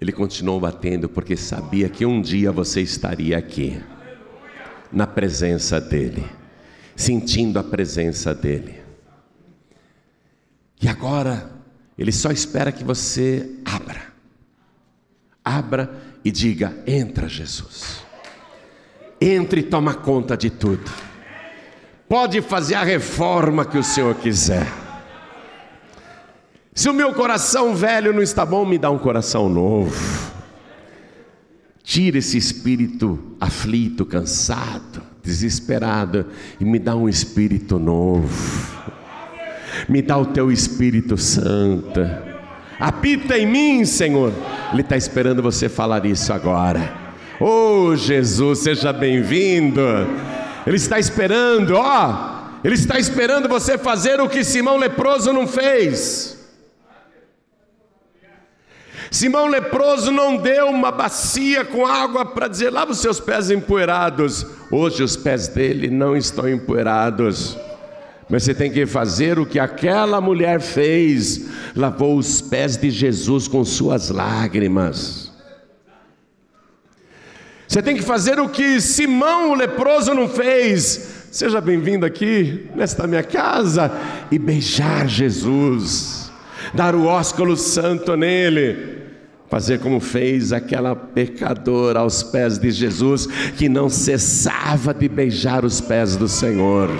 Ele 0.00 0.12
continuou 0.12 0.60
batendo 0.60 1.08
porque 1.08 1.36
sabia 1.36 1.88
que 1.88 2.06
um 2.06 2.22
dia 2.22 2.52
você 2.52 2.80
estaria 2.80 3.36
aqui, 3.36 3.82
na 4.92 5.08
presença 5.08 5.80
dele, 5.80 6.24
sentindo 6.94 7.58
a 7.58 7.64
presença 7.64 8.32
dele. 8.32 8.80
E 10.80 10.86
agora, 10.86 11.50
ele 11.98 12.12
só 12.12 12.30
espera 12.30 12.70
que 12.70 12.84
você 12.84 13.56
abra, 13.64 14.02
abra 15.44 15.92
e 16.24 16.30
diga: 16.30 16.80
Entra, 16.86 17.28
Jesus. 17.28 18.11
Entre 19.22 19.60
e 19.60 19.62
toma 19.62 19.94
conta 19.94 20.36
de 20.36 20.50
tudo. 20.50 20.90
Pode 22.08 22.42
fazer 22.42 22.74
a 22.74 22.82
reforma 22.82 23.64
que 23.64 23.78
o 23.78 23.84
Senhor 23.84 24.14
quiser. 24.16 24.66
Se 26.74 26.88
o 26.88 26.92
meu 26.92 27.14
coração 27.14 27.72
velho 27.72 28.12
não 28.12 28.20
está 28.20 28.44
bom, 28.44 28.66
me 28.66 28.78
dá 28.78 28.90
um 28.90 28.98
coração 28.98 29.48
novo. 29.48 30.32
Tira 31.84 32.18
esse 32.18 32.36
espírito 32.36 33.36
aflito, 33.40 34.04
cansado, 34.04 35.02
desesperado 35.22 36.26
e 36.58 36.64
me 36.64 36.80
dá 36.80 36.96
um 36.96 37.08
espírito 37.08 37.78
novo. 37.78 38.28
Me 39.88 40.02
dá 40.02 40.18
o 40.18 40.26
teu 40.26 40.50
Espírito 40.50 41.16
Santo. 41.16 42.00
Habita 42.78 43.38
em 43.38 43.46
mim, 43.46 43.84
Senhor. 43.84 44.32
Ele 44.72 44.82
está 44.82 44.96
esperando 44.96 45.42
você 45.42 45.68
falar 45.68 46.04
isso 46.06 46.32
agora. 46.32 47.11
Oh 47.44 47.96
Jesus, 47.96 48.60
seja 48.60 48.92
bem-vindo. 48.92 49.80
Ele 50.64 50.76
está 50.76 51.00
esperando, 51.00 51.74
ó, 51.74 52.52
ele 52.62 52.76
está 52.76 53.00
esperando 53.00 53.48
você 53.48 53.76
fazer 53.76 54.20
o 54.20 54.28
que 54.28 54.44
Simão 54.44 54.76
leproso 54.76 55.32
não 55.32 55.48
fez. 55.48 56.38
Simão 59.10 59.48
leproso 59.48 60.12
não 60.12 60.36
deu 60.36 60.68
uma 60.68 60.92
bacia 60.92 61.64
com 61.64 61.84
água 61.84 62.24
para 62.24 62.46
dizer: 62.46 62.70
lava 62.70 62.92
os 62.92 63.00
seus 63.00 63.18
pés 63.18 63.50
empoeirados. 63.50 64.46
Hoje 64.70 65.02
os 65.02 65.16
pés 65.16 65.48
dele 65.48 65.90
não 65.90 66.16
estão 66.16 66.48
empoeirados. 66.48 67.58
Mas 68.30 68.44
você 68.44 68.54
tem 68.54 68.70
que 68.70 68.86
fazer 68.86 69.40
o 69.40 69.46
que 69.46 69.58
aquela 69.58 70.20
mulher 70.20 70.60
fez: 70.60 71.48
lavou 71.74 72.16
os 72.16 72.40
pés 72.40 72.76
de 72.76 72.88
Jesus 72.88 73.48
com 73.48 73.64
suas 73.64 74.10
lágrimas. 74.10 75.21
Você 77.72 77.80
tem 77.80 77.96
que 77.96 78.02
fazer 78.02 78.38
o 78.38 78.50
que 78.50 78.82
Simão 78.82 79.52
o 79.52 79.54
leproso 79.54 80.12
não 80.12 80.28
fez. 80.28 81.08
Seja 81.30 81.58
bem-vindo 81.58 82.04
aqui 82.04 82.68
nesta 82.76 83.06
minha 83.06 83.22
casa 83.22 83.90
e 84.30 84.38
beijar 84.38 85.08
Jesus, 85.08 86.30
dar 86.74 86.94
o 86.94 87.06
ósculo 87.06 87.56
santo 87.56 88.14
nele 88.14 88.98
fazer 89.48 89.80
como 89.80 90.00
fez 90.00 90.52
aquela 90.52 90.94
pecadora 90.94 92.00
aos 92.00 92.22
pés 92.22 92.58
de 92.58 92.70
Jesus, 92.70 93.26
que 93.56 93.70
não 93.70 93.88
cessava 93.88 94.92
de 94.92 95.08
beijar 95.08 95.64
os 95.64 95.80
pés 95.80 96.14
do 96.14 96.28
Senhor. 96.28 96.90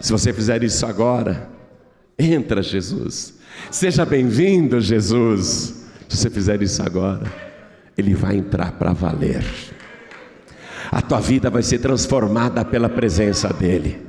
Se 0.00 0.12
você 0.12 0.32
fizer 0.32 0.62
isso 0.62 0.86
agora, 0.86 1.50
entra 2.16 2.62
Jesus, 2.62 3.34
seja 3.68 4.06
bem-vindo, 4.06 4.80
Jesus. 4.80 5.74
Se 6.08 6.16
você 6.16 6.30
fizer 6.30 6.62
isso 6.62 6.80
agora, 6.84 7.47
ele 7.98 8.14
vai 8.14 8.36
entrar 8.36 8.72
para 8.72 8.92
valer. 8.92 9.44
A 10.90 11.02
tua 11.02 11.20
vida 11.20 11.50
vai 11.50 11.62
ser 11.62 11.80
transformada 11.80 12.64
pela 12.64 12.88
presença 12.88 13.52
dEle, 13.52 14.00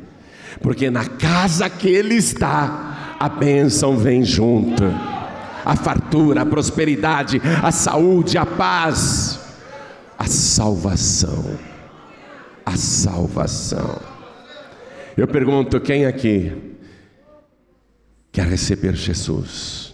porque 0.62 0.92
na 0.92 1.06
casa 1.06 1.68
que 1.70 1.90
Ele 1.90 2.16
está, 2.16 3.16
a 3.20 3.28
bênção 3.28 3.98
vem 3.98 4.24
junto, 4.24 4.84
a 5.66 5.76
fartura, 5.76 6.44
a 6.44 6.46
prosperidade, 6.46 7.42
a 7.62 7.72
saúde, 7.72 8.38
a 8.38 8.46
paz, 8.46 9.40
a 10.18 10.26
salvação. 10.26 11.58
A 12.66 12.78
salvação. 12.78 14.00
Eu 15.18 15.28
pergunto: 15.28 15.82
quem 15.82 16.06
aqui 16.06 16.76
quer 18.32 18.46
receber 18.46 18.96
Jesus? 18.96 19.89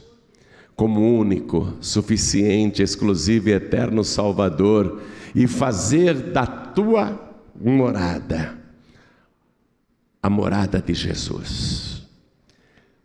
Como 0.75 1.17
único, 1.17 1.73
suficiente, 1.79 2.83
exclusivo 2.83 3.49
e 3.49 3.53
eterno 3.53 4.03
Salvador 4.03 5.01
e 5.33 5.47
fazer 5.47 6.13
da 6.13 6.45
tua 6.45 7.33
morada, 7.59 8.57
a 10.21 10.29
morada 10.29 10.81
de 10.81 10.93
Jesus. 10.93 12.03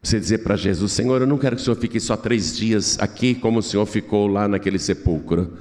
Você 0.03 0.19
dizer 0.19 0.39
para 0.39 0.57
Jesus: 0.57 0.93
Senhor, 0.93 1.21
eu 1.21 1.27
não 1.27 1.39
quero 1.39 1.57
que 1.57 1.63
o 1.63 1.65
Senhor 1.65 1.77
fique 1.77 2.01
só 2.01 2.17
três 2.17 2.57
dias 2.57 2.99
aqui, 2.99 3.35
como 3.35 3.59
o 3.59 3.63
Senhor 3.63 3.87
ficou 3.87 4.27
lá 4.27 4.49
naquele 4.49 4.79
sepulcro. 4.79 5.57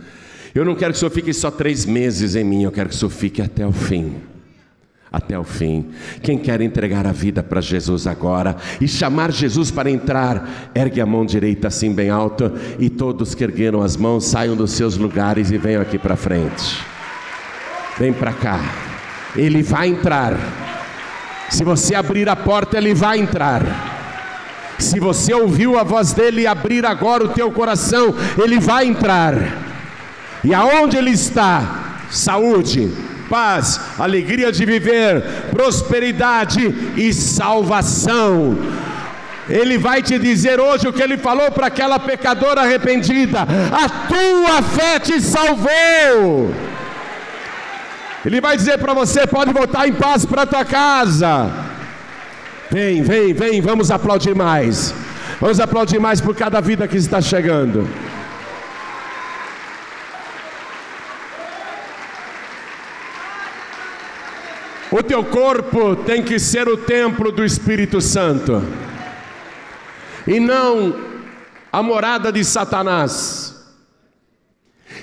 Eu 0.56 0.66
não 0.66 0.76
quero 0.76 0.94
que 0.94 0.98
o 0.98 1.00
Senhor 1.00 1.12
fique 1.12 1.34
só 1.34 1.52
três 1.52 1.86
meses 1.86 2.36
em 2.36 2.44
mim, 2.44 2.64
eu 2.64 2.72
quero 2.72 2.90
que 2.90 2.96
o 2.96 2.98
Senhor 2.98 3.12
fique 3.12 3.42
até 3.42 3.68
o 3.68 3.72
fim. 3.72 4.16
Até 5.12 5.38
o 5.38 5.44
fim. 5.44 5.88
Quem 6.22 6.38
quer 6.38 6.62
entregar 6.62 7.08
a 7.08 7.12
vida 7.12 7.42
para 7.42 7.62
Jesus 7.62 8.06
agora 8.06 8.56
e 8.80 8.88
chamar 8.88 9.32
Jesus 9.32 9.72
para 9.72 9.90
entrar, 9.90 10.70
ergue 10.76 11.02
a 11.02 11.06
mão 11.06 11.26
direita 11.26 11.68
assim 11.68 11.92
bem 11.92 12.12
alta 12.12 12.54
e 12.78 12.90
todos 12.90 13.34
que 13.34 13.44
ergueram 13.44 13.82
as 13.82 13.98
mãos 13.98 14.26
saiam 14.26 14.56
dos 14.56 14.72
seus 14.72 14.98
lugares 14.98 15.50
e 15.50 15.58
venham 15.58 15.82
aqui 15.82 15.98
para 15.98 16.16
frente. 16.16 16.78
Vem 17.98 18.14
para 18.14 18.32
cá. 18.32 18.60
Ele 19.36 19.64
vai 19.64 19.88
entrar. 19.88 20.38
Se 21.50 21.64
você 21.64 21.96
abrir 21.96 22.30
a 22.30 22.36
porta, 22.36 22.78
ele 22.78 22.94
vai 22.94 23.20
entrar. 23.20 23.64
Se 24.78 25.00
você 25.00 25.34
ouviu 25.34 25.78
a 25.78 25.84
voz 25.84 26.14
dele 26.14 26.48
abrir 26.48 26.86
agora 26.86 27.26
o 27.26 27.30
teu 27.30 27.52
coração, 27.52 28.16
ele 28.38 28.60
vai 28.60 28.86
entrar. 28.86 29.36
E 30.44 30.54
aonde 30.54 30.96
ele 30.96 31.12
está? 31.12 32.06
Saúde, 32.10 32.90
paz, 33.30 33.80
alegria 33.98 34.52
de 34.52 34.66
viver, 34.66 35.22
prosperidade 35.52 36.94
e 36.98 37.14
salvação. 37.14 38.58
Ele 39.48 39.78
vai 39.78 40.02
te 40.04 40.20
dizer 40.20 40.60
hoje 40.60 40.88
o 40.88 40.94
que 40.94 41.02
ele 41.02 41.18
falou 41.18 41.52
para 41.52 41.68
aquela 41.68 42.00
pecadora 42.00 42.62
arrependida: 42.62 43.42
a 43.42 43.90
tua 44.08 44.62
fé 44.62 45.00
te 45.00 45.20
salvou. 45.22 46.54
Ele 48.26 48.42
vai 48.42 48.58
dizer 48.58 48.78
para 48.78 48.94
você: 48.94 49.26
pode 49.26 49.52
voltar 49.52 49.88
em 49.88 49.94
paz 49.94 50.26
para 50.26 50.46
tua 50.46 50.66
casa. 50.66 51.52
Vem, 52.70 53.02
vem, 53.02 53.34
vem, 53.34 53.62
vamos 53.62 53.90
aplaudir 53.90 54.36
mais. 54.36 54.94
Vamos 55.42 55.60
aplaudir 55.60 56.00
mais 56.00 56.22
por 56.22 56.36
cada 56.36 56.62
vida 56.62 56.88
que 56.88 56.98
está 56.98 57.20
chegando. 57.20 57.88
O 64.92 65.04
teu 65.04 65.24
corpo 65.24 65.96
tem 65.96 66.24
que 66.24 66.40
ser 66.40 66.68
o 66.68 66.76
templo 66.76 67.32
do 67.32 67.46
Espírito 67.46 68.02
Santo, 68.02 68.64
e 70.28 70.40
não 70.40 70.96
a 71.72 71.84
morada 71.84 72.32
de 72.32 72.44
Satanás. 72.44 73.56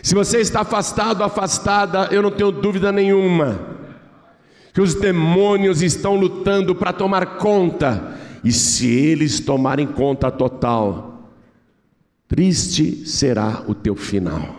Se 0.02 0.12
você 0.14 0.40
está 0.40 0.62
afastado, 0.62 1.22
afastada, 1.22 2.08
eu 2.10 2.20
não 2.20 2.32
tenho 2.32 2.50
dúvida 2.50 2.90
nenhuma 2.90 3.76
que 4.74 4.80
os 4.80 4.94
demônios 4.94 5.80
estão 5.80 6.16
lutando 6.16 6.74
para 6.74 6.92
tomar 6.92 7.38
conta, 7.38 8.18
e 8.42 8.50
se 8.52 8.92
eles 8.92 9.38
tomarem 9.40 9.86
conta 9.86 10.30
total, 10.30 11.30
triste 12.26 13.06
será 13.06 13.62
o 13.68 13.74
teu 13.74 13.94
final. 13.94 14.56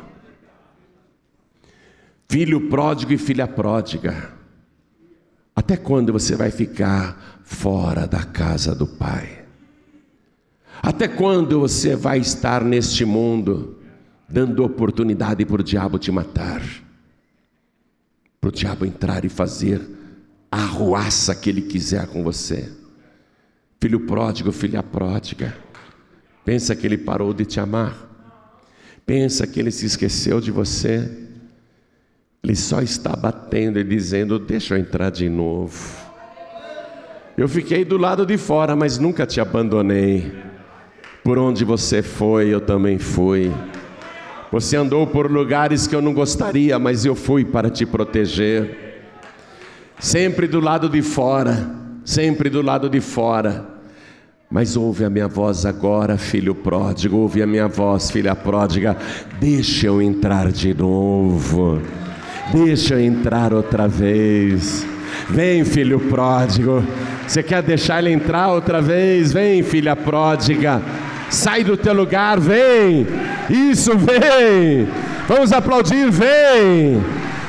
Filho 2.29 2.69
pródigo 2.69 3.13
e 3.13 3.17
filha 3.17 3.47
pródiga, 3.47 4.36
até 5.57 5.75
quando 5.75 6.13
você 6.13 6.35
vai 6.35 6.51
ficar 6.51 7.41
fora 7.43 8.05
da 8.05 8.23
casa 8.23 8.75
do 8.75 8.85
Pai? 8.85 9.43
Até 10.83 11.07
quando 11.07 11.59
você 11.59 11.95
vai 11.95 12.19
estar 12.19 12.63
neste 12.63 13.03
mundo 13.03 13.79
dando 14.29 14.63
oportunidade 14.63 15.43
para 15.45 15.59
o 15.59 15.63
diabo 15.63 15.97
te 15.97 16.11
matar? 16.11 16.61
Para 18.39 18.49
o 18.49 18.51
diabo 18.51 18.85
entrar 18.85 19.25
e 19.25 19.29
fazer 19.29 19.81
a 20.51 20.61
arruaça 20.61 21.33
que 21.33 21.49
ele 21.49 21.63
quiser 21.63 22.05
com 22.05 22.23
você. 22.23 22.71
Filho 23.81 24.01
pródigo, 24.01 24.51
filha 24.51 24.83
pródiga, 24.83 25.57
pensa 26.45 26.75
que 26.75 26.85
ele 26.85 26.99
parou 26.99 27.33
de 27.33 27.45
te 27.45 27.59
amar, 27.59 27.97
pensa 29.07 29.47
que 29.47 29.59
ele 29.59 29.71
se 29.71 29.87
esqueceu 29.87 30.39
de 30.39 30.51
você, 30.51 31.26
ele 32.47 32.55
só 32.55 32.81
está 32.81 33.13
batendo 33.13 33.77
e 33.77 33.83
dizendo: 33.83 34.39
Deixa 34.39 34.73
eu 34.73 34.79
entrar 34.79 35.09
de 35.09 35.27
novo. 35.27 35.75
Eu 37.37 37.49
fiquei 37.49 37.83
do 37.83 37.97
lado 37.97 38.25
de 38.25 38.37
fora, 38.37 38.73
mas 38.73 38.97
nunca 38.97 39.25
te 39.25 39.41
abandonei. 39.41 40.31
Por 41.25 41.37
onde 41.37 41.65
você 41.65 42.01
foi, 42.01 42.47
eu 42.47 42.61
também 42.61 42.97
fui. 42.97 43.51
Você 44.49 44.77
andou 44.77 45.05
por 45.05 45.29
lugares 45.29 45.87
que 45.87 45.93
eu 45.95 46.01
não 46.01 46.13
gostaria, 46.13 46.79
mas 46.79 47.03
eu 47.03 47.15
fui 47.15 47.43
para 47.43 47.69
te 47.69 47.85
proteger 47.85 49.03
sempre 49.99 50.47
do 50.47 50.61
lado 50.61 50.87
de 50.87 51.01
fora, 51.01 51.69
sempre 52.05 52.49
do 52.49 52.61
lado 52.61 52.89
de 52.89 53.01
fora. 53.01 53.67
Mas 54.49 54.77
ouve 54.77 55.03
a 55.03 55.09
minha 55.09 55.27
voz 55.27 55.65
agora, 55.65 56.17
filho 56.17 56.55
pródigo, 56.55 57.17
ouve 57.17 57.43
a 57.43 57.45
minha 57.45 57.67
voz, 57.67 58.09
filha 58.09 58.33
pródiga, 58.33 58.95
deixa 59.37 59.87
eu 59.87 60.01
entrar 60.01 60.49
de 60.49 60.73
novo, 60.73 61.81
deixa 62.51 63.01
entrar 63.01 63.53
outra 63.53 63.87
vez. 63.87 64.85
Vem, 65.29 65.63
filho 65.65 65.99
pródigo, 65.99 66.83
você 67.27 67.43
quer 67.43 67.61
deixar 67.61 67.99
ele 67.99 68.11
entrar 68.11 68.47
outra 68.47 68.81
vez? 68.81 69.33
Vem, 69.33 69.63
filha 69.63 69.95
pródiga, 69.95 70.81
sai 71.29 71.63
do 71.63 71.75
teu 71.75 71.93
lugar, 71.93 72.39
vem, 72.39 73.05
isso, 73.49 73.91
vem, 73.97 74.87
vamos 75.27 75.51
aplaudir, 75.51 76.09
vem. 76.09 77.03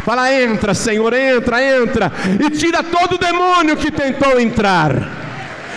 Fala, 0.05 0.33
entra, 0.33 0.73
Senhor, 0.73 1.13
entra, 1.13 1.63
entra. 1.63 2.11
E 2.41 2.51
tira 2.51 2.83
todo 2.83 3.17
o 3.17 3.19
demônio 3.19 3.77
que 3.77 3.91
tentou 3.91 4.41
entrar. 4.41 5.17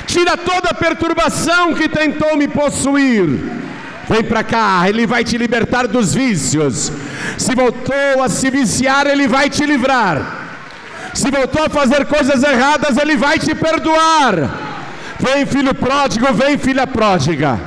Tira 0.06 0.38
toda 0.38 0.70
a 0.70 0.74
perturbação 0.74 1.74
que 1.74 1.90
tentou 1.90 2.38
me 2.38 2.48
possuir. 2.48 3.28
Vem 4.10 4.24
para 4.24 4.44
cá, 4.44 4.88
Ele 4.88 5.06
vai 5.06 5.24
te 5.24 5.38
libertar 5.38 5.88
dos 5.88 6.14
vícios. 6.14 6.92
Se 7.38 7.56
voltou 7.56 8.24
a 8.24 8.30
se 8.30 8.50
viciar, 8.50 9.08
Ele 9.08 9.28
vai 9.28 9.50
te 9.50 9.66
livrar. 9.66 10.40
Se 11.14 11.30
voltou 11.30 11.64
a 11.64 11.70
fazer 11.70 12.06
coisas 12.06 12.44
erradas, 12.44 12.98
Ele 12.98 13.16
vai 13.16 13.38
te 13.38 13.54
perdoar. 13.54 14.36
Vem, 15.20 15.46
filho 15.46 15.76
pródigo, 15.76 16.34
vem, 16.34 16.58
filha 16.58 16.88
pródiga. 16.88 17.60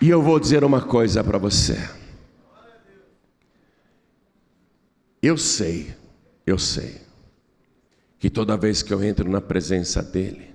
E 0.00 0.08
eu 0.08 0.22
vou 0.22 0.38
dizer 0.38 0.64
uma 0.64 0.80
coisa 0.80 1.22
para 1.24 1.38
você. 1.38 1.78
Eu 5.22 5.38
sei, 5.38 5.94
eu 6.46 6.58
sei, 6.58 7.00
que 8.18 8.28
toda 8.28 8.58
vez 8.58 8.82
que 8.82 8.92
eu 8.92 9.02
entro 9.02 9.30
na 9.30 9.40
presença 9.40 10.02
dEle, 10.02 10.53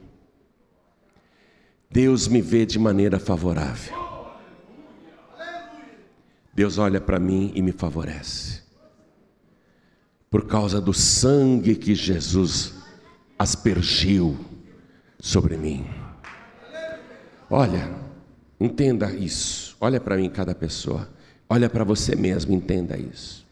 Deus 1.92 2.28
me 2.28 2.42
vê 2.42 2.66
de 2.66 2.78
maneira 2.78 3.20
favorável. 3.20 3.98
Deus 6.54 6.78
olha 6.78 7.02
para 7.02 7.20
mim 7.20 7.52
e 7.56 7.62
me 7.62 7.72
favorece. 7.72 8.62
Por 10.30 10.46
causa 10.46 10.80
do 10.80 10.94
sangue 10.94 11.76
que 11.76 11.96
Jesus 11.96 12.76
aspergiu 13.40 14.38
sobre 15.20 15.58
mim. 15.58 15.88
Olha, 17.50 17.90
entenda 18.60 19.12
isso. 19.12 19.76
Olha 19.82 20.00
para 20.00 20.18
mim, 20.18 20.30
cada 20.30 20.54
pessoa. 20.54 21.10
Olha 21.50 21.70
para 21.70 21.84
você 21.84 22.16
mesmo, 22.16 22.54
entenda 22.54 22.96
isso. 22.96 23.48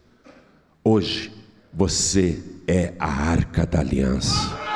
Hoje 0.84 1.34
você 1.74 2.44
é 2.68 2.94
a 3.00 3.08
arca 3.08 3.66
da 3.66 3.80
aliança. 3.80 4.67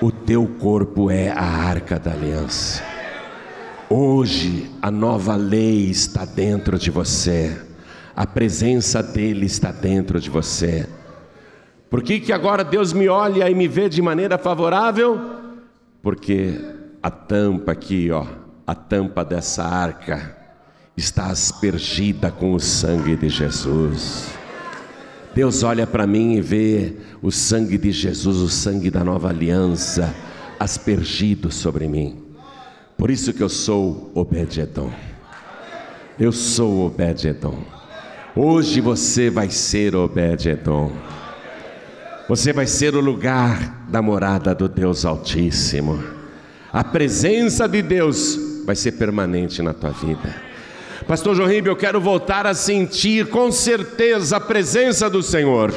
O 0.00 0.12
teu 0.12 0.46
corpo 0.46 1.10
é 1.10 1.30
a 1.30 1.42
arca 1.42 1.98
da 1.98 2.12
aliança. 2.12 2.82
Hoje 3.88 4.70
a 4.82 4.90
nova 4.90 5.34
lei 5.36 5.88
está 5.88 6.26
dentro 6.26 6.78
de 6.78 6.90
você. 6.90 7.56
A 8.14 8.26
presença 8.26 9.02
dele 9.02 9.46
está 9.46 9.72
dentro 9.72 10.20
de 10.20 10.28
você. 10.28 10.86
Por 11.88 12.02
que, 12.02 12.20
que 12.20 12.30
agora 12.30 12.62
Deus 12.62 12.92
me 12.92 13.08
olha 13.08 13.48
e 13.48 13.54
me 13.54 13.66
vê 13.66 13.88
de 13.88 14.02
maneira 14.02 14.36
favorável? 14.36 15.18
Porque 16.02 16.60
a 17.02 17.10
tampa 17.10 17.72
aqui, 17.72 18.10
ó, 18.10 18.26
a 18.66 18.74
tampa 18.74 19.24
dessa 19.24 19.64
arca 19.64 20.36
está 20.94 21.28
aspergida 21.28 22.30
com 22.30 22.52
o 22.52 22.60
sangue 22.60 23.16
de 23.16 23.30
Jesus. 23.30 24.28
Deus 25.36 25.62
olha 25.62 25.86
para 25.86 26.06
mim 26.06 26.36
e 26.36 26.40
vê 26.40 26.94
o 27.20 27.30
sangue 27.30 27.76
de 27.76 27.92
Jesus, 27.92 28.38
o 28.38 28.48
sangue 28.48 28.90
da 28.90 29.04
nova 29.04 29.28
aliança, 29.28 30.14
aspergido 30.58 31.52
sobre 31.52 31.86
mim. 31.86 32.24
Por 32.96 33.10
isso 33.10 33.34
que 33.34 33.42
eu 33.42 33.48
sou 33.50 34.10
Obed-Edom. 34.14 34.90
Eu 36.18 36.32
sou 36.32 36.86
Obed-Edom. 36.86 37.58
Hoje 38.34 38.80
você 38.80 39.28
vai 39.28 39.50
ser 39.50 39.94
Obed-Edom. 39.94 40.90
Você 42.30 42.54
vai 42.54 42.66
ser 42.66 42.94
o 42.94 43.00
lugar 43.00 43.86
da 43.90 44.00
morada 44.00 44.54
do 44.54 44.70
Deus 44.70 45.04
Altíssimo. 45.04 46.02
A 46.72 46.82
presença 46.82 47.68
de 47.68 47.82
Deus 47.82 48.38
vai 48.64 48.74
ser 48.74 48.92
permanente 48.92 49.60
na 49.60 49.74
tua 49.74 49.90
vida. 49.90 50.45
Pastor 51.06 51.36
João 51.36 51.48
Ribeiro, 51.48 51.70
eu 51.70 51.76
quero 51.76 52.00
voltar 52.00 52.48
a 52.48 52.54
sentir 52.54 53.28
com 53.28 53.52
certeza 53.52 54.38
a 54.38 54.40
presença 54.40 55.08
do 55.08 55.22
Senhor. 55.22 55.72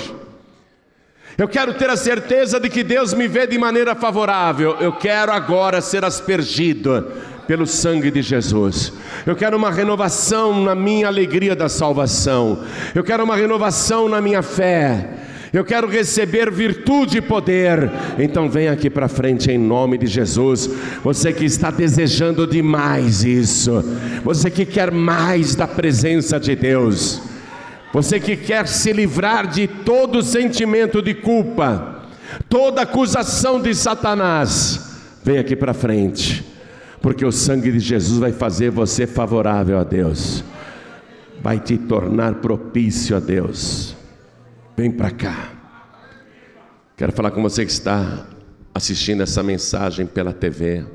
Eu 1.37 1.47
quero 1.47 1.75
ter 1.75 1.87
a 1.87 1.95
certeza 1.95 2.59
de 2.59 2.67
que 2.67 2.83
Deus 2.83 3.13
me 3.13 3.27
vê 3.27 3.45
de 3.45 3.55
maneira 3.55 3.93
favorável. 3.93 4.75
Eu 4.79 4.91
quero 4.91 5.31
agora 5.31 5.81
ser 5.81 6.03
aspergido 6.03 7.11
pelo 7.45 7.67
sangue 7.67 8.09
de 8.09 8.23
Jesus. 8.23 8.91
Eu 9.23 9.35
quero 9.35 9.55
uma 9.55 9.69
renovação 9.69 10.63
na 10.63 10.73
minha 10.73 11.05
alegria 11.05 11.55
da 11.55 11.69
salvação. 11.69 12.63
Eu 12.95 13.03
quero 13.03 13.23
uma 13.23 13.35
renovação 13.35 14.09
na 14.09 14.19
minha 14.19 14.41
fé. 14.41 15.09
Eu 15.51 15.65
quero 15.65 15.87
receber 15.87 16.51
virtude 16.51 17.17
e 17.17 17.21
poder. 17.21 17.91
Então 18.17 18.49
vem 18.49 18.67
aqui 18.67 18.89
para 18.89 19.07
frente 19.07 19.51
em 19.51 19.57
nome 19.57 19.97
de 19.97 20.07
Jesus. 20.07 20.69
Você 21.03 21.33
que 21.33 21.45
está 21.45 21.71
desejando 21.71 22.45
demais 22.45 23.23
isso. 23.23 23.83
Você 24.23 24.49
que 24.49 24.65
quer 24.65 24.91
mais 24.91 25.55
da 25.55 25.67
presença 25.67 26.39
de 26.39 26.55
Deus. 26.55 27.21
Você 27.91 28.19
que 28.19 28.35
quer 28.35 28.67
se 28.67 28.93
livrar 28.93 29.47
de 29.47 29.67
todo 29.67 30.21
sentimento 30.21 31.01
de 31.01 31.15
culpa, 31.15 32.03
toda 32.47 32.83
acusação 32.83 33.59
de 33.59 33.73
Satanás. 33.73 34.99
Vem 35.23 35.39
aqui 35.39 35.55
para 35.55 35.73
frente 35.73 36.49
porque 37.01 37.25
o 37.25 37.31
sangue 37.31 37.71
de 37.71 37.79
Jesus 37.79 38.19
vai 38.19 38.31
fazer 38.31 38.69
você 38.69 39.07
favorável 39.07 39.77
a 39.79 39.83
Deus, 39.83 40.43
vai 41.41 41.59
te 41.59 41.77
tornar 41.77 42.35
propício 42.35 43.15
a 43.15 43.19
Deus. 43.19 43.95
Vem 44.79 44.89
para 44.89 45.11
cá. 45.11 45.51
Quero 46.95 47.11
falar 47.11 47.31
com 47.31 47.41
você 47.41 47.65
que 47.65 47.71
está 47.71 48.25
assistindo 48.73 49.21
essa 49.21 49.43
mensagem 49.43 50.07
pela 50.07 50.31
TV, 50.31 50.85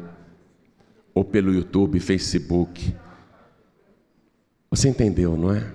ou 1.13 1.23
pelo 1.23 1.53
YouTube, 1.53 2.01
Facebook. 2.01 2.97
Você 4.71 4.89
entendeu, 4.89 5.37
não 5.37 5.53
é? 5.53 5.71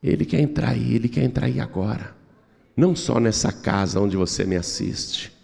Ele 0.00 0.24
quer 0.24 0.38
entrar 0.38 0.68
aí, 0.68 0.94
ele 0.94 1.08
quer 1.08 1.24
entrar 1.24 1.46
aí 1.46 1.58
agora. 1.58 2.14
Não 2.76 2.94
só 2.94 3.18
nessa 3.18 3.50
casa 3.50 3.98
onde 3.98 4.16
você 4.16 4.44
me 4.44 4.54
assiste 4.54 5.36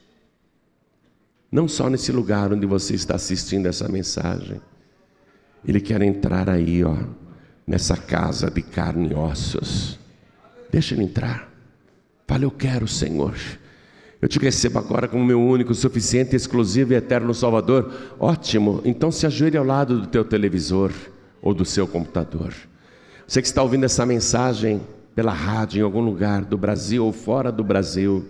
não 1.51 1.67
só 1.67 1.89
nesse 1.89 2.11
lugar 2.11 2.53
onde 2.53 2.67
você 2.67 2.95
está 2.95 3.15
assistindo 3.15 3.67
essa 3.67 3.89
mensagem. 3.89 4.61
Ele 5.65 5.81
quer 5.81 6.03
entrar 6.03 6.51
aí, 6.51 6.83
ó, 6.83 6.97
nessa 7.65 7.97
casa 7.97 8.51
de 8.51 8.61
carne 8.61 9.11
e 9.13 9.15
ossos. 9.15 10.04
Deixa 10.71 10.95
ele 10.95 11.05
entrar. 11.05 11.51
Fale, 12.27 12.45
eu 12.45 12.51
quero, 12.51 12.89
Senhor. 12.89 13.35
Eu 14.21 14.29
te 14.29 14.39
recebo 14.39 14.79
agora 14.79 15.07
como 15.07 15.25
meu 15.25 15.41
único, 15.41 15.75
suficiente, 15.75 16.35
exclusivo 16.35 16.93
e 16.93 16.97
eterno 16.97 17.35
Salvador. 17.35 17.93
Ótimo. 18.19 18.81
Então 18.85 19.11
se 19.11 19.27
ajoelhe 19.27 19.57
ao 19.57 19.65
lado 19.65 20.01
do 20.01 20.07
teu 20.07 20.25
televisor 20.25 20.93
ou 21.43 21.53
do 21.53 21.65
seu 21.65 21.87
computador. 21.87 22.55
Você 23.27 23.43
que 23.43 23.47
está 23.47 23.63
ouvindo 23.63 23.85
essa 23.85 24.07
mensagem 24.07 24.81
pela 25.15 25.33
rádio 25.33 25.81
em 25.81 25.83
algum 25.83 26.01
lugar 26.01 26.45
do 26.45 26.57
Brasil 26.57 27.05
ou 27.05 27.13
fora 27.13 27.53
do 27.53 27.63
Brasil, 27.63 28.25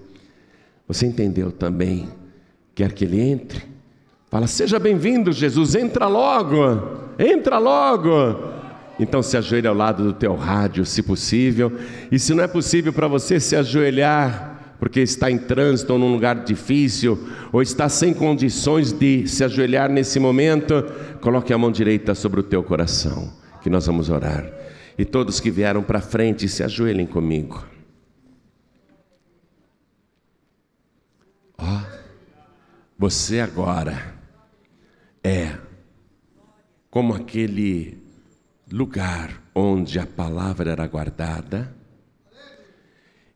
você 0.87 1.07
entendeu 1.07 1.53
também 1.53 2.09
quer 2.75 2.93
que 2.93 3.05
ele 3.05 3.21
entre. 3.21 3.63
Fala, 4.29 4.47
seja 4.47 4.79
bem-vindo, 4.79 5.31
Jesus, 5.31 5.77
entra 5.77 6.09
logo, 6.09 6.57
entra 7.19 7.59
logo. 7.59 8.11
Então 8.99 9.23
se 9.23 9.37
ajoelha 9.37 9.71
ao 9.71 9.75
lado 9.75 10.05
do 10.05 10.13
teu 10.13 10.35
rádio, 10.35 10.87
se 10.87 11.03
possível, 11.03 11.73
e 12.11 12.19
se 12.19 12.33
não 12.33 12.45
é 12.45 12.47
possível 12.47 12.93
para 12.93 13.09
você 13.09 13.41
se 13.41 13.57
ajoelhar, 13.57 14.77
porque 14.79 15.01
está 15.01 15.31
em 15.31 15.39
trânsito 15.39 15.93
ou 15.93 15.99
num 15.99 16.13
lugar 16.13 16.45
difícil, 16.45 17.19
ou 17.53 17.61
está 17.61 17.89
sem 17.89 18.15
condições 18.15 18.93
de 18.93 19.27
se 19.27 19.43
ajoelhar 19.43 19.91
nesse 19.91 20.21
momento, 20.21 20.85
coloque 21.21 21.53
a 21.53 21.59
mão 21.59 21.73
direita 21.73 22.15
sobre 22.15 22.41
o 22.41 22.43
teu 22.43 22.63
coração, 22.63 23.33
que 23.63 23.71
nós 23.71 23.87
vamos 23.87 24.11
orar. 24.11 24.45
E 24.97 25.05
todos 25.05 25.41
que 25.41 25.51
vieram 25.51 25.83
para 25.83 26.01
frente, 26.01 26.49
se 26.49 26.63
ajoelhem 26.63 27.07
comigo. 27.07 27.65
Ó. 31.59 31.65
Oh. 31.65 31.95
Você 32.97 33.41
agora 33.41 34.15
é 35.23 35.59
como 36.91 37.13
aquele 37.13 38.04
lugar 38.75 39.31
onde 39.55 40.01
a 40.01 40.07
palavra 40.07 40.73
era 40.73 40.85
guardada 40.89 41.73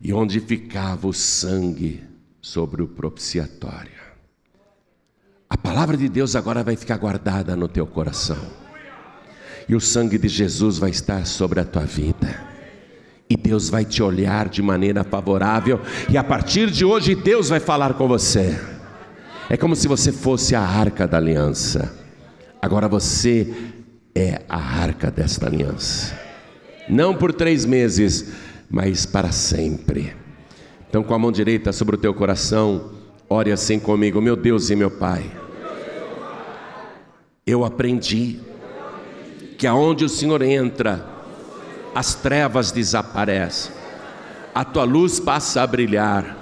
e 0.00 0.12
onde 0.12 0.40
ficava 0.40 1.06
o 1.06 1.12
sangue 1.12 2.02
sobre 2.42 2.82
o 2.82 2.88
propiciatório. 2.88 4.08
A 5.48 5.56
palavra 5.56 5.96
de 5.96 6.08
Deus 6.08 6.34
agora 6.34 6.64
vai 6.64 6.74
ficar 6.74 6.96
guardada 6.96 7.54
no 7.54 7.68
teu 7.68 7.86
coração. 7.86 8.36
E 9.68 9.76
o 9.76 9.80
sangue 9.80 10.18
de 10.18 10.26
Jesus 10.26 10.76
vai 10.76 10.90
estar 10.90 11.24
sobre 11.24 11.60
a 11.60 11.64
tua 11.64 11.84
vida. 11.84 12.44
E 13.30 13.36
Deus 13.36 13.68
vai 13.68 13.84
te 13.84 14.02
olhar 14.02 14.48
de 14.48 14.60
maneira 14.60 15.04
favorável. 15.04 15.80
E 16.10 16.16
a 16.16 16.24
partir 16.24 16.68
de 16.68 16.84
hoje, 16.84 17.14
Deus 17.14 17.48
vai 17.48 17.60
falar 17.60 17.94
com 17.94 18.08
você. 18.08 18.58
É 19.48 19.56
como 19.56 19.76
se 19.76 19.86
você 19.86 20.10
fosse 20.10 20.56
a 20.56 20.62
arca 20.62 21.06
da 21.06 21.16
aliança. 21.16 21.94
Agora 22.60 22.88
você 22.88 23.54
é 24.14 24.42
a 24.48 24.56
arca 24.56 25.10
desta 25.10 25.46
aliança. 25.46 26.18
Não 26.88 27.14
por 27.14 27.32
três 27.32 27.64
meses, 27.64 28.32
mas 28.70 29.04
para 29.04 29.30
sempre. 29.30 30.14
Então, 30.88 31.02
com 31.02 31.14
a 31.14 31.18
mão 31.18 31.30
direita 31.30 31.72
sobre 31.72 31.96
o 31.96 31.98
teu 31.98 32.14
coração, 32.14 32.92
ore 33.28 33.52
assim 33.52 33.78
comigo: 33.78 34.20
Meu 34.20 34.36
Deus 34.36 34.70
e 34.70 34.76
meu 34.76 34.90
Pai. 34.90 35.30
Eu 37.46 37.64
aprendi 37.64 38.40
que 39.56 39.66
aonde 39.66 40.04
o 40.04 40.08
Senhor 40.08 40.42
entra, 40.42 41.04
as 41.94 42.14
trevas 42.14 42.70
desaparecem, 42.70 43.72
a 44.54 44.64
tua 44.64 44.84
luz 44.84 45.18
passa 45.18 45.62
a 45.62 45.66
brilhar, 45.66 46.36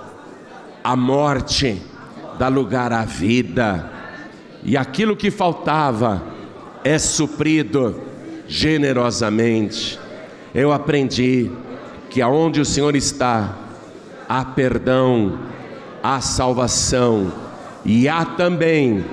a 0.82 0.94
morte 0.96 1.80
dá 2.38 2.48
lugar 2.48 2.92
à 2.92 3.04
vida, 3.04 3.90
e 4.62 4.76
aquilo 4.76 5.16
que 5.16 5.30
faltava 5.30 6.35
é 6.86 7.00
suprido 7.00 8.00
generosamente. 8.46 9.98
Eu 10.54 10.70
aprendi 10.70 11.50
que 12.08 12.22
aonde 12.22 12.60
o 12.60 12.64
Senhor 12.64 12.94
está, 12.94 13.56
há 14.28 14.44
perdão, 14.44 15.36
há 16.00 16.20
salvação 16.20 17.32
e 17.84 18.08
há 18.08 18.24
também 18.24 19.04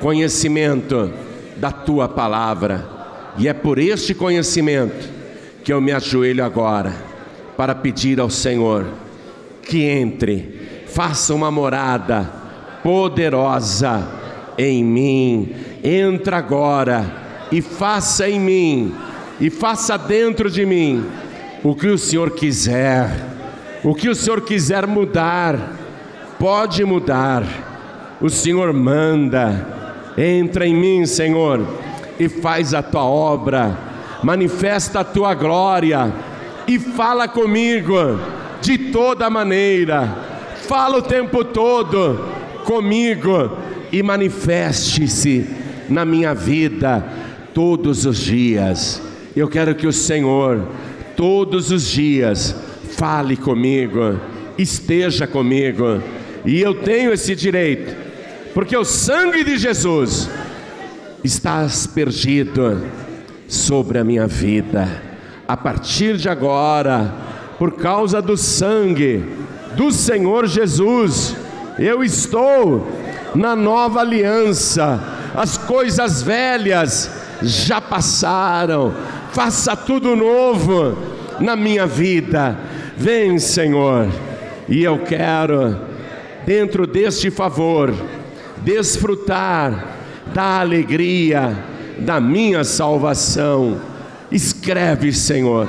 conhecimento 0.00 1.12
da 1.58 1.70
tua 1.70 2.08
palavra. 2.08 2.88
E 3.36 3.46
é 3.46 3.52
por 3.52 3.78
este 3.78 4.14
conhecimento 4.14 5.06
que 5.62 5.70
eu 5.70 5.82
me 5.82 5.92
ajoelho 5.92 6.42
agora 6.42 6.94
para 7.58 7.74
pedir 7.74 8.18
ao 8.20 8.30
Senhor 8.30 8.86
que 9.62 9.82
entre, 9.84 10.86
faça 10.86 11.34
uma 11.34 11.50
morada 11.50 12.32
poderosa 12.82 14.08
em 14.56 14.82
mim. 14.82 15.54
Entra 15.82 16.38
agora 16.38 17.04
e 17.50 17.62
faça 17.62 18.28
em 18.28 18.38
mim, 18.38 18.94
e 19.40 19.48
faça 19.50 19.96
dentro 19.96 20.50
de 20.50 20.66
mim 20.66 21.04
o 21.62 21.74
que 21.74 21.86
o 21.86 21.98
Senhor 21.98 22.30
quiser. 22.30 23.10
O 23.84 23.94
que 23.94 24.08
o 24.08 24.14
Senhor 24.14 24.40
quiser 24.40 24.86
mudar, 24.86 25.56
pode 26.38 26.84
mudar. 26.84 27.44
O 28.20 28.28
Senhor 28.28 28.72
manda. 28.72 29.78
Entra 30.16 30.66
em 30.66 30.74
mim, 30.74 31.06
Senhor, 31.06 31.64
e 32.18 32.28
faz 32.28 32.74
a 32.74 32.82
tua 32.82 33.04
obra. 33.04 33.78
Manifesta 34.22 35.00
a 35.00 35.04
tua 35.04 35.32
glória 35.34 36.12
e 36.66 36.76
fala 36.78 37.28
comigo 37.28 38.18
de 38.60 38.76
toda 38.90 39.30
maneira. 39.30 40.08
Fala 40.66 40.98
o 40.98 41.02
tempo 41.02 41.44
todo 41.44 42.18
comigo 42.64 43.52
e 43.92 44.02
manifeste-se 44.02 45.67
na 45.88 46.04
minha 46.04 46.34
vida 46.34 47.04
todos 47.54 48.04
os 48.04 48.18
dias. 48.18 49.02
Eu 49.34 49.48
quero 49.48 49.74
que 49.74 49.86
o 49.86 49.92
Senhor, 49.92 50.66
todos 51.16 51.70
os 51.70 51.86
dias, 51.86 52.54
fale 52.96 53.36
comigo, 53.36 54.18
esteja 54.56 55.26
comigo, 55.26 56.02
e 56.44 56.60
eu 56.60 56.74
tenho 56.74 57.12
esse 57.12 57.34
direito, 57.34 57.94
porque 58.54 58.76
o 58.76 58.84
sangue 58.84 59.44
de 59.44 59.56
Jesus 59.56 60.28
está 61.22 61.60
aspergido 61.60 62.82
sobre 63.46 63.98
a 63.98 64.04
minha 64.04 64.26
vida. 64.26 64.88
A 65.46 65.56
partir 65.56 66.16
de 66.16 66.28
agora, 66.28 67.14
por 67.58 67.72
causa 67.72 68.20
do 68.20 68.36
sangue 68.36 69.24
do 69.76 69.90
Senhor 69.90 70.46
Jesus, 70.46 71.36
eu 71.78 72.02
estou 72.02 72.86
na 73.34 73.54
nova 73.54 74.00
aliança, 74.00 75.17
as 75.34 75.56
coisas 75.56 76.22
velhas 76.22 77.10
já 77.42 77.80
passaram, 77.80 78.94
faça 79.32 79.76
tudo 79.76 80.16
novo 80.16 80.96
na 81.40 81.54
minha 81.54 81.86
vida. 81.86 82.58
Vem, 82.96 83.38
Senhor, 83.38 84.08
e 84.68 84.82
eu 84.82 84.98
quero, 84.98 85.78
dentro 86.44 86.86
deste 86.86 87.30
favor, 87.30 87.94
desfrutar 88.62 89.96
da 90.34 90.60
alegria, 90.60 91.56
da 91.98 92.20
minha 92.20 92.64
salvação. 92.64 93.80
Escreve, 94.30 95.12
Senhor, 95.12 95.68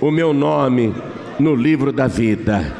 o 0.00 0.10
meu 0.10 0.32
nome 0.32 0.94
no 1.38 1.54
livro 1.54 1.92
da 1.92 2.06
vida. 2.06 2.72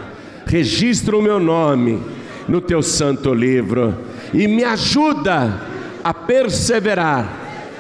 Registra 0.46 1.16
o 1.16 1.22
meu 1.22 1.38
nome 1.38 2.00
no 2.48 2.60
teu 2.60 2.82
santo 2.82 3.34
livro 3.34 3.94
e 4.32 4.48
me 4.48 4.64
ajuda 4.64 5.60
perseverar 6.28 7.26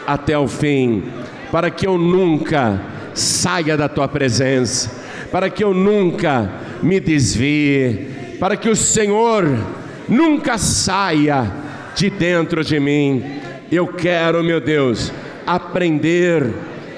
até 0.06 0.38
o 0.38 0.48
fim, 0.48 1.04
para 1.52 1.70
que 1.70 1.86
eu 1.86 1.98
nunca 1.98 2.80
saia 3.12 3.76
da 3.76 3.90
tua 3.90 4.08
presença, 4.08 4.90
para 5.30 5.50
que 5.50 5.62
eu 5.62 5.74
nunca 5.74 6.50
me 6.82 6.98
desvie, 6.98 8.08
para 8.40 8.56
que 8.56 8.70
o 8.70 8.74
Senhor 8.74 9.44
nunca 10.08 10.56
saia 10.56 11.52
de 11.94 12.08
dentro 12.08 12.64
de 12.64 12.80
mim. 12.80 13.22
Eu 13.70 13.86
quero, 13.88 14.42
meu 14.42 14.62
Deus, 14.62 15.12
aprender 15.46 16.50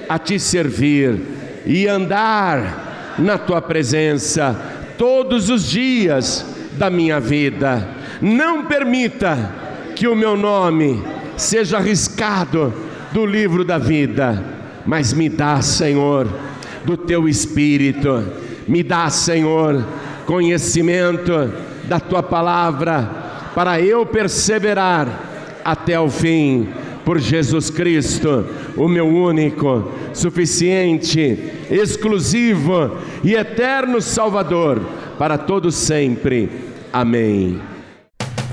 a 0.08 0.20
te 0.20 0.38
servir 0.38 1.20
e 1.66 1.88
andar 1.88 3.16
na 3.18 3.36
tua 3.36 3.60
presença 3.60 4.54
todos 4.96 5.50
os 5.50 5.68
dias 5.68 6.46
da 6.78 6.88
minha 6.88 7.18
vida. 7.18 7.88
Não 8.22 8.66
permita 8.66 9.52
que 9.96 10.06
o 10.06 10.14
meu 10.14 10.36
nome 10.36 11.02
seja 11.40 11.78
arriscado 11.78 12.72
do 13.12 13.26
livro 13.26 13.64
da 13.64 13.78
vida, 13.78 14.44
mas 14.86 15.12
me 15.12 15.28
dá, 15.28 15.60
Senhor, 15.62 16.28
do 16.84 16.96
teu 16.96 17.28
espírito, 17.28 18.24
me 18.68 18.82
dá, 18.82 19.08
Senhor, 19.10 19.84
conhecimento 20.26 21.52
da 21.84 21.98
tua 21.98 22.22
palavra, 22.22 23.50
para 23.54 23.80
eu 23.80 24.06
perseverar 24.06 25.60
até 25.64 25.98
o 25.98 26.08
fim, 26.08 26.68
por 27.04 27.18
Jesus 27.18 27.70
Cristo, 27.70 28.46
o 28.76 28.86
meu 28.86 29.06
único, 29.06 29.90
suficiente, 30.12 31.38
exclusivo 31.70 32.96
e 33.24 33.34
eterno 33.34 34.00
Salvador, 34.00 34.80
para 35.18 35.36
todos 35.36 35.74
sempre. 35.74 36.48
Amém. 36.92 37.69